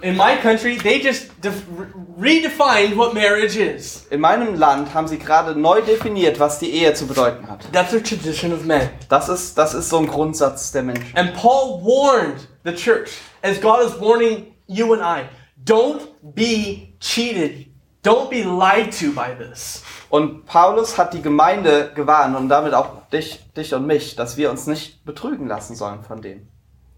in 0.00 0.16
my 0.16 0.36
country, 0.36 0.76
they 0.78 1.00
just 1.00 1.38
def- 1.40 1.66
re- 1.68 1.86
redefined 2.18 2.96
what 2.96 3.14
marriage 3.14 3.56
is. 3.56 4.06
In 4.10 4.20
meinem 4.20 4.54
Land 4.54 4.94
haben 4.94 5.06
sie 5.08 5.18
gerade 5.18 5.54
neu 5.58 5.82
definiert, 5.82 6.38
was 6.40 6.58
die 6.58 6.70
Ehe 6.70 6.94
zu 6.94 7.06
bedeuten 7.06 7.48
hat. 7.48 7.70
That's 7.72 7.90
the 7.90 8.00
tradition 8.00 8.52
of 8.52 8.64
men. 8.64 8.88
Das 9.08 9.28
ist, 9.28 9.58
das 9.58 9.74
ist 9.74 9.90
so 9.90 9.98
ein 9.98 10.06
Grundsatz 10.06 10.72
der 10.72 10.82
Menschen. 10.82 11.14
And 11.16 11.34
Paul 11.34 11.82
warned 11.82 12.48
the 12.64 12.72
church, 12.72 13.10
as 13.42 13.60
God 13.60 13.80
is 13.84 14.00
warning 14.00 14.54
you 14.66 14.94
and 14.94 15.02
I, 15.02 15.28
don't 15.64 16.00
be 16.22 16.94
cheated. 17.00 17.66
Don't 18.02 18.30
be 18.30 18.42
lied 18.42 18.92
to 18.98 19.12
by 19.12 19.32
this. 19.38 19.82
Und 20.08 20.44
Paulus 20.46 20.98
hat 20.98 21.14
die 21.14 21.22
Gemeinde 21.22 21.92
gewarnt 21.94 22.36
und 22.36 22.48
damit 22.48 22.74
auch 22.74 23.08
dich, 23.12 23.40
dich 23.56 23.72
und 23.74 23.86
mich, 23.86 24.16
dass 24.16 24.36
wir 24.36 24.50
uns 24.50 24.66
nicht 24.66 25.04
betrügen 25.04 25.46
lassen 25.46 25.76
sollen 25.76 26.02
von 26.02 26.20
dem. 26.20 26.48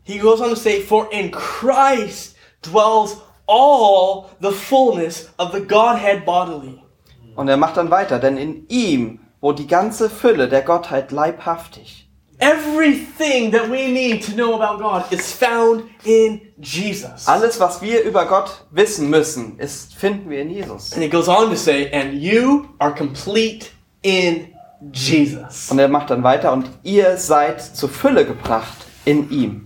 He 0.04 0.18
goes 0.18 0.40
on 0.40 0.50
to 0.50 0.54
say, 0.56 0.80
For 0.80 1.10
in 1.12 1.30
Christ 1.30 2.33
dwells 2.64 3.18
all 3.46 4.30
the 4.40 4.50
fullness 4.50 5.32
of 5.38 5.52
the 5.52 5.60
Godhead 5.60 6.24
bodily. 6.24 6.80
Und 7.36 7.48
er 7.48 7.56
macht 7.56 7.76
dann 7.76 7.90
weiter, 7.90 8.18
denn 8.18 8.36
in 8.36 8.66
ihm, 8.68 9.20
wo 9.40 9.52
die 9.52 9.66
ganze 9.66 10.08
Fülle 10.08 10.48
der 10.48 10.62
Gottheit 10.62 11.10
leibhaftig. 11.10 12.08
Everything 12.38 13.52
that 13.52 13.70
we 13.70 13.88
need 13.88 14.24
to 14.24 14.32
know 14.32 14.60
about 14.60 14.82
God 14.82 15.04
is 15.10 15.32
found 15.32 15.84
in 16.04 16.40
Jesus. 16.58 17.28
Alles, 17.28 17.60
was 17.60 17.80
wir 17.80 18.02
über 18.02 18.26
Gott 18.26 18.64
wissen 18.70 19.08
müssen, 19.08 19.58
ist, 19.58 19.94
finden 19.94 20.30
wir 20.30 20.42
in 20.42 20.50
Jesus. 20.50 20.92
And 20.92 21.02
he 21.02 21.08
goes 21.08 21.28
on 21.28 21.48
to 21.50 21.56
say, 21.56 21.90
And 21.92 22.14
you 22.14 22.66
are 22.78 22.92
complete 22.92 23.68
in 24.02 24.48
Jesus. 24.92 25.70
Und 25.70 25.78
er 25.78 25.88
macht 25.88 26.10
dann 26.10 26.22
weiter, 26.22 26.52
und 26.52 26.68
ihr 26.82 27.16
seid 27.16 27.62
zur 27.62 27.88
Fülle 27.88 28.26
gebracht 28.26 28.78
in 29.04 29.30
ihm. 29.30 29.63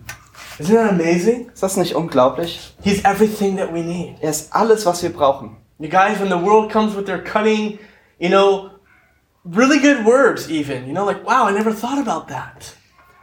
Isn't 0.59 0.75
that 0.75 0.91
amazing? 0.91 1.51
Ist 1.53 1.63
das 1.63 1.77
nicht 1.77 1.95
unglaublich? 1.95 2.75
He's 2.83 3.05
everything 3.05 3.57
that 3.59 3.73
we 3.73 3.81
need. 3.81 4.17
Er 4.21 4.31
ist 4.31 4.53
alles, 4.53 4.85
was 4.87 5.03
wir 5.03 5.11
brauchen. 5.13 5.57
You 5.79 5.89
guys, 5.89 6.19
when 6.19 6.29
the 6.29 6.45
world 6.45 6.73
comes 6.73 6.97
with 6.97 7.05
their 7.07 7.23
cutting, 7.23 7.79
you 8.19 8.29
know, 8.29 8.71
really 9.45 9.79
good 9.79 10.05
words, 10.05 10.49
even, 10.51 10.87
you 10.87 10.93
know, 10.93 11.05
like, 11.05 11.25
wow, 11.25 11.49
I 11.49 11.53
never 11.53 11.73
thought 11.73 11.99
about 11.99 12.27
that. 12.29 12.75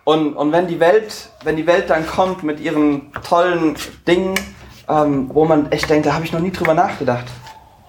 Und, 0.05 0.35
und 0.35 0.51
wenn 0.51 0.67
die 0.67 0.79
Welt, 0.79 1.29
wenn 1.43 1.57
die 1.57 1.67
Welt 1.67 1.89
dann 1.89 2.07
kommt 2.07 2.43
mit 2.43 2.59
ihren 2.59 3.11
tollen 3.27 3.75
Dingen, 4.07 4.35
ähm, 4.87 5.29
wo 5.33 5.45
man 5.45 5.71
echt 5.71 5.89
denkt, 5.89 6.05
da 6.05 6.13
habe 6.13 6.23
ich 6.23 6.31
noch 6.31 6.39
nie 6.39 6.51
drüber 6.51 6.73
nachgedacht, 6.73 7.25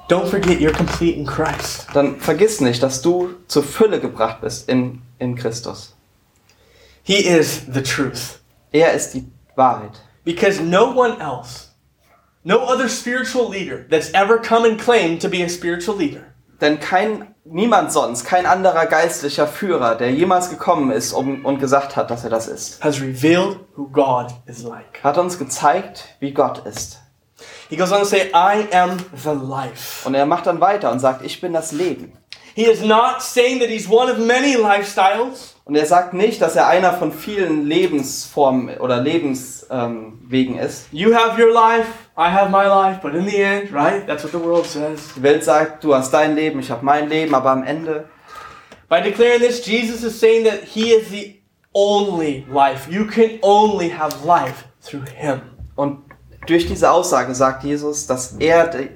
Don't 0.08 0.26
forget 0.26 0.60
you're 0.60 0.72
complete 0.72 1.16
in 1.16 1.26
Christ. 1.26 1.86
dann 1.92 2.18
vergiss 2.20 2.60
nicht, 2.60 2.82
dass 2.82 3.02
du 3.02 3.30
zur 3.48 3.62
Fülle 3.64 4.00
gebracht 4.00 4.40
bist 4.40 4.68
in, 4.68 5.02
in 5.18 5.34
Christus. 5.36 5.94
He 7.02 7.18
is 7.18 7.62
the 7.72 7.82
truth. 7.82 8.40
Er 8.72 8.92
ist 8.92 9.14
die 9.14 9.24
Wahrheit. 9.56 10.00
Because 10.24 10.60
no 10.60 10.90
one 10.90 11.20
else, 11.20 11.70
no 12.44 12.64
other 12.66 12.88
spiritual 12.88 13.48
leader 13.48 13.86
that's 13.88 14.12
ever 14.12 14.38
come 14.38 14.64
and 14.64 14.78
claimed 14.78 15.20
to 15.20 15.28
be 15.28 15.42
a 15.42 15.48
spiritual 15.48 15.96
leader 15.96 16.36
Denn 16.60 16.80
kein, 16.80 17.34
niemand 17.44 17.92
sonst, 17.92 18.24
kein 18.24 18.46
anderer 18.46 18.86
geistlicher 18.86 19.46
Führer, 19.46 19.94
der 19.94 20.10
jemals 20.12 20.48
gekommen 20.48 20.90
ist 20.90 21.12
um, 21.12 21.44
und 21.44 21.58
gesagt 21.58 21.96
hat, 21.96 22.10
dass 22.10 22.24
er 22.24 22.30
das 22.30 22.48
ist, 22.48 22.82
has 22.82 23.00
revealed 23.00 23.58
who 23.76 23.88
God 23.88 24.28
is 24.46 24.62
like. 24.62 25.02
hat 25.02 25.18
uns 25.18 25.38
gezeigt, 25.38 26.04
wie 26.20 26.32
Gott 26.32 26.66
ist. 26.66 27.00
He 27.68 27.76
goes 27.76 27.92
on 27.92 27.98
to 27.98 28.04
say, 28.06 28.30
I 28.32 28.66
am 28.72 28.96
the 29.12 29.34
life. 29.34 30.06
Und 30.06 30.14
er 30.14 30.24
macht 30.24 30.46
dann 30.46 30.60
weiter 30.60 30.90
und 30.90 31.00
sagt, 31.00 31.22
ich 31.22 31.40
bin 31.40 31.52
das 31.52 31.72
Leben. 31.72 32.16
He 32.54 32.64
is 32.64 32.80
not 32.80 33.20
saying 33.20 33.60
that 33.60 33.68
he's 33.68 33.86
one 33.86 34.10
of 34.10 34.18
many 34.18 34.54
lifestyles. 34.54 35.55
Und 35.66 35.74
er 35.74 35.84
sagt 35.84 36.14
nicht, 36.14 36.40
dass 36.40 36.54
er 36.54 36.68
einer 36.68 36.92
von 36.92 37.12
vielen 37.12 37.66
Lebensformen 37.66 38.78
oder 38.78 39.00
Lebenswegen 39.00 40.54
ähm, 40.54 40.60
ist. 40.60 40.86
You 40.92 41.12
have 41.12 41.42
your 41.42 41.52
life, 41.52 41.88
I 42.16 42.30
have 42.30 42.50
my 42.50 42.66
life, 42.66 43.00
but 43.02 43.14
in 43.14 43.28
the 43.28 43.36
end, 43.36 43.74
right? 43.74 44.06
That's 44.06 44.22
what 44.22 44.30
the 44.30 44.40
world 44.40 44.64
says. 44.64 45.12
Die 45.16 45.22
Welt 45.24 45.42
sagt, 45.42 45.82
du 45.82 45.92
hast 45.92 46.12
dein 46.12 46.36
Leben, 46.36 46.60
ich 46.60 46.70
habe 46.70 46.84
mein 46.84 47.08
Leben, 47.08 47.34
aber 47.34 47.50
am 47.50 47.64
Ende 47.64 48.04
By 48.88 49.00
declaring 49.00 49.40
this, 49.40 49.66
Jesus 49.66 50.04
is 50.04 50.16
saying 50.16 50.44
that 50.44 50.62
he 50.62 50.92
is 50.92 51.10
the 51.10 51.40
only 51.74 52.46
life. 52.48 52.88
You 52.88 53.04
can 53.04 53.40
only 53.42 53.88
have 53.88 54.24
life 54.24 54.66
through 54.80 55.06
him. 55.16 55.40
und 55.74 56.04
durch 56.46 56.68
diese 56.68 56.92
Aussage 56.92 57.34
sagt 57.34 57.64
Jesus, 57.64 58.06
dass 58.06 58.36
er 58.38 58.68
de, 58.68 58.90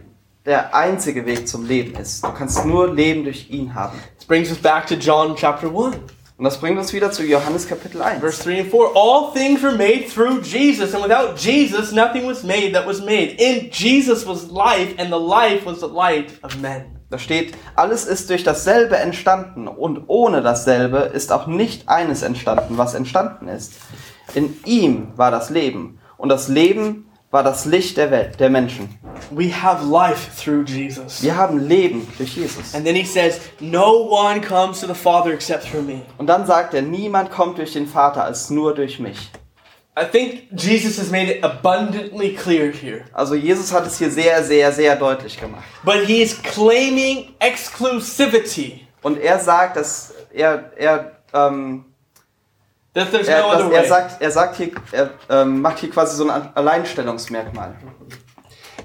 der 0.47 0.73
einzige 0.73 1.27
Weg 1.27 1.49
zum 1.49 1.66
Leben 1.66 1.97
ist. 1.97 2.25
Du 2.25 2.33
kannst 2.33 2.64
nur 2.64 2.95
Leben 2.95 3.25
durch 3.25 3.51
ihn 3.51 3.75
haben. 3.75 3.99
This 4.18 4.27
brings 4.29 4.51
us 4.51 4.59
back 4.59 4.87
to 4.87 4.95
John 4.95 5.35
chapter 5.35 5.66
1. 5.66 5.97
Und 6.41 6.45
das 6.45 6.57
bringt 6.57 6.78
uns 6.78 6.95
wieder 6.95 7.11
zu 7.11 7.22
Johannes 7.22 7.68
Kapitel 7.68 8.01
1. 8.01 8.20
Verse 8.20 8.43
3 8.43 8.61
and 8.61 8.70
4 8.70 8.97
All 8.97 9.30
things 9.34 9.62
were 9.62 9.76
made 9.76 10.07
through 10.09 10.41
Jesus, 10.41 10.95
and 10.95 11.05
without 11.05 11.36
Jesus, 11.36 11.93
nothing 11.93 12.26
was 12.26 12.43
made 12.43 12.72
that 12.72 12.86
was 12.86 13.03
made. 13.03 13.34
In 13.36 13.68
Jesus 13.70 14.26
was 14.26 14.51
life, 14.51 14.95
and 14.97 15.12
the 15.12 15.18
life 15.18 15.66
was 15.66 15.80
the 15.80 15.86
light 15.86 16.43
of 16.43 16.59
men. 16.59 16.99
Da 17.11 17.18
steht, 17.18 17.53
alles 17.76 18.07
ist 18.07 18.30
durch 18.30 18.43
dasselbe 18.43 18.97
entstanden 18.97 19.68
und 19.68 20.05
ohne 20.07 20.41
dasselbe 20.41 21.11
ist 21.12 21.30
auch 21.30 21.47
nicht 21.47 21.91
eines 21.91 22.22
entstanden, 22.22 22.78
was 22.78 22.95
entstanden 22.95 23.47
ist. 23.47 23.74
In 24.32 24.57
ihm 24.64 25.09
war 25.16 25.30
das 25.30 25.51
Leben 25.51 25.99
und 26.16 26.30
das 26.30 26.49
Leben 26.49 27.10
war 27.31 27.45
das 27.45 27.64
Licht 27.64 27.97
der 27.97 28.11
Welt, 28.11 28.41
der 28.41 28.51
Menschen. 28.51 28.99
We 29.31 29.51
have 29.53 29.85
life 29.85 30.31
through 30.43 30.64
Jesus. 30.66 31.22
Wir 31.22 31.37
haben 31.37 31.59
Leben 31.59 32.07
durch 32.18 32.37
Jesus. 32.37 32.74
And 32.74 32.85
then 32.85 32.97
he 32.97 33.05
says, 33.05 33.41
No 33.61 34.09
one 34.09 34.41
comes 34.41 34.81
to 34.81 34.87
the 34.87 34.95
Father 34.95 35.33
except 35.33 35.70
through 35.70 35.83
me. 35.83 36.03
Und 36.18 36.26
dann 36.26 36.47
sagt 36.47 36.74
er, 36.74 36.83
niemand 36.83 37.31
kommt 37.31 37.59
durch 37.59 37.72
den 37.72 37.87
Vater 37.87 38.24
als 38.24 38.51
nur 38.51 38.74
durch 38.74 38.99
mich. 38.99 39.31
I 39.97 40.05
think 40.05 40.49
Jesus 40.57 40.99
has 40.99 41.11
made 41.11 41.31
it 41.31 41.45
abundantly 41.45 42.35
clear 42.35 42.72
here. 42.72 43.05
Also 43.12 43.35
Jesus 43.35 43.72
hat 43.72 43.87
es 43.87 43.99
hier 43.99 44.11
sehr, 44.11 44.43
sehr, 44.43 44.72
sehr 44.72 44.97
deutlich 44.97 45.39
gemacht. 45.39 45.64
But 45.85 46.07
he 46.07 46.22
is 46.22 46.41
claiming 46.43 47.35
exclusivity. 47.39 48.87
Und 49.03 49.18
er 49.18 49.39
sagt, 49.39 49.76
dass 49.76 50.14
er, 50.33 50.72
er, 50.76 51.12
ähm, 51.33 51.85
That 52.95 53.12
there's 53.12 53.28
er, 53.28 53.43
no 53.43 53.49
other 53.51 53.64
er 53.72 53.82
way. 53.82 53.88
sagt, 53.88 54.20
er 54.20 54.30
sagt 54.30 54.57
hier, 54.57 54.72
er 54.91 55.11
ähm, 55.28 55.61
macht 55.61 55.78
hier 55.78 55.91
quasi 55.91 56.16
so 56.16 56.28
ein 56.28 56.55
Alleinstellungsmerkmal. 56.55 57.76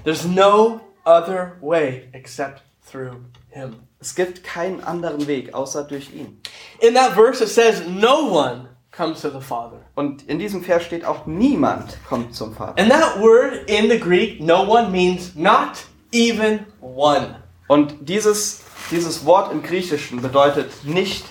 There's 0.04 0.24
no 0.24 0.80
other 1.04 1.56
way 1.60 2.08
except 2.12 2.62
through 2.88 3.16
him. 3.50 3.76
Es 3.98 4.14
gibt 4.14 4.44
keinen 4.44 4.84
anderen 4.84 5.26
Weg 5.26 5.54
außer 5.54 5.82
durch 5.82 6.12
ihn. 6.14 6.40
In 6.80 6.94
that 6.94 7.14
verse, 7.14 7.42
it 7.42 7.50
says, 7.50 7.82
No 7.88 8.30
one 8.30 8.68
comes 8.92 9.22
to 9.22 9.30
the 9.30 9.40
Father. 9.40 9.80
Und 9.96 10.28
in 10.28 10.38
diesem 10.38 10.62
Vers 10.62 10.84
steht 10.84 11.04
auch 11.04 11.26
niemand 11.26 11.98
kommt 12.08 12.34
zum 12.34 12.54
Vater. 12.54 12.80
And 12.80 12.90
that 12.90 13.20
word 13.20 13.68
in 13.68 13.90
the 13.90 13.98
Greek, 13.98 14.40
no 14.40 14.62
one, 14.62 14.90
means 14.90 15.34
not 15.34 15.84
even 16.12 16.66
one. 16.80 17.36
Und 17.68 18.08
dieses, 18.08 18.62
dieses 18.90 19.24
Wort 19.24 19.50
im 19.50 19.62
Griechischen 19.62 20.22
bedeutet 20.22 20.70
nicht 20.84 21.24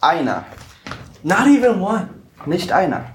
einer. 0.00 0.44
Not 1.24 1.46
even 1.46 1.80
one. 1.80 2.08
Nicht 2.46 2.70
einer. 2.70 3.06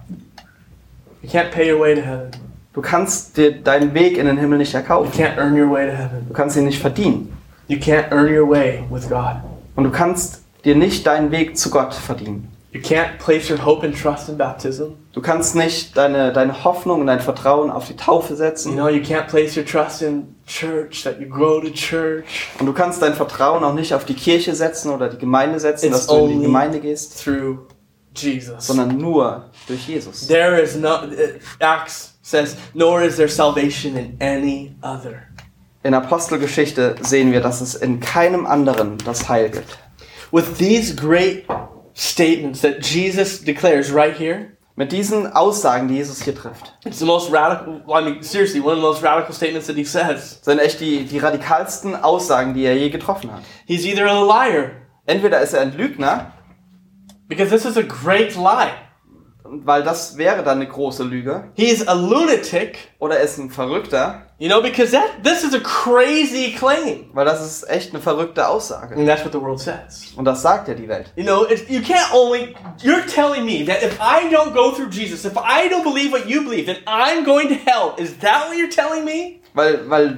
You 1.22 1.30
can't 1.30 1.52
pay 1.52 1.72
your 1.72 1.80
way 1.80 1.94
to 1.96 2.02
heaven. 2.02 2.32
Du 2.74 2.82
kannst 2.82 3.38
dir 3.38 3.52
deinen 3.62 3.94
Weg 3.94 4.18
in 4.18 4.26
den 4.26 4.38
Himmel 4.38 4.58
nicht 4.58 4.74
You 4.74 4.80
erkaufen. 4.80 5.12
can't 5.14 5.38
earn 5.38 5.54
your 5.60 5.70
way 5.72 5.86
to 5.88 5.96
heaven. 5.96 6.26
Du 6.28 6.34
kannst 6.34 6.58
ihn 6.58 6.66
nicht 6.66 6.82
verdienen. 6.82 7.32
You 7.68 7.78
can't 7.78 8.12
earn 8.12 8.28
your 8.36 8.50
way 8.50 8.84
with 8.90 9.08
God. 9.08 9.36
Und 9.76 9.84
du 9.84 9.92
kannst 9.92 10.42
dir 10.66 10.76
nicht 10.76 11.06
deinen 11.06 11.30
Weg 11.32 11.56
zu 11.56 11.70
Gott 11.70 11.94
verdienen. 11.94 12.48
You 12.72 12.82
can't 12.82 13.18
place 13.18 13.50
your 13.50 13.64
hope 13.64 13.86
and 13.86 13.96
trust 14.00 14.28
in 14.30 14.38
baptism. 14.38 14.94
Du 15.14 15.22
kannst 15.22 15.56
nicht 15.56 15.98
deine, 15.98 16.32
deine 16.34 16.64
Hoffnung 16.64 17.02
und 17.02 17.08
dein 17.08 17.20
Vertrauen 17.20 17.70
auf 17.72 17.88
die 17.88 17.96
Taufe 17.96 18.34
You 18.34 18.38
setzen. 18.38 18.74
know, 18.74 18.90
you 18.90 19.02
can't 19.02 19.28
place 19.28 19.56
your 19.58 19.66
trust 19.66 20.02
in 20.04 20.36
church, 20.48 21.04
that 21.04 21.20
you 21.20 21.28
grow 21.28 21.62
to 21.62 21.70
church 21.72 22.50
Und 22.60 22.66
du 22.68 22.74
kannst 22.74 23.02
dein 23.02 23.14
Vertrauen 23.16 23.64
auch 23.64 23.74
nicht 23.74 23.94
auf 23.94 24.06
die 24.06 24.14
Kirche 24.14 24.54
setzen 24.56 24.92
oder 24.92 25.10
die 25.10 25.18
Gemeinde 25.18 25.60
setzen, 25.60 25.88
It's 25.88 26.06
dass 26.06 26.08
du 26.08 26.26
in 26.26 26.40
die 26.40 26.46
Gemeinde 26.46 26.80
gehst, 26.80 27.24
through 27.24 27.58
Jesus. 28.16 28.68
sondern 28.68 28.98
nur 28.98 29.50
durch 29.68 29.88
Jesus. 29.88 30.28
There 30.28 30.62
is 30.62 30.76
no, 30.76 31.04
uh, 31.04 31.40
Acts 31.60 32.18
says, 32.22 32.56
nor 32.74 33.02
is 33.02 33.16
there 33.18 33.30
salvation 33.30 33.96
in 33.96 34.18
any 34.20 34.76
other. 34.82 35.24
In 35.84 35.94
Apostelgeschichte 35.94 36.96
sehen 37.02 37.32
wir, 37.32 37.42
dass 37.42 37.62
es 37.62 37.76
in 37.76 38.00
keinem 38.00 38.46
anderen 38.46 38.98
das 39.06 39.30
Heil 39.30 39.50
gibt. 39.50 39.78
With 40.32 40.58
these 40.58 40.96
great 40.96 41.46
statements 41.96 42.62
that 42.62 42.86
Jesus 42.86 43.44
declares 43.44 43.94
right 43.94 44.18
here, 44.18 44.48
Mit 44.76 44.94
diesen 44.94 45.28
Aussagen, 45.34 45.90
die 45.90 45.96
Jesus 45.96 46.22
hier 46.22 46.34
trifft, 46.34 46.74
it's 46.86 47.00
the 47.00 47.06
most 47.06 47.30
radical, 47.34 47.82
I 47.90 48.02
mean, 48.02 48.24
seriously, 48.24 48.62
one 48.62 48.72
of 48.72 48.78
the 48.78 48.82
most 48.82 49.04
radical 49.04 49.34
statements 49.34 49.68
that 49.68 49.76
he 49.76 49.84
says. 49.84 50.40
sind 50.42 50.60
echt 50.60 50.80
die, 50.80 51.04
die 51.04 51.18
radikalsten 51.20 51.98
Aussagen, 51.98 52.54
die 52.54 52.64
er 52.64 52.78
je 52.78 52.90
getroffen 52.90 53.30
hat. 53.30 53.42
He's 53.66 53.84
either 53.86 54.08
a 54.08 54.22
liar, 54.24 54.72
Entweder 55.06 55.42
ist 55.42 55.54
er 55.54 55.62
ein 55.62 55.76
Lügner, 55.76 56.34
because 57.30 57.50
this 57.50 57.64
is 57.64 57.78
a 57.78 57.84
great 57.84 58.36
lie. 58.36 58.74
weil 59.52 59.84
das 59.84 60.18
wäre 60.18 60.44
dann 60.44 60.58
eine 60.58 60.68
große 60.68 61.04
Lüge, 61.04 61.46
He's 61.56 61.88
a 61.88 61.94
lunatic, 61.94 62.90
oder 63.00 63.18
er 63.18 63.24
ist 63.24 63.38
ein 63.38 63.50
Verrückter, 63.50 64.28
you 64.38 64.48
know, 64.48 64.62
because 64.62 64.92
that 64.92 65.24
this 65.24 65.44
is 65.44 65.54
a 65.54 65.60
crazy 65.60 66.54
claim. 66.58 67.10
weil 67.14 67.26
das 67.26 67.44
ist 67.44 67.70
echt 67.70 67.92
eine 67.92 68.02
verrückte 68.02 68.48
Aussage. 68.48 68.96
And 68.96 69.08
that's 69.08 69.24
what 69.24 69.32
the 69.32 69.42
world 69.42 69.60
says. 69.60 70.14
Und 70.16 70.26
das 70.26 70.42
sagt 70.42 70.68
ja 70.68 70.74
die 70.74 70.88
Welt. 70.88 71.12
You 71.16 71.24
know, 71.24 71.46
it's, 71.46 71.64
you 71.68 71.82
can't 71.82 72.14
only, 72.14 72.56
you're 72.84 73.06
telling 73.08 73.46
me 73.46 73.66
that 73.66 73.82
if 73.82 73.98
I 74.00 74.30
don't 74.30 74.54
go 74.54 74.72
through 74.72 74.90
Jesus, 74.90 75.26
if 75.26 75.38
I 75.38 75.68
don't 75.70 75.84
believe 75.84 76.12
what 76.12 76.28
you 76.28 76.44
believe, 76.44 76.66
then 76.68 76.78
I'm 76.86 77.24
going 77.26 77.48
to 77.50 77.56
hell. 77.56 77.96
Is 77.98 78.18
that 78.20 78.48
what 78.48 78.58
you're 78.58 78.70
telling 78.70 79.04
me? 79.04 79.40
Weil, 79.56 79.90
weil 79.90 80.18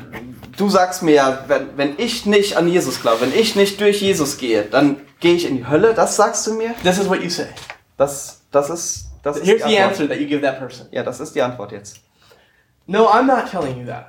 du 0.58 0.70
sagst 0.70 1.04
mir 1.04 1.16
ja, 1.16 1.46
wenn, 1.48 1.78
wenn 1.78 1.94
ich 1.98 2.26
nicht 2.26 2.58
an 2.58 2.68
Jesus 2.68 3.02
glaube, 3.02 3.22
wenn 3.22 3.34
ich 3.34 3.56
nicht 3.56 3.80
durch 3.80 4.02
Jesus 4.02 4.38
gehe, 4.38 4.64
dann 4.64 4.98
gehe 5.22 5.36
ich 5.36 5.48
in 5.48 5.56
die 5.58 5.66
Hölle, 5.68 5.94
das 5.94 6.16
sagst 6.18 6.46
du 6.48 6.54
mir? 6.56 6.74
This 6.84 6.98
is 7.00 7.08
what 7.08 7.22
you 7.24 7.30
say. 7.30 7.48
Das, 7.98 8.42
das 8.52 8.70
ist, 8.70 9.06
das 9.24 9.38
ist 9.38 9.46
Here's 9.46 9.64
die 9.64 9.70
the 9.70 9.78
Antwort. 9.78 9.92
answer 10.02 10.08
that 10.10 10.20
you 10.20 10.28
give 10.28 10.42
that 10.42 10.60
person. 10.60 10.88
Ja, 10.92 11.04
das 11.04 11.20
ist 11.22 11.34
die 11.34 11.42
Antwort 11.42 11.72
jetzt. 11.72 11.98
No, 12.88 13.08
I'm 13.08 13.24
not 13.26 13.50
telling 13.50 13.78
you 13.80 13.86
that. 13.86 14.08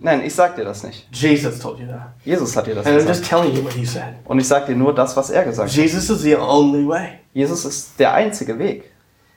Nein, 0.00 0.22
ich 0.24 0.34
sag 0.34 0.56
dir 0.56 0.64
das 0.64 0.82
nicht. 0.82 1.06
Jesus 1.12 1.58
told 1.58 1.78
you 1.78 1.86
that. 1.86 2.12
Jesus 2.24 2.56
hat 2.56 2.66
dir 2.66 2.74
das 2.74 2.86
And 2.86 2.94
I'm 2.94 2.98
gesagt. 3.00 3.18
just 3.18 3.28
telling 3.30 3.54
you 3.54 3.62
what 3.62 3.72
he 3.74 3.84
said. 3.84 4.14
Und 4.24 4.38
ich 4.38 4.48
sag 4.48 4.66
dir 4.66 4.74
nur 4.74 4.94
das, 4.94 5.16
was 5.16 5.30
er 5.30 5.44
gesagt 5.44 5.68
hat. 5.68 5.76
Jesus 5.76 6.08
is 6.08 6.22
the 6.22 6.36
only 6.36 6.86
way. 6.88 7.18
Jesus 7.34 7.64
ist 7.64 7.98
der 7.98 8.14
einzige 8.14 8.58
Weg. 8.58 8.90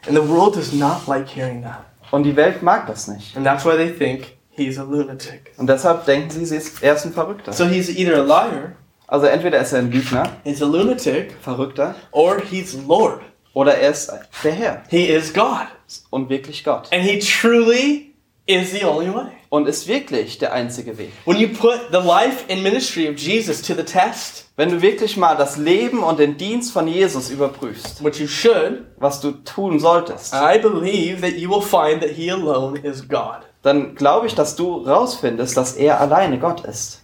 And 0.08 0.16
the 0.16 0.28
world 0.28 0.56
does 0.56 0.72
not 0.72 1.08
like 1.08 1.28
hearing 1.28 1.62
that. 1.64 1.82
Und 2.12 2.24
die 2.24 2.36
Welt 2.36 2.62
mag 2.62 2.88
das 2.88 3.08
nicht. 3.08 3.36
And 3.36 3.46
that's 3.46 3.66
why 3.66 3.76
they 3.76 3.90
think 3.92 4.38
he's 4.52 4.78
a 4.80 4.84
lunatic. 4.84 5.52
Und 5.58 5.68
deshalb 5.68 6.06
denken 6.06 6.30
sie, 6.30 6.46
sie 6.46 6.56
ist, 6.58 6.82
er 6.82 6.94
ist 6.96 7.06
ein 7.06 7.14
Verrückter. 7.14 7.52
So 7.52 7.66
he's 7.66 7.90
either 7.90 8.16
a 8.16 8.24
liar, 8.24 8.74
Also 9.08 9.26
entweder 9.28 9.60
ist 9.60 9.72
er 9.74 9.80
ein 9.80 9.92
Lügner, 9.92 10.30
he's 10.44 10.62
a 10.62 10.66
lunatic, 10.66 11.34
Verrückter, 11.42 11.96
or 12.12 12.42
he's 12.42 12.76
Lord. 12.88 13.22
oder 13.54 13.76
er 13.78 13.92
ist 13.92 14.12
der 14.44 14.52
Herr 14.52 14.84
He 14.90 15.06
is 15.06 15.34
God. 15.34 15.68
und 16.10 16.30
wirklich 16.30 16.64
Gott. 16.64 16.88
And 16.92 17.04
he 17.04 17.20
truly 17.20 18.14
is 18.48 18.72
the 18.72 18.84
only 18.86 19.14
way. 19.14 19.28
und 19.50 19.68
ist 19.68 19.88
wirklich 19.88 20.38
der 20.40 20.54
einzige 20.54 20.98
Weg. 20.98 21.12
When 21.26 21.38
you 21.38 21.48
put 21.50 21.80
the 21.92 21.98
life 22.06 22.44
and 22.50 22.64
ministry 22.64 23.08
of 23.08 23.18
Jesus 23.18 23.62
to 23.62 23.74
the 23.76 23.84
test, 23.84 24.44
Wenn 24.58 24.72
du 24.72 24.82
wirklich 24.82 25.18
mal 25.18 25.36
das 25.36 25.58
Leben 25.58 26.02
und 26.02 26.18
den 26.18 26.38
Dienst 26.38 26.72
von 26.72 26.88
Jesus 26.88 27.30
überprüfst, 27.30 28.04
which 28.04 28.20
you 28.20 28.28
should, 28.28 28.86
was 28.98 29.20
du 29.20 29.32
tun 29.32 29.80
solltest, 29.80 30.34
I 30.34 30.58
believe 30.60 31.22
that 31.22 31.38
you 31.38 31.50
will 31.50 31.62
find 31.62 32.02
that 32.02 32.12
He 32.12 32.32
alone 32.32 32.80
is 32.80 33.08
God. 33.08 33.42
dann 33.64 33.96
glaube 33.96 34.28
ich, 34.28 34.34
dass 34.36 34.56
du 34.56 34.78
rausfindest, 34.78 35.56
dass 35.58 35.74
er 35.74 36.00
alleine 36.00 36.40
Gott 36.40 36.62
ist. 36.66 37.02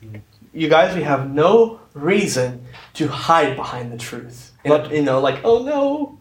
You 0.53 0.67
guys, 0.67 0.93
we 0.95 1.03
have 1.03 1.29
no 1.29 1.79
reason 1.93 2.65
to 2.95 3.07
hide 3.07 3.55
behind 3.55 3.91
the 3.93 3.97
truth. 3.97 4.51
And, 4.65 4.91
you 4.91 5.01
know, 5.01 5.21
like, 5.21 5.39
oh 5.45 5.63
no. 5.63 6.17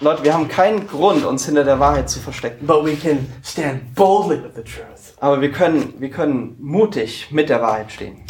Leute, 0.00 0.24
wir 0.24 0.32
haben 0.34 0.48
keinen 0.48 0.88
Grund, 0.88 1.24
uns 1.24 1.46
hinter 1.46 1.62
der 1.62 1.78
Wahrheit 1.78 2.10
zu 2.10 2.18
verstecken. 2.18 2.66
But 2.66 2.84
we 2.84 2.96
can 2.96 3.26
stand 3.44 3.94
boldly 3.94 4.42
with 4.42 4.54
the 4.56 4.62
truth. 4.62 5.14
Aber 5.20 5.40
wir 5.40 5.52
können, 5.52 5.94
wir 5.98 6.10
können 6.10 6.56
mutig 6.58 7.30
mit 7.30 7.48
der 7.48 7.62
Wahrheit 7.62 7.92
stehen. 7.92 8.24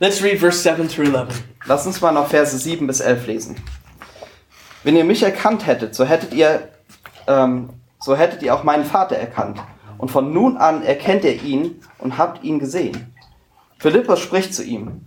Let's 0.00 0.22
read 0.22 0.40
verse 0.40 0.58
7 0.58 0.88
through 0.88 1.14
11. 1.14 1.44
Lass 1.66 1.86
uns 1.86 2.00
mal 2.00 2.10
noch 2.10 2.26
Verse 2.26 2.56
7 2.56 2.86
bis 2.88 2.98
11 2.98 3.26
lesen. 3.28 3.56
Wenn 4.82 4.96
ihr 4.96 5.04
mich 5.04 5.22
erkannt 5.22 5.66
hättet, 5.66 5.94
so 5.94 6.04
hättet 6.04 6.34
ihr, 6.34 6.68
ähm, 7.28 7.70
so 8.00 8.16
hättet 8.16 8.42
ihr 8.42 8.52
auch 8.52 8.64
meinen 8.64 8.84
Vater 8.84 9.14
erkannt. 9.14 9.60
Und 9.98 10.10
von 10.10 10.32
nun 10.32 10.56
an 10.56 10.82
erkennt 10.82 11.22
ihr 11.22 11.40
ihn 11.40 11.80
und 11.98 12.18
habt 12.18 12.42
ihn 12.42 12.58
gesehen. 12.58 13.11
Philippus 13.82 14.20
spricht 14.20 14.54
zu 14.54 14.62
ihm, 14.62 15.00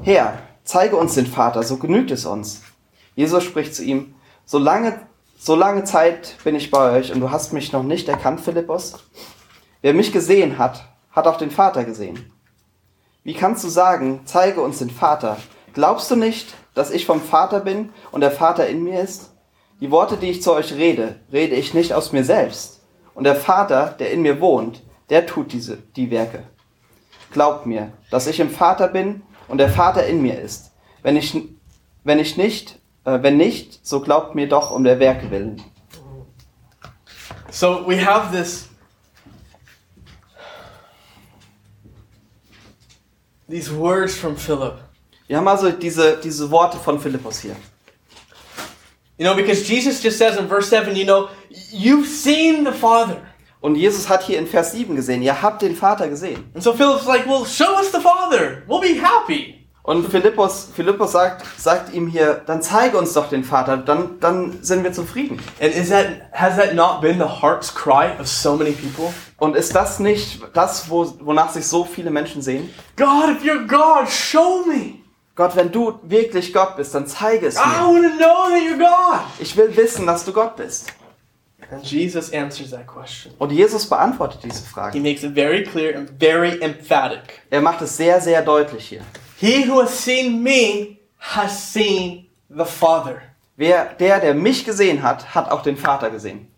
Herr, 0.00 0.38
zeige 0.64 0.96
uns 0.96 1.14
den 1.14 1.26
Vater, 1.26 1.62
so 1.62 1.76
genügt 1.76 2.10
es 2.10 2.24
uns. 2.24 2.62
Jesus 3.14 3.44
spricht 3.44 3.74
zu 3.74 3.84
ihm, 3.84 4.14
so 4.46 4.56
lange, 4.56 4.98
so 5.38 5.54
lange 5.54 5.84
Zeit 5.84 6.36
bin 6.42 6.54
ich 6.54 6.70
bei 6.70 6.90
euch 6.96 7.12
und 7.12 7.20
du 7.20 7.30
hast 7.30 7.52
mich 7.52 7.70
noch 7.70 7.82
nicht 7.82 8.08
erkannt, 8.08 8.40
Philippus? 8.40 8.94
Wer 9.82 9.92
mich 9.92 10.10
gesehen 10.10 10.56
hat, 10.56 10.88
hat 11.10 11.26
auch 11.26 11.36
den 11.36 11.50
Vater 11.50 11.84
gesehen. 11.84 12.32
Wie 13.24 13.34
kannst 13.34 13.62
du 13.62 13.68
sagen, 13.68 14.22
zeige 14.24 14.62
uns 14.62 14.78
den 14.78 14.88
Vater? 14.88 15.36
Glaubst 15.74 16.10
du 16.10 16.16
nicht, 16.16 16.54
dass 16.72 16.90
ich 16.90 17.04
vom 17.04 17.20
Vater 17.20 17.60
bin 17.60 17.90
und 18.10 18.22
der 18.22 18.30
Vater 18.30 18.66
in 18.68 18.84
mir 18.84 19.02
ist? 19.02 19.34
Die 19.82 19.90
Worte, 19.90 20.16
die 20.16 20.30
ich 20.30 20.42
zu 20.42 20.54
euch 20.54 20.72
rede, 20.72 21.16
rede 21.30 21.56
ich 21.56 21.74
nicht 21.74 21.92
aus 21.92 22.12
mir 22.12 22.24
selbst. 22.24 22.80
Und 23.12 23.24
der 23.24 23.36
Vater, 23.36 23.94
der 23.98 24.12
in 24.12 24.22
mir 24.22 24.40
wohnt, 24.40 24.82
der 25.10 25.26
tut 25.26 25.52
diese, 25.52 25.76
die 25.76 26.10
Werke. 26.10 26.44
Glaubt 27.32 27.66
mir, 27.66 27.92
dass 28.10 28.26
ich 28.26 28.40
im 28.40 28.50
Vater 28.50 28.88
bin 28.88 29.22
und 29.48 29.58
der 29.58 29.68
Vater 29.68 30.06
in 30.06 30.22
mir 30.22 30.40
ist. 30.40 30.72
Wenn 31.02 31.16
ich, 31.16 31.36
wenn 32.04 32.18
ich 32.18 32.36
nicht, 32.36 32.78
äh, 33.04 33.22
wenn 33.22 33.36
nicht, 33.36 33.86
so 33.86 34.00
glaubt 34.00 34.34
mir 34.34 34.48
doch 34.48 34.70
um 34.70 34.84
der 34.84 34.98
Werke 34.98 35.30
willen. 35.30 35.62
So 37.50 37.86
we 37.86 38.04
have 38.04 38.30
this. 38.36 38.68
These 43.48 43.74
words 43.74 44.14
from 44.14 44.36
Philip. 44.36 44.74
Wir 45.26 45.36
haben 45.38 45.48
also 45.48 45.70
diese, 45.70 46.18
diese 46.18 46.50
Worte 46.50 46.78
von 46.78 47.00
Philippus 47.00 47.40
hier. 47.40 47.56
You 49.18 49.24
know, 49.24 49.34
because 49.34 49.68
Jesus 49.68 50.00
just 50.02 50.16
says 50.16 50.36
in 50.36 50.46
verse 50.46 50.68
7, 50.68 50.94
you 50.94 51.04
know, 51.04 51.28
you've 51.72 52.06
seen 52.06 52.64
the 52.64 52.72
Father. 52.72 53.27
Und 53.60 53.74
Jesus 53.74 54.08
hat 54.08 54.22
hier 54.22 54.38
in 54.38 54.46
Vers 54.46 54.72
7 54.72 54.94
gesehen, 54.94 55.22
ihr 55.22 55.42
habt 55.42 55.62
den 55.62 55.74
Vater 55.74 56.08
gesehen. 56.08 56.50
And 56.54 56.62
so 56.62 56.72
Philip's 56.72 57.06
like, 57.06 57.26
well, 57.26 57.44
show 57.44 57.76
us 57.76 57.90
the 57.92 58.00
Father. 58.00 58.62
We'll 58.68 58.80
be 58.80 59.00
happy. 59.00 59.54
Und 59.82 60.06
Philippus, 60.10 60.68
Philippus 60.76 61.12
sagt, 61.12 61.46
sagt 61.56 61.94
ihm 61.94 62.08
hier, 62.08 62.42
dann 62.44 62.60
zeige 62.60 62.98
uns 62.98 63.14
doch 63.14 63.30
den 63.30 63.42
Vater, 63.42 63.78
dann, 63.78 64.20
dann 64.20 64.58
sind 64.62 64.84
wir 64.84 64.92
zufrieden. 64.92 65.40
And 65.62 65.74
is 65.74 65.88
that 65.88 66.08
has 66.32 66.56
that 66.56 66.74
not 66.74 67.00
been 67.00 67.18
the 67.18 67.24
heart's 67.24 67.74
cry 67.74 68.10
of 68.20 68.28
so 68.28 68.54
many 68.54 68.72
people? 68.72 69.12
Und 69.38 69.56
ist 69.56 69.74
das 69.74 69.98
nicht 69.98 70.40
das, 70.52 70.90
wo, 70.90 71.10
wonach 71.20 71.48
sich 71.50 71.66
so 71.66 71.84
viele 71.84 72.10
Menschen 72.10 72.42
sehen? 72.42 72.68
God, 72.96 73.30
if 73.30 73.42
you're 73.42 73.66
God, 73.66 74.10
show 74.10 74.62
me. 74.66 74.96
Gott, 75.34 75.56
wenn 75.56 75.72
du 75.72 75.98
wirklich 76.02 76.52
Gott 76.52 76.76
bist, 76.76 76.94
dann 76.94 77.06
zeige 77.06 77.46
es 77.46 77.56
I 77.56 77.60
mir. 77.60 77.86
want 77.86 78.02
to 78.04 78.16
know 78.18 78.50
that 78.50 78.60
you're 78.60 78.76
God. 78.76 79.20
Ich 79.38 79.56
will 79.56 79.74
wissen, 79.74 80.04
dass 80.06 80.24
du 80.24 80.32
Gott 80.32 80.56
bist. 80.56 80.92
And 81.70 81.84
Jesus 81.84 82.32
answers 82.32 82.70
that 82.70 82.86
question. 82.86 83.32
Und 83.38 83.52
Jesus 83.52 83.86
beantwortet 83.86 84.40
diese 84.42 84.62
He 84.62 84.68
Frage. 84.68 85.00
makes 85.00 85.22
it 85.22 85.34
very 85.34 85.62
clear 85.64 85.94
and 85.96 86.10
very 86.18 86.58
emphatic. 86.62 87.42
Er 87.50 87.60
macht 87.60 87.82
es 87.82 87.96
sehr, 87.96 88.20
sehr 88.20 88.42
deutlich 88.42 88.88
hier. 88.88 89.02
He 89.38 89.68
who 89.68 89.82
has 89.82 89.90
seen 90.02 90.42
me 90.42 90.98
has 91.18 91.72
seen 91.72 92.26
the 92.48 92.64
Father. 92.64 93.20
Wer, 93.56 93.86
der, 93.94 94.20
der 94.20 94.34
mich 94.34 94.64
gesehen 94.64 95.02
hat, 95.02 95.34
hat 95.34 95.50
auch 95.50 95.62
den 95.62 95.76
Vater 95.76 96.10
gesehen. 96.10 96.48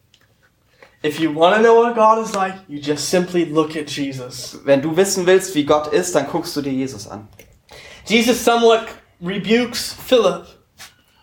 If 1.02 1.18
you 1.18 1.34
want 1.34 1.56
to 1.56 1.62
know 1.62 1.76
what 1.82 1.94
God 1.94 2.22
is 2.22 2.34
like, 2.34 2.56
you 2.68 2.78
just 2.78 3.08
simply 3.08 3.44
look 3.44 3.74
at 3.74 3.90
Jesus. 3.90 4.58
Wenn 4.64 4.82
du 4.82 4.94
wissen 4.96 5.26
willst, 5.26 5.54
wie 5.54 5.64
Gott 5.64 5.86
ist, 5.92 6.14
dann 6.14 6.26
guckst 6.26 6.54
du 6.54 6.60
dir 6.60 6.72
Jesus 6.72 7.08
an. 7.08 7.26
Jesus 8.04 8.44
somewhat 8.44 8.86
rebukes 9.20 9.96
Philip. 10.06 10.46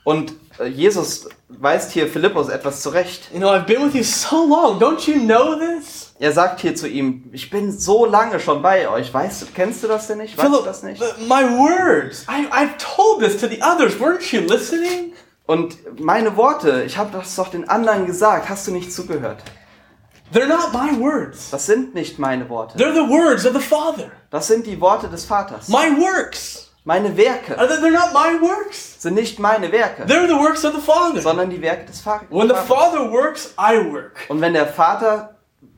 Und 0.03 0.33
Jesus 0.65 1.27
weist 1.49 1.91
hier 1.91 2.07
Philippus 2.07 2.49
etwas 2.49 2.81
zurecht. 2.81 3.29
You 3.31 3.39
know, 3.39 3.49
I've 3.49 3.65
been 3.65 3.83
with 3.85 3.93
you 3.93 4.03
so 4.03 4.45
long. 4.45 4.79
Don't 4.79 5.07
you 5.07 5.19
know 5.19 5.55
this? 5.55 6.13
Er 6.19 6.31
sagt 6.31 6.61
hier 6.61 6.75
zu 6.75 6.87
ihm, 6.87 7.29
ich 7.31 7.49
bin 7.49 7.71
so 7.71 8.05
lange 8.05 8.39
schon 8.39 8.61
bei 8.61 8.89
euch. 8.89 9.13
Weißt 9.13 9.41
du, 9.43 9.45
kennst 9.53 9.83
du 9.83 9.87
das 9.87 10.07
denn 10.07 10.17
nicht? 10.17 10.35
Weißt 10.37 10.47
du 10.47 10.51
Philip, 10.51 10.65
das 10.65 10.83
nicht? 10.83 11.01
th- 11.01 11.13
my 11.27 11.43
words. 11.59 12.25
I, 12.27 12.47
I've 12.51 12.77
told 12.77 13.19
this 13.19 13.39
to 13.39 13.47
the 13.47 13.61
others. 13.61 13.99
Weren't 13.99 14.31
you 14.33 14.41
listening? 14.41 15.13
Und 15.45 15.77
meine 16.01 16.35
Worte, 16.35 16.83
ich 16.83 16.97
habe 16.97 17.11
das 17.15 17.35
doch 17.35 17.49
den 17.49 17.69
anderen 17.69 18.05
gesagt. 18.05 18.49
Hast 18.49 18.67
du 18.67 18.71
nicht 18.71 18.91
zugehört? 18.91 19.43
They're 20.33 20.47
not 20.47 20.73
my 20.73 20.99
words. 20.99 21.51
Das 21.51 21.65
sind 21.67 21.93
nicht 21.95 22.19
meine 22.19 22.49
Worte. 22.49 22.77
They're 22.77 22.93
the 22.93 23.09
words 23.09 23.45
of 23.45 23.53
the 23.53 23.61
Father. 23.61 24.11
Das 24.29 24.47
sind 24.47 24.65
die 24.65 24.81
Worte 24.81 25.07
des 25.07 25.23
Vaters. 25.23 25.69
My 25.69 25.95
works. 25.97 26.66
Meine 26.87 27.17
Werke 27.17 27.59
Are 27.59 27.67
they- 27.67 27.81
They're 27.81 27.91
not 27.91 28.13
my 28.13 28.39
works. 28.41 29.01
sind 29.01 29.15
nicht 29.15 29.39
meine 29.39 29.69
Werke, 29.73 30.03
They're 30.05 30.25
the 30.25 30.33
works 30.39 30.63
of 30.63 30.73
the 30.73 30.79
Father. 30.79 31.21
sondern 31.21 31.49
die 31.49 31.61
Werke 31.61 31.85
des 31.85 31.99
Vaters. 31.99 32.29
When 32.31 32.47
the 32.47 32.55
Father 32.55 33.11
works, 33.11 33.53
I 33.59 33.91
work. 33.91 34.13
Und 34.29 34.39
wenn 34.39 34.53
der 34.53 34.67
Vater 34.67 35.35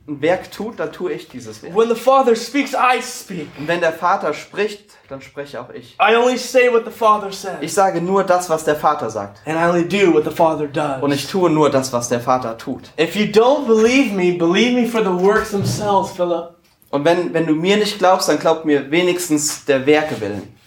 ein 0.07 0.21
Werk 0.21 0.51
tut, 0.51 0.79
dann 0.79 0.91
tue 0.91 1.13
ich 1.13 1.27
dieses 1.27 1.63
Werk. 1.63 1.75
When 1.75 1.89
the 1.89 1.95
Father 1.95 2.35
speaks, 2.35 2.73
I 2.73 3.01
speak. 3.01 3.47
Und 3.57 3.67
wenn 3.67 3.79
der 3.79 3.91
Vater 3.91 4.35
spricht, 4.35 4.85
dann 5.09 5.19
spreche 5.23 5.59
auch 5.59 5.71
ich. 5.71 5.97
I 5.99 6.15
only 6.15 6.37
say 6.37 6.71
what 6.71 6.85
the 6.85 6.91
Father 6.91 7.29
Ich 7.59 7.73
sage 7.73 8.01
nur 8.01 8.23
das, 8.23 8.47
was 8.47 8.63
der 8.63 8.75
Vater 8.75 9.09
sagt. 9.09 9.39
And 9.47 9.57
I 9.57 9.63
only 9.67 9.87
do 9.87 10.13
what 10.13 10.25
the 10.25 10.31
Father 10.31 10.69
Und 11.01 11.11
ich 11.11 11.25
tue 11.25 11.49
nur 11.49 11.71
das, 11.71 11.91
was 11.91 12.09
der 12.09 12.19
Vater 12.19 12.55
tut. 12.55 12.91
If 12.99 13.15
you 13.15 13.25
don't 13.25 13.65
believe 13.65 14.13
me, 14.13 14.33
believe 14.37 14.79
me 14.79 14.87
for 14.87 15.01
the 15.01 15.09
works 15.25 15.49
themselves, 15.49 16.11
Philip. 16.11 16.51
Und 16.91 17.03
wenn, 17.03 17.33
wenn 17.33 17.47
du 17.47 17.55
mir 17.55 17.77
nicht 17.77 17.97
glaubst, 17.97 18.29
dann 18.29 18.37
glaub 18.37 18.63
mir 18.63 18.91
wenigstens 18.91 19.65
der 19.65 19.87
Werke 19.87 20.21
willen. 20.21 20.58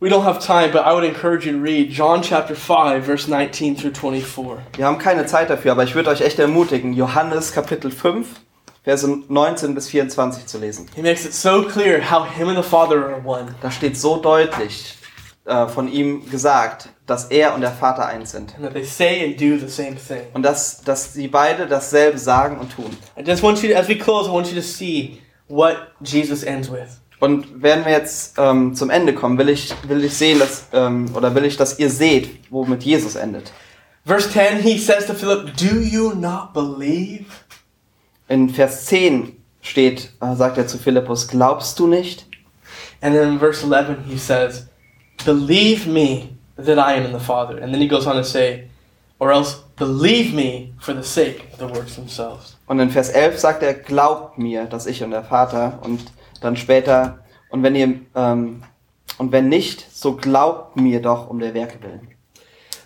We 0.00 0.08
don't 0.08 0.22
have 0.22 0.38
time, 0.38 0.70
but 0.70 0.84
I 0.86 0.92
would 0.92 1.02
encourage 1.02 1.44
you 1.44 1.52
to 1.52 1.58
read 1.58 1.90
John 1.90 2.22
chapter 2.22 2.54
5, 2.54 3.04
verse 3.04 3.26
19 3.26 3.74
through 3.74 3.94
24. 3.94 4.60
Wir 4.76 4.86
haben 4.86 4.98
keine 4.98 5.26
Zeit 5.26 5.50
dafür, 5.50 5.72
aber 5.72 5.82
ich 5.82 5.96
würde 5.96 6.10
euch 6.10 6.20
echt 6.20 6.38
ermutigen, 6.38 6.92
Johannes 6.92 7.52
Kapitel 7.52 7.90
5, 7.90 8.28
Verse 8.84 9.06
19 9.06 9.74
bis 9.74 9.88
24 9.88 10.46
zu 10.46 10.58
lesen. 10.58 10.86
He 10.94 11.02
makes 11.02 11.26
it 11.26 11.34
so 11.34 11.62
clear 11.62 12.00
how 12.00 12.24
him 12.24 12.48
and 12.48 12.56
the 12.56 12.62
Father 12.62 13.04
are 13.06 13.20
one. 13.22 13.54
Da 13.60 13.70
steht 13.70 13.98
so 13.98 14.16
deutlich 14.16 14.94
äh, 15.44 15.66
von 15.66 15.92
ihm 15.92 16.30
gesagt, 16.30 16.88
dass 17.04 17.26
er 17.26 17.54
und 17.54 17.60
der 17.60 17.72
Vater 17.72 18.06
eins 18.06 18.30
sind. 18.30 18.54
And 18.54 18.64
that 18.64 18.72
they 18.72 18.84
say 18.84 19.24
and 19.24 19.38
do 19.38 19.58
the 19.58 19.68
same 19.68 19.96
thing. 19.96 20.28
Und 20.32 20.42
dass, 20.42 20.82
dass 20.82 21.12
sie 21.12 21.28
beide 21.28 21.66
dasselbe 21.66 22.18
sagen 22.18 22.56
und 22.58 22.74
tun. 22.74 22.96
I 23.18 23.22
just 23.22 23.42
want 23.42 23.62
you 23.62 23.70
to, 23.70 23.78
as 23.78 23.88
we 23.88 23.98
close, 23.98 24.26
I 24.26 24.32
want 24.32 24.46
you 24.46 24.54
to 24.54 24.66
see 24.66 25.20
what 25.48 25.76
Jesus 26.00 26.42
ends 26.42 26.70
with. 26.70 27.00
Und 27.20 27.62
werden 27.62 27.84
wir 27.84 27.92
jetzt 27.92 28.36
ähm, 28.38 28.74
zum 28.74 28.90
Ende 28.90 29.12
kommen, 29.12 29.38
will 29.38 29.48
ich, 29.48 29.74
will 29.88 30.04
ich 30.04 30.14
sehen, 30.14 30.38
dass, 30.38 30.68
ähm, 30.72 31.06
oder 31.14 31.34
will 31.34 31.44
ich, 31.44 31.56
dass 31.56 31.78
ihr 31.78 31.90
seht, 31.90 32.30
womit 32.50 32.84
Jesus 32.84 33.16
endet. 33.16 33.52
Verse 34.06 34.30
10, 34.30 34.62
he 34.62 34.78
says 34.78 35.06
to 35.06 35.14
Philip, 35.14 35.56
Do 35.56 35.80
you 35.80 36.14
not 36.14 36.54
believe? 36.54 37.26
In 38.28 38.48
Vers 38.48 38.86
10 38.86 39.36
steht, 39.62 40.12
äh, 40.20 40.34
sagt 40.36 40.58
er 40.58 40.66
zu 40.66 40.78
Philippus, 40.78 41.26
glaubst 41.28 41.78
du 41.78 41.88
nicht? 41.88 42.26
And 43.00 43.14
then 43.14 43.32
in 43.32 43.38
verse 43.38 43.64
11, 43.64 44.04
he 44.08 44.16
says, 44.16 44.66
Believe 45.24 45.86
me 45.86 46.38
that 46.56 46.78
I 46.78 46.94
am 46.94 47.06
in 47.06 47.12
the 47.12 47.24
Father. 47.24 47.60
And 47.60 47.72
then 47.72 47.80
he 47.80 47.88
goes 47.88 48.06
on 48.06 48.14
to 48.14 48.24
say, 48.24 48.68
Or 49.20 49.32
else 49.32 49.56
believe 49.76 50.32
me 50.32 50.74
for 50.78 50.94
the 50.94 51.02
sake 51.02 51.48
of 51.52 51.58
the 51.58 51.66
works 51.66 51.96
themselves. 51.96 52.56
Und 52.66 52.78
in 52.80 52.90
Vers 52.90 53.08
11 53.08 53.38
sagt 53.38 53.62
er, 53.62 53.74
glaubt 53.74 54.38
mir, 54.38 54.66
dass 54.66 54.86
ich 54.86 55.02
und 55.02 55.10
der 55.10 55.24
Vater. 55.24 55.80
Und 55.82 56.00
dann 56.40 56.56
später, 56.56 57.20
und 57.50 57.62
wenn 57.62 57.74
ihr, 57.74 58.00
ähm, 58.14 58.62
und 59.18 59.32
wenn 59.32 59.48
nicht, 59.48 59.86
so 59.94 60.16
glaubt 60.16 60.76
mir 60.76 61.02
doch 61.02 61.28
um 61.28 61.38
der 61.38 61.54
Werke 61.54 61.82
willen. 61.82 62.08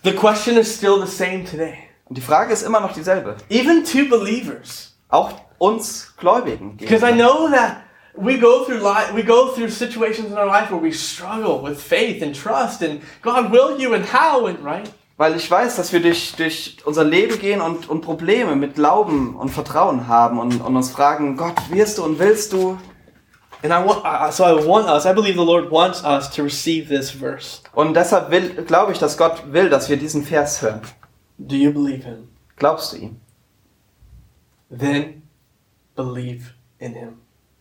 The 0.05 0.13
question 0.13 0.57
is 0.57 0.75
still 0.75 1.01
the 1.05 1.11
same 1.11 1.45
today. 1.45 1.75
Und 2.07 2.19
die 2.19 2.23
Frage 2.23 2.53
ist 2.53 2.63
immer 2.63 2.81
noch 2.81 2.93
dieselbe. 2.93 3.37
Even 3.49 3.85
to 3.85 4.09
believers. 4.09 4.95
Auch 5.09 5.33
uns 5.59 6.15
Gläubigen. 6.17 6.77
Because 6.77 7.07
I 7.07 7.13
know 7.13 7.49
that 7.51 7.83
we 8.15 8.39
go 8.39 8.65
through 8.65 8.83
life, 8.83 9.15
we 9.15 9.23
go 9.23 9.53
through 9.55 9.71
situations 9.71 10.31
in 10.31 10.37
our 10.37 10.47
life 10.47 10.71
where 10.71 10.83
we 10.83 10.93
struggle 10.93 11.63
with 11.63 11.81
faith 11.81 12.23
and 12.23 12.35
trust 12.35 12.83
and 12.83 13.01
God 13.23 13.53
will 13.53 13.79
you 13.79 13.95
and 13.95 14.05
how 14.05 14.47
and 14.47 14.59
right. 14.65 14.91
Weil 15.17 15.37
ich 15.37 15.49
weiß, 15.49 15.77
dass 15.77 15.93
wir 15.93 16.01
durch, 16.01 16.35
durch 16.37 16.79
unser 16.85 17.05
Leben 17.05 17.39
gehen 17.39 17.61
und, 17.61 17.89
und 17.89 18.01
Probleme 18.01 18.57
mit 18.57 18.75
Glauben 18.75 19.37
und 19.37 19.51
Vertrauen 19.51 20.09
haben 20.09 20.41
und, 20.41 20.61
und 20.61 20.75
uns 20.75 20.91
fragen, 20.91 21.37
Gott, 21.37 21.55
wirst 21.71 21.99
du 21.99 22.05
und 22.05 22.19
willst 22.19 22.53
du? 22.53 22.79
And 23.63 23.73
I 23.73 23.85
want, 23.85 24.35
so 24.35 24.45
I 24.45 24.55
want 24.55 24.89
us, 24.89 25.07
I 25.07 25.13
believe 25.13 25.37
the 25.37 25.45
Lord 25.45 25.71
wants 25.71 26.03
us 26.05 26.29
to 26.31 26.43
receive 26.43 26.89
this 26.89 27.11
verse. 27.11 27.61
Und 27.75 27.95
deshalb 27.95 28.31
will, 28.31 28.65
glaube 28.65 28.93
ich, 28.93 28.99
dass 28.99 29.17
Gott 29.17 29.53
will, 29.53 29.69
dass 29.69 29.89
wir 29.89 29.97
diesen 29.97 30.25
Vers 30.25 30.63
hören. 30.63 30.83
Do 31.39 31.55
you 31.55 31.73
believe 31.73 32.05
Him? 32.05 32.29
Glaubst 32.57 32.93
du 32.93 32.97
ihm? 32.97 33.21
Then 34.69 35.23
believe 35.95 36.55
in 36.79 36.95
Him. 36.95 37.19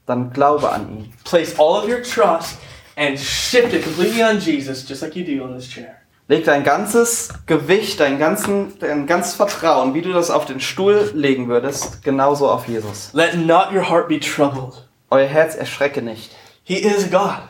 Dann 0.08 0.32
glaube 0.34 0.72
an 0.72 0.90
ihn. 0.90 1.14
Place 1.24 1.60
all 1.60 1.78
of 1.78 1.88
your 1.88 2.02
trust 2.02 2.58
and 2.96 3.20
shift 3.20 3.74
it 3.74 3.84
completely 3.84 4.24
on 4.24 4.40
Jesus, 4.40 4.84
just 4.88 5.02
like 5.02 5.16
you 5.16 5.24
do 5.24 5.44
on 5.44 5.54
this 5.54 5.68
chair. 5.68 6.02
Leg 6.28 6.46
dein 6.46 6.64
ganzes 6.64 7.30
Gewicht, 7.46 8.00
dein, 8.00 8.18
ganzen, 8.18 8.80
dein 8.80 9.06
ganzes 9.06 9.36
Vertrauen, 9.36 9.94
wie 9.94 10.02
du 10.02 10.14
das 10.14 10.32
auf 10.32 10.46
den 10.46 10.62
Stuhl 10.62 11.12
legen 11.14 11.50
würdest, 11.50 12.04
genauso 12.04 12.50
auf 12.50 12.68
Jesus. 12.68 13.10
Let 13.14 13.36
not 13.36 13.72
your 13.74 13.90
heart 13.90 14.08
be 14.08 14.20
troubled. 14.20 14.88
Euer 15.12 15.28
Herz 15.28 15.56
erschrecke 15.56 16.02
nicht. 16.02 16.32
He 16.64 16.76
is 16.76 17.12
God. 17.12 17.42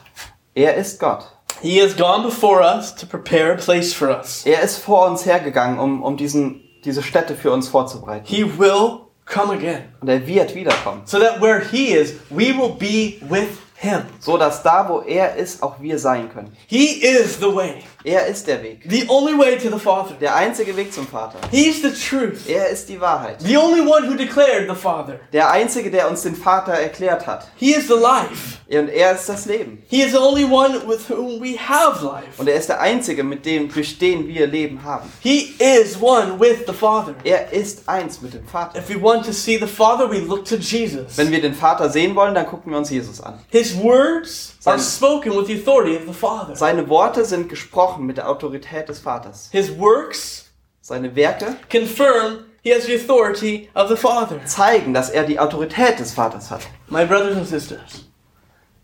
Er 0.55 0.76
ist 0.76 0.99
Gott. 0.99 1.26
He 1.62 1.80
has 1.80 1.95
gone 1.95 2.24
before 2.24 2.62
us 2.62 2.95
to 2.95 3.05
prepare 3.05 3.53
a 3.53 3.55
place 3.55 3.93
for 3.93 4.09
us. 4.09 4.43
Er 4.47 4.62
ist 4.64 4.80
vor 4.80 5.07
uns 5.07 5.28
hergegangen, 5.28 5.78
um, 5.78 6.01
um 6.01 6.18
diesen, 6.18 6.64
diese 6.84 7.03
Stätte 7.03 7.36
für 7.36 7.51
uns 7.51 7.68
vorzubereiten. 7.68 8.26
He 8.26 8.43
will 8.57 9.01
come 9.28 9.53
again. 9.53 9.84
Und 10.01 10.09
er 10.09 10.26
wird 10.26 10.55
wiederkommen. 10.55 11.03
So 11.05 11.20
that 11.20 11.39
where 11.39 11.64
He 11.64 11.93
is, 11.93 12.16
we 12.32 12.47
will 12.47 12.74
be 12.80 13.22
with 13.30 13.49
Him. 13.76 14.01
So 14.20 14.38
dass 14.38 14.64
da, 14.64 14.89
wo 14.89 15.01
er 15.01 15.36
ist, 15.36 15.62
auch 15.62 15.80
wir 15.80 15.99
sein 15.99 16.34
können. 16.34 16.51
He 16.66 17.03
is 17.03 17.38
the 17.38 17.53
way, 17.53 17.84
Er 18.04 18.26
ist 18.28 18.47
der 18.47 18.62
Weg. 18.64 18.80
the 18.89 19.06
only 19.08 19.38
way 19.38 19.58
to 19.58 19.70
the 19.70 19.80
Father. 19.80 20.16
Der 20.20 20.36
einzige 20.36 20.76
Weg 20.76 20.93
zum 20.93 21.08
Vater. 21.08 21.38
He's 21.52 21.82
the 21.82 21.89
truth, 21.91 22.47
Er 22.47 22.70
ist 22.70 22.89
die 22.89 22.99
Wahrheit. 22.99 23.41
the 23.41 23.58
only 23.58 23.82
one 23.82 24.08
who 24.10 24.16
declared 24.16 24.68
the 24.70 24.76
Father. 24.76 25.20
Der 25.34 25.52
einzige, 25.52 25.91
der 25.91 26.10
uns 26.10 26.22
den 26.24 26.36
Vater 26.36 26.74
erklärt 26.74 27.28
hat. 27.28 27.47
He 27.58 27.74
is 27.74 27.88
the 27.88 27.93
life. 27.93 28.58
Und 28.70 28.88
er 28.88 29.12
ist 29.14 29.28
das 29.28 29.45
Leben. 29.47 29.84
He 29.89 30.02
is 30.02 30.12
the 30.12 30.18
only 30.18 30.45
one 30.45 30.76
with 30.88 31.10
whom 31.10 31.41
we 31.41 31.58
have 31.58 32.04
life. 32.06 32.38
Und 32.38 32.47
er 32.47 32.56
ist 32.56 32.70
der 32.70 32.80
einzige, 32.80 33.22
mit 33.24 33.45
dem, 33.45 33.68
durch 33.72 33.97
den 33.97 34.28
wir 34.30 34.47
Leben 34.47 34.82
haben. 34.84 35.12
He 35.20 35.54
is 35.60 35.97
one 36.02 36.39
with 36.39 36.60
the 36.68 36.74
Father. 36.74 37.14
Er 37.26 37.52
ist 37.52 37.88
eins 37.89 38.22
mit 38.22 38.34
dem 38.34 38.47
Vater. 38.47 38.80
If 38.80 38.88
we 38.89 39.02
want 39.02 39.26
to 39.26 39.34
see 39.34 39.58
the 39.58 39.68
Father, 39.68 40.10
we 40.10 40.20
look 40.20 40.45
to 40.45 40.56
Jesus. 40.56 41.18
Wenn 41.18 41.30
wir 41.32 41.41
den 41.41 41.54
Vater 41.54 41.89
sehen 41.89 42.16
wollen, 42.16 42.34
dann 42.34 42.45
gucken 42.47 42.72
wir 42.72 42.78
uns 42.78 42.89
Jesus 42.89 43.20
an. 43.20 43.39
His 43.49 43.78
words 43.78 44.54
are 44.64 44.80
Sein- 44.80 44.80
spoken 44.80 45.34
with 45.38 45.47
the 45.47 45.56
authority 45.60 45.97
of 45.97 46.04
the 46.08 46.14
Father. 46.14 46.56
Seine 46.56 46.88
Worte 46.88 47.26
sind 47.26 47.49
gesprochen 47.49 47.91
mit 47.98 48.18
der 48.18 48.30
Autorität 48.30 48.89
des 48.89 49.00
Vaters. 49.00 49.50
His 49.52 49.78
works 49.78 50.48
Seine 50.84 51.16
Werke 51.16 51.56
confirm 51.70 52.46
he 52.64 52.72
has 52.74 52.86
the 52.86 52.96
authority 52.96 53.70
of 53.76 53.88
the 53.89 53.96
Father. 53.96 54.39
zeigen, 54.46 54.94
dass 54.94 55.10
er 55.10 55.24
die 55.24 55.39
Autorität 55.39 56.00
des 56.00 56.14
Vaters 56.14 56.50
hat. 56.50 56.62
My 56.89 57.06
brothers 57.06 57.38
and 57.38 57.48
sisters, 57.48 58.06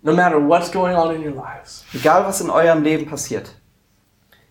no 0.03 0.14
matter 0.14 0.38
what's 0.39 0.72
going 0.72 0.95
on 0.95 1.16
in 1.16 1.22
your 1.24 1.34
lives, 1.36 1.84
Egal 1.93 2.24
was 2.26 2.39
in 2.41 2.49
eurem 2.49 2.84
Leben 2.84 3.05
passiert. 3.08 3.49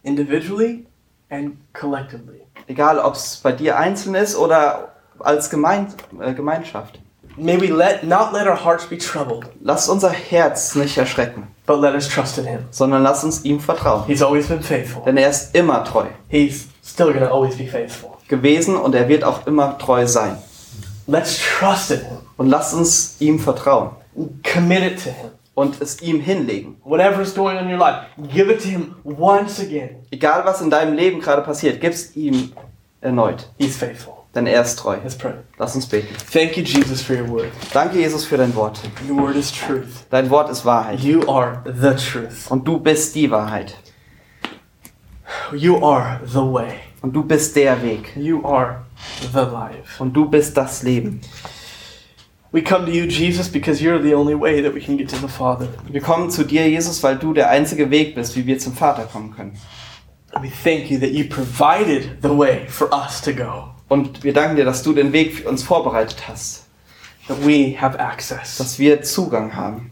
individually 0.02 0.86
and 1.30 1.56
collectively, 1.72 2.42
Egal 2.68 2.98
ob 2.98 3.14
es 3.14 3.36
bei 3.42 3.52
dir 3.52 3.76
einzeln 3.78 4.14
ist 4.14 4.36
oder 4.36 4.92
als 5.20 5.48
Gemein 5.50 5.88
äh, 6.20 6.34
Gemeinschaft. 6.34 7.00
may 7.36 7.60
we 7.60 7.68
let 7.68 8.02
not 8.04 8.32
let 8.32 8.46
our 8.46 8.56
hearts 8.64 8.86
be 8.86 8.96
troubled, 8.98 9.46
Lasst 9.60 9.88
unser 9.88 10.10
Herz 10.10 10.74
nicht 10.74 10.96
erschrecken, 10.98 11.46
but 11.66 11.80
let 11.80 11.94
us 11.94 12.08
trust 12.08 12.38
in 12.38 12.44
him. 12.46 12.60
sondern 12.70 13.02
lasst 13.02 13.24
uns 13.24 13.44
ihm 13.44 13.60
vertrauen. 13.60 14.04
He's 14.06 14.22
always 14.22 14.46
been 14.48 14.62
faithful. 14.62 15.02
Denn 15.04 15.16
er 15.16 15.30
ist 15.30 15.54
immer 15.54 15.84
treu 15.84 16.06
He's 16.28 16.68
still 16.84 17.12
to 17.12 17.24
always 17.26 17.56
be 17.56 17.66
faithful. 17.66 18.10
gewesen 18.28 18.76
und 18.76 18.94
er 18.94 19.08
wird 19.08 19.24
auch 19.24 19.46
immer 19.46 19.76
treu 19.78 20.06
sein. 20.06 20.38
Let's 21.06 21.38
trust 21.38 21.90
in 21.92 22.00
him. 22.00 22.18
Und 22.36 22.48
lasst 22.48 22.74
uns 22.74 23.16
ihm 23.20 23.38
vertrauen 23.38 23.90
Commit 24.42 24.82
it 24.82 25.04
to 25.04 25.10
him. 25.10 25.30
und 25.54 25.80
es 25.80 26.02
ihm 26.02 26.20
hinlegen. 26.20 26.76
Whatever 26.84 27.22
is 27.22 27.34
going 27.34 27.56
on 27.56 27.64
in 27.64 27.70
your 27.72 27.78
life, 27.78 28.06
give 28.32 28.50
it 28.52 28.60
to 28.62 28.68
him 28.68 28.94
once 29.04 29.58
again. 29.60 29.96
Egal 30.10 30.44
was 30.44 30.60
in 30.60 30.68
deinem 30.70 30.94
Leben 30.94 31.20
gerade 31.20 31.42
passiert, 31.42 31.80
gib's 31.80 32.14
ihm 32.16 32.52
erneut, 33.00 33.48
He's 33.58 33.76
faithful. 33.76 34.15
Denn 34.36 34.46
er 34.46 34.62
ist 34.62 34.78
treu. 34.78 34.96
Let's 35.02 35.16
pray. 35.16 35.32
Lass 35.58 35.74
uns 35.74 35.86
beten. 35.86 36.14
Thank 36.32 36.56
you, 36.56 36.62
Jesus, 36.62 37.02
for 37.02 37.16
your 37.16 37.28
word. 37.28 37.50
Danke, 37.72 37.98
Jesus, 37.98 38.24
für 38.24 38.36
dein 38.36 38.54
Wort. 38.54 38.80
Your 39.08 39.22
word 39.22 39.36
is 39.36 39.50
truth. 39.50 40.06
Dein 40.10 40.30
Wort 40.30 40.50
ist 40.50 40.64
Wahrheit. 40.64 41.00
You 41.00 41.28
are 41.28 41.62
the 41.64 41.94
truth. 41.94 42.50
Und 42.50 42.66
du 42.68 42.78
bist 42.78 43.14
die 43.14 43.30
Wahrheit. 43.30 43.76
You 45.52 45.82
are 45.84 46.20
the 46.24 46.40
way. 46.40 46.74
Und 47.02 47.14
du 47.14 47.22
bist 47.22 47.56
der 47.56 47.82
Weg. 47.82 48.16
You 48.16 48.44
are 48.44 48.84
the 49.32 49.40
life. 49.40 49.98
Und 49.98 50.12
du 50.12 50.28
bist 50.28 50.56
das 50.56 50.82
Leben. 50.82 51.20
We 52.52 52.62
come 52.62 52.86
to 52.86 52.92
you, 52.92 53.04
Jesus, 53.06 53.48
because 53.48 53.82
you're 53.82 54.00
the 54.00 54.14
only 54.14 54.34
way 54.34 54.62
that 54.62 54.72
we 54.72 54.80
can 54.80 54.96
get 54.96 55.08
to 55.10 55.16
the 55.16 55.28
Father. 55.28 55.68
Wir 55.90 56.00
kommen 56.00 56.30
zu 56.30 56.44
dir, 56.44 56.68
Jesus, 56.68 57.02
weil 57.02 57.16
du 57.16 57.34
der 57.34 57.50
einzige 57.50 57.90
Weg 57.90 58.14
bist, 58.14 58.36
wie 58.36 58.46
wir 58.46 58.58
zum 58.58 58.72
Vater 58.72 59.04
kommen 59.04 59.34
können. 59.34 59.58
We 60.40 60.50
thank 60.50 60.90
you 60.90 60.98
that 60.98 61.10
you 61.10 61.24
provided 61.28 62.22
the 62.22 62.30
way 62.30 62.66
for 62.68 62.92
us 62.92 63.20
to 63.22 63.32
go, 63.32 63.74
Und 63.88 64.24
wir 64.24 64.32
danken 64.32 64.56
dir, 64.56 64.64
dass 64.64 64.82
du 64.82 64.92
den 64.92 65.12
Weg 65.12 65.34
für 65.34 65.48
uns 65.48 65.62
vorbereitet 65.62 66.24
hast. 66.28 66.64
that 67.28 67.44
we 67.44 67.74
have 67.80 67.98
access 67.98 68.56
Dass 68.58 68.78
wir 68.78 69.02
Zugang 69.02 69.54
haben. 69.56 69.90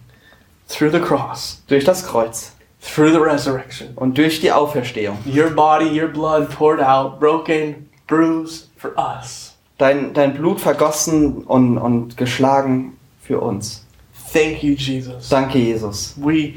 through 0.68 0.90
the 0.92 1.01
cross, 1.01 1.62
Durch 1.68 1.84
das 1.84 2.07
Kreuz. 2.07 2.53
through 2.80 3.11
the 3.12 3.18
resurrection. 3.18 3.88
Und 3.97 4.16
durch 4.18 4.40
die 4.40 4.53
Auferstehung. 4.53 5.18
Your 5.26 5.51
body, 5.51 5.88
your 6.01 6.09
blood 6.09 6.49
poured 6.51 6.80
out, 6.80 7.18
broken, 7.18 7.88
bruised 8.07 8.68
for 8.76 8.92
us. 8.97 9.55
Dein, 9.78 10.12
dein 10.14 10.34
Blut 10.34 10.61
vergossen 10.61 11.38
und, 11.45 11.78
und 11.78 12.16
geschlagen 12.16 12.97
für 13.20 13.40
uns. 13.40 13.84
Thank 14.32 14.62
you, 14.62 14.74
Jesus. 14.74 15.28
Danke, 15.28 15.59
Jesus. 15.59 16.14
We 16.16 16.55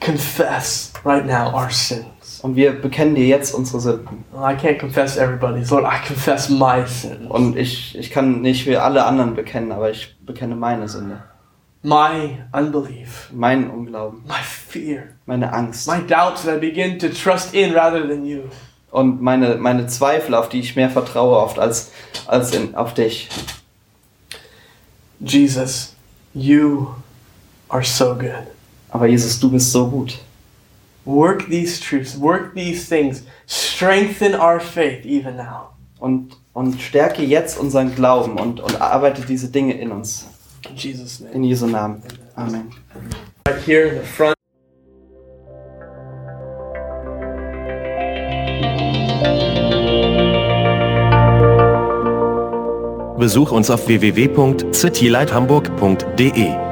confess 0.00 0.92
right 1.04 1.26
now 1.26 1.52
our 1.54 1.70
sins. 2.38 2.44
Und 2.44 2.56
wir 2.56 2.72
bekennen 2.72 3.14
dir 3.14 3.26
jetzt 3.26 3.54
unsere 3.54 3.80
Sünden. 3.80 4.24
I 4.34 4.54
can't 4.54 4.78
confess 4.78 5.16
everybody's. 5.16 5.70
Lord, 5.70 5.84
I 5.84 6.06
confess 6.06 6.48
my 6.48 6.84
sins. 6.86 7.28
Und 7.28 7.56
ich, 7.56 7.96
ich 7.98 8.10
kann 8.10 8.40
nicht 8.40 8.64
für 8.64 8.82
alle 8.82 9.04
anderen 9.04 9.34
bekennen, 9.34 9.72
aber 9.72 9.90
ich 9.90 10.16
bekenne 10.24 10.54
meine 10.56 10.88
Sünde. 10.88 11.22
My 11.82 12.38
unbelief, 12.52 13.30
Meinen 13.32 13.70
Unglauben. 13.70 14.22
my 14.26 14.42
fear, 14.42 15.04
Meine 15.26 15.52
Angst. 15.52 15.86
my 15.88 16.00
doubts 16.04 16.42
that 16.42 16.56
I 16.56 16.58
begin 16.58 16.98
to 16.98 17.08
trust 17.08 17.54
in 17.54 17.72
rather 17.74 18.06
than 18.06 18.26
you. 18.26 18.40
Und 18.90 19.20
meine, 19.22 19.56
meine 19.56 19.86
Zweifel, 19.86 20.34
auf 20.34 20.48
die 20.48 20.60
ich 20.60 20.74
mehr 20.74 20.90
vertraue 20.90 21.36
oft 21.36 21.58
als, 21.58 21.92
als 22.26 22.52
in, 22.52 22.74
auf 22.74 22.94
dich. 22.94 23.28
Jesus, 25.20 25.94
you 26.34 26.88
are 27.68 27.84
so 27.84 28.14
good. 28.14 28.46
Aber 28.90 29.06
Jesus, 29.06 29.38
du 29.38 29.50
bist 29.50 29.70
so 29.70 29.88
gut. 29.88 30.18
Work 31.08 31.48
these 31.48 31.80
truths, 31.80 32.16
work 32.18 32.54
these 32.54 32.86
things, 32.86 33.22
strengthen 33.46 34.34
our 34.34 34.60
faith 34.60 35.06
even 35.06 35.36
now. 35.36 35.70
Und, 35.98 36.36
und 36.52 36.78
stärke 36.82 37.22
jetzt 37.22 37.58
unseren 37.58 37.94
Glauben 37.94 38.38
und, 38.38 38.60
und 38.60 38.78
arbeite 38.78 39.22
diese 39.22 39.48
Dinge 39.48 39.72
in 39.72 39.90
uns. 39.90 40.26
In 40.68 40.76
Jesus' 40.76 41.20
name. 41.20 41.34
In 41.34 41.44
Jesu 41.44 41.66
Namen. 41.66 42.02
Amen. 42.36 42.70
Right 43.48 43.66
here 43.66 43.88
in 43.88 44.00
the 44.00 44.06
front. 44.06 44.34
Besuch 53.18 53.50
uns 53.50 53.70
auf 53.70 53.88
www.citylighthamburg.de. 53.88 56.67